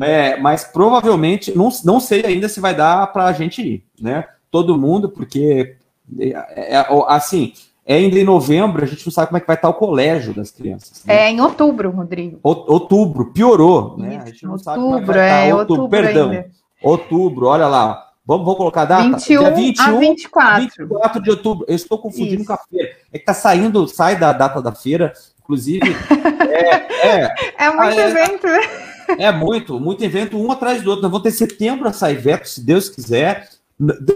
É, 0.00 0.36
mas 0.36 0.64
provavelmente, 0.64 1.56
não, 1.56 1.68
não 1.84 1.98
sei 1.98 2.24
ainda 2.24 2.48
se 2.48 2.60
vai 2.60 2.74
dar 2.74 3.06
para 3.08 3.26
a 3.26 3.32
gente 3.32 3.60
ir, 3.60 3.84
né? 4.00 4.24
Todo 4.50 4.78
mundo, 4.78 5.08
porque, 5.08 5.76
é, 6.18 6.76
é, 6.76 6.86
assim, 7.08 7.52
é 7.84 7.96
ainda 7.96 8.18
em 8.18 8.24
novembro, 8.24 8.84
a 8.84 8.86
gente 8.86 9.04
não 9.04 9.12
sabe 9.12 9.28
como 9.28 9.38
é 9.38 9.40
que 9.40 9.46
vai 9.46 9.56
estar 9.56 9.68
o 9.68 9.74
colégio 9.74 10.32
das 10.32 10.50
crianças. 10.50 11.04
Né? 11.04 11.14
É 11.14 11.30
em 11.30 11.40
outubro, 11.40 11.90
Rodrigo. 11.90 12.38
Outubro, 12.42 13.32
piorou, 13.32 13.96
né? 13.98 14.16
Isso, 14.16 14.22
a 14.22 14.26
gente 14.26 14.44
não 14.44 14.52
outubro, 14.52 14.64
sabe 14.64 14.82
como 14.82 14.96
é 14.96 15.00
que 15.00 15.06
vai 15.06 15.16
estar. 15.16 15.36
É, 15.36 15.54
outubro, 15.54 15.82
outubro 15.82 16.02
perdão. 16.02 16.30
Ainda. 16.30 16.50
Outubro, 16.82 17.46
olha 17.46 17.66
lá. 17.66 18.06
Vamos, 18.24 18.44
vamos 18.44 18.58
colocar 18.58 18.82
a 18.82 18.84
data? 18.84 19.02
21 19.02 19.40
Dia 19.40 19.50
21 19.50 19.82
a 19.82 19.98
24. 19.98 20.60
24 20.60 21.22
de 21.22 21.30
outubro. 21.30 21.66
Eu 21.68 21.74
estou 21.74 21.98
confundindo 21.98 22.42
Isso. 22.42 22.46
com 22.46 22.52
a 22.52 22.58
feira. 22.58 22.90
É 23.12 23.18
que 23.18 23.24
tá 23.24 23.34
saindo, 23.34 23.88
sai 23.88 24.16
da 24.16 24.32
data 24.32 24.62
da 24.62 24.72
feira, 24.72 25.12
inclusive. 25.42 25.80
é, 26.48 27.24
é, 27.24 27.34
é 27.58 27.70
muito 27.70 27.98
é, 27.98 28.08
evento, 28.08 28.46
né? 28.46 28.89
É 29.18 29.32
muito, 29.32 29.78
muito 29.80 30.02
evento, 30.04 30.38
um 30.38 30.50
atrás 30.50 30.82
do 30.82 30.90
outro. 30.90 31.02
Nós 31.02 31.10
vamos 31.10 31.24
ter 31.24 31.32
setembro 31.32 31.88
a 31.88 31.92
Saiveto, 31.92 32.48
se 32.48 32.60
Deus 32.64 32.88
quiser. 32.88 33.48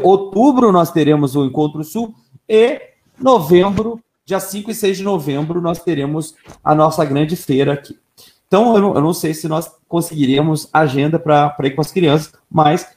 Outubro 0.02 0.70
nós 0.70 0.90
teremos 0.92 1.34
o 1.34 1.44
Encontro 1.44 1.82
Sul 1.82 2.14
e 2.48 2.80
novembro, 3.18 4.00
dia 4.24 4.40
5 4.40 4.70
e 4.70 4.74
6 4.74 4.98
de 4.98 5.02
novembro, 5.02 5.60
nós 5.60 5.78
teremos 5.78 6.34
a 6.62 6.74
nossa 6.74 7.04
grande 7.04 7.36
feira 7.36 7.72
aqui. 7.72 7.98
Então, 8.46 8.74
eu 8.74 8.80
não, 8.80 8.94
eu 8.94 9.00
não 9.00 9.14
sei 9.14 9.34
se 9.34 9.48
nós 9.48 9.70
conseguiremos 9.88 10.68
agenda 10.72 11.18
para 11.18 11.56
ir 11.64 11.70
com 11.70 11.80
as 11.80 11.90
crianças, 11.90 12.32
mas 12.50 12.94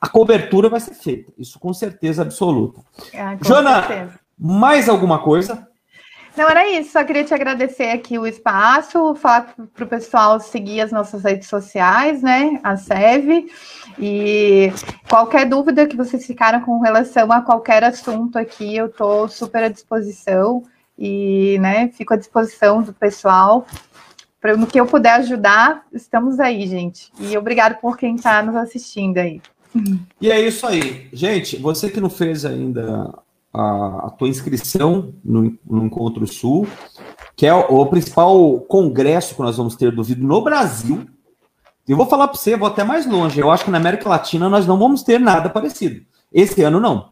a 0.00 0.08
cobertura 0.08 0.68
vai 0.68 0.80
ser 0.80 0.94
feita, 0.94 1.32
isso 1.38 1.58
com 1.58 1.72
certeza 1.72 2.22
absoluta. 2.22 2.80
Ah, 3.14 3.36
com 3.36 3.44
Jana, 3.44 3.86
certeza. 3.86 4.20
mais 4.38 4.88
alguma 4.88 5.18
coisa? 5.18 5.66
Não, 6.36 6.48
era 6.48 6.68
isso. 6.68 6.92
Só 6.92 7.02
queria 7.02 7.24
te 7.24 7.32
agradecer 7.32 7.90
aqui 7.90 8.18
o 8.18 8.26
espaço, 8.26 9.14
falar 9.14 9.54
para 9.74 9.84
o 9.84 9.88
pessoal 9.88 10.38
seguir 10.38 10.82
as 10.82 10.92
nossas 10.92 11.24
redes 11.24 11.48
sociais, 11.48 12.22
né? 12.22 12.60
A 12.62 12.76
SEV. 12.76 13.50
E 13.98 14.70
qualquer 15.08 15.46
dúvida 15.46 15.86
que 15.86 15.96
vocês 15.96 16.26
ficaram 16.26 16.60
com 16.60 16.78
relação 16.80 17.32
a 17.32 17.40
qualquer 17.40 17.82
assunto 17.82 18.38
aqui, 18.38 18.76
eu 18.76 18.86
estou 18.86 19.28
super 19.28 19.64
à 19.64 19.68
disposição 19.68 20.62
e, 20.98 21.58
né, 21.58 21.88
fico 21.88 22.12
à 22.12 22.16
disposição 22.16 22.82
do 22.82 22.92
pessoal. 22.92 23.66
Para 24.38 24.56
no 24.56 24.66
que 24.66 24.78
eu 24.78 24.86
puder 24.86 25.14
ajudar, 25.14 25.84
estamos 25.92 26.38
aí, 26.38 26.66
gente. 26.66 27.10
E 27.18 27.36
obrigado 27.36 27.80
por 27.80 27.96
quem 27.96 28.14
está 28.14 28.42
nos 28.42 28.54
assistindo 28.54 29.16
aí. 29.16 29.40
E 30.20 30.30
é 30.30 30.40
isso 30.40 30.66
aí. 30.66 31.08
Gente, 31.12 31.56
você 31.56 31.90
que 31.90 32.00
não 32.00 32.10
fez 32.10 32.44
ainda 32.44 33.12
a, 33.56 34.06
a 34.06 34.10
tua 34.10 34.28
inscrição 34.28 35.14
no, 35.24 35.56
no, 35.64 35.86
Encontro 35.86 36.26
Sul, 36.26 36.68
que 37.34 37.46
é 37.46 37.54
o, 37.54 37.80
o, 37.80 37.86
principal 37.86 38.60
congresso 38.60 39.34
que 39.34 39.40
nós 39.40 39.56
vamos 39.56 39.74
ter 39.76 39.90
do 39.90 40.04
vidro 40.04 40.26
no 40.26 40.42
Brasil. 40.42 41.06
Eu 41.88 41.96
vou 41.96 42.06
falar 42.06 42.28
para 42.28 42.36
você, 42.36 42.56
vou 42.56 42.68
até 42.68 42.84
mais 42.84 43.06
longe. 43.06 43.40
Eu 43.40 43.50
acho 43.50 43.64
que 43.64 43.70
na 43.70 43.78
América 43.78 44.08
Latina 44.08 44.48
nós 44.48 44.66
não 44.66 44.78
vamos 44.78 45.02
ter 45.02 45.18
nada 45.18 45.48
parecido. 45.48 46.04
Esse 46.32 46.62
ano 46.62 46.78
não. 46.78 47.10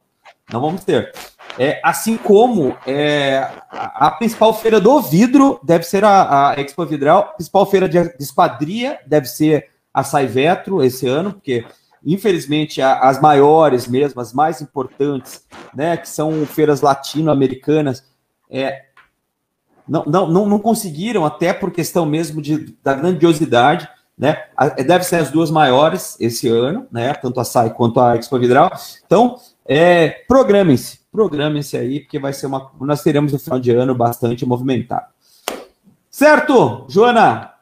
Não 0.52 0.60
vamos 0.60 0.84
ter. 0.84 1.12
É, 1.58 1.80
assim 1.82 2.16
como 2.16 2.76
é, 2.86 3.48
a, 3.70 4.10
principal 4.10 4.52
feira 4.52 4.78
do 4.80 5.00
vidro 5.00 5.58
deve 5.62 5.84
ser 5.84 6.04
a, 6.04 6.50
a 6.50 6.60
Expo 6.60 6.84
Vidral, 6.84 7.20
a 7.20 7.22
principal 7.34 7.64
feira 7.64 7.88
de, 7.88 8.02
de 8.02 8.22
esquadria 8.22 8.98
deve 9.06 9.26
ser 9.26 9.68
a 9.92 10.02
Saivetro 10.02 10.82
esse 10.82 11.06
ano, 11.06 11.32
porque 11.32 11.64
Infelizmente, 12.04 12.82
as 12.82 13.20
maiores 13.20 13.86
mesmo, 13.88 14.20
as 14.20 14.32
mais 14.32 14.60
importantes, 14.60 15.44
né, 15.74 15.96
que 15.96 16.08
são 16.08 16.44
feiras 16.46 16.80
latino-americanas, 16.80 18.04
é, 18.50 18.84
não, 19.88 20.04
não, 20.06 20.28
não, 20.28 20.46
não 20.46 20.58
conseguiram, 20.58 21.24
até 21.24 21.52
por 21.52 21.70
questão 21.70 22.04
mesmo 22.06 22.40
de, 22.40 22.76
da 22.82 22.94
grandiosidade, 22.94 23.88
né? 24.16 24.44
Deve 24.86 25.04
ser 25.04 25.16
as 25.16 25.30
duas 25.30 25.50
maiores 25.50 26.16
esse 26.20 26.48
ano, 26.48 26.86
né? 26.90 27.12
Tanto 27.14 27.40
a 27.40 27.44
SAI 27.44 27.70
quanto 27.70 28.00
a 28.00 28.16
Expo 28.16 28.38
Vidral. 28.38 28.70
Então, 29.04 29.36
é, 29.66 30.08
programem-se, 30.28 31.00
programem-se 31.10 31.76
aí, 31.76 32.00
porque 32.00 32.18
vai 32.18 32.32
ser 32.32 32.46
uma. 32.46 32.70
Nós 32.80 33.02
teremos 33.02 33.32
um 33.34 33.38
final 33.38 33.58
de 33.58 33.72
ano 33.72 33.94
bastante 33.94 34.46
movimentado. 34.46 35.06
Certo, 36.08 36.86
Joana? 36.88 37.53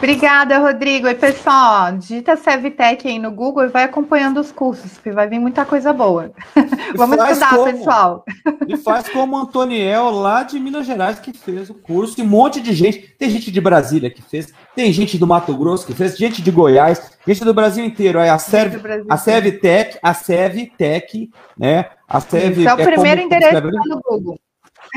Obrigada, 0.00 0.58
Rodrigo. 0.58 1.06
E 1.08 1.14
pessoal, 1.14 1.92
digita 1.92 2.34
Sevtech 2.34 3.06
aí 3.06 3.18
no 3.18 3.30
Google 3.30 3.64
e 3.64 3.68
vai 3.68 3.84
acompanhando 3.84 4.40
os 4.40 4.50
cursos, 4.50 4.92
porque 4.94 5.10
vai 5.10 5.28
vir 5.28 5.38
muita 5.38 5.66
coisa 5.66 5.92
boa. 5.92 6.32
Vamos 6.96 7.18
estudar, 7.18 7.50
como, 7.50 7.64
pessoal. 7.64 8.24
E 8.66 8.78
faz 8.78 9.10
como 9.10 9.36
o 9.36 9.40
Antoniel 9.40 10.10
lá 10.10 10.42
de 10.42 10.58
Minas 10.58 10.86
Gerais 10.86 11.18
que 11.18 11.34
fez 11.34 11.68
o 11.68 11.74
curso, 11.74 12.18
e 12.18 12.22
um 12.22 12.26
monte 12.26 12.62
de 12.62 12.72
gente. 12.72 13.14
Tem 13.18 13.28
gente 13.28 13.50
de 13.50 13.60
Brasília 13.60 14.10
que 14.10 14.22
fez, 14.22 14.54
tem 14.74 14.90
gente 14.90 15.18
do 15.18 15.26
Mato 15.26 15.54
Grosso 15.54 15.86
que 15.86 15.92
fez, 15.92 16.16
gente 16.16 16.40
de 16.40 16.50
Goiás, 16.50 17.12
gente 17.26 17.44
do 17.44 17.52
Brasil 17.52 17.84
inteiro. 17.84 18.18
Aí 18.18 18.30
a 18.30 18.38
Sev, 18.38 18.80
a 19.06 19.18
Sevtech, 19.18 19.98
a 20.02 20.14
Sevtech, 20.14 21.30
né? 21.58 21.90
A 22.08 22.20
Sev, 22.20 22.58
Isso 22.58 22.68
é 22.70 22.74
o 22.74 22.80
é 22.80 22.84
primeiro 22.86 23.20
endereço 23.20 23.60
no 23.86 24.00
Google. 24.00 24.40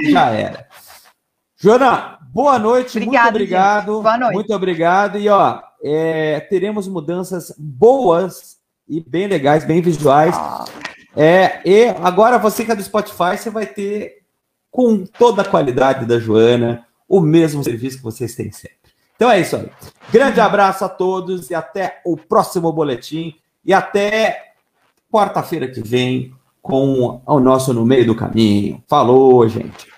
Já 0.09 0.29
era. 0.29 0.65
Joana, 1.63 2.19
boa 2.33 2.59
noite, 2.59 2.97
Obrigado, 2.97 3.23
muito 3.23 3.29
obrigado. 3.29 3.93
Gente. 3.93 4.03
Boa 4.03 4.17
noite. 4.17 4.33
Muito 4.33 4.53
obrigado. 4.53 5.17
E 5.17 5.29
ó, 5.29 5.61
é, 5.81 6.41
teremos 6.41 6.89
mudanças 6.89 7.55
boas 7.57 8.57
e 8.85 8.99
bem 8.99 9.27
legais, 9.27 9.63
bem 9.63 9.81
visuais. 9.81 10.35
Ah. 10.37 10.65
É, 11.15 11.61
e 11.63 11.87
agora 12.03 12.37
você 12.37 12.65
que 12.65 12.71
é 12.73 12.75
do 12.75 12.83
Spotify, 12.83 13.37
você 13.37 13.49
vai 13.49 13.65
ter 13.65 14.23
com 14.69 15.05
toda 15.05 15.41
a 15.41 15.45
qualidade 15.45 16.05
da 16.05 16.19
Joana 16.19 16.85
o 17.07 17.21
mesmo 17.21 17.63
serviço 17.63 17.95
que 17.95 18.03
vocês 18.03 18.35
têm 18.35 18.51
sempre. 18.51 18.91
Então 19.15 19.31
é 19.31 19.39
isso 19.39 19.55
aí. 19.55 19.69
Grande 20.11 20.41
abraço 20.41 20.83
a 20.83 20.89
todos 20.89 21.49
e 21.49 21.55
até 21.55 22.01
o 22.03 22.17
próximo 22.17 22.73
boletim 22.73 23.35
e 23.63 23.73
até 23.73 24.51
quarta-feira 25.09 25.69
que 25.69 25.79
vem 25.79 26.33
com 26.61 27.21
o 27.25 27.39
nosso 27.39 27.73
No 27.73 27.85
Meio 27.85 28.05
do 28.05 28.15
Caminho. 28.15 28.83
Falou, 28.85 29.47
gente. 29.47 29.92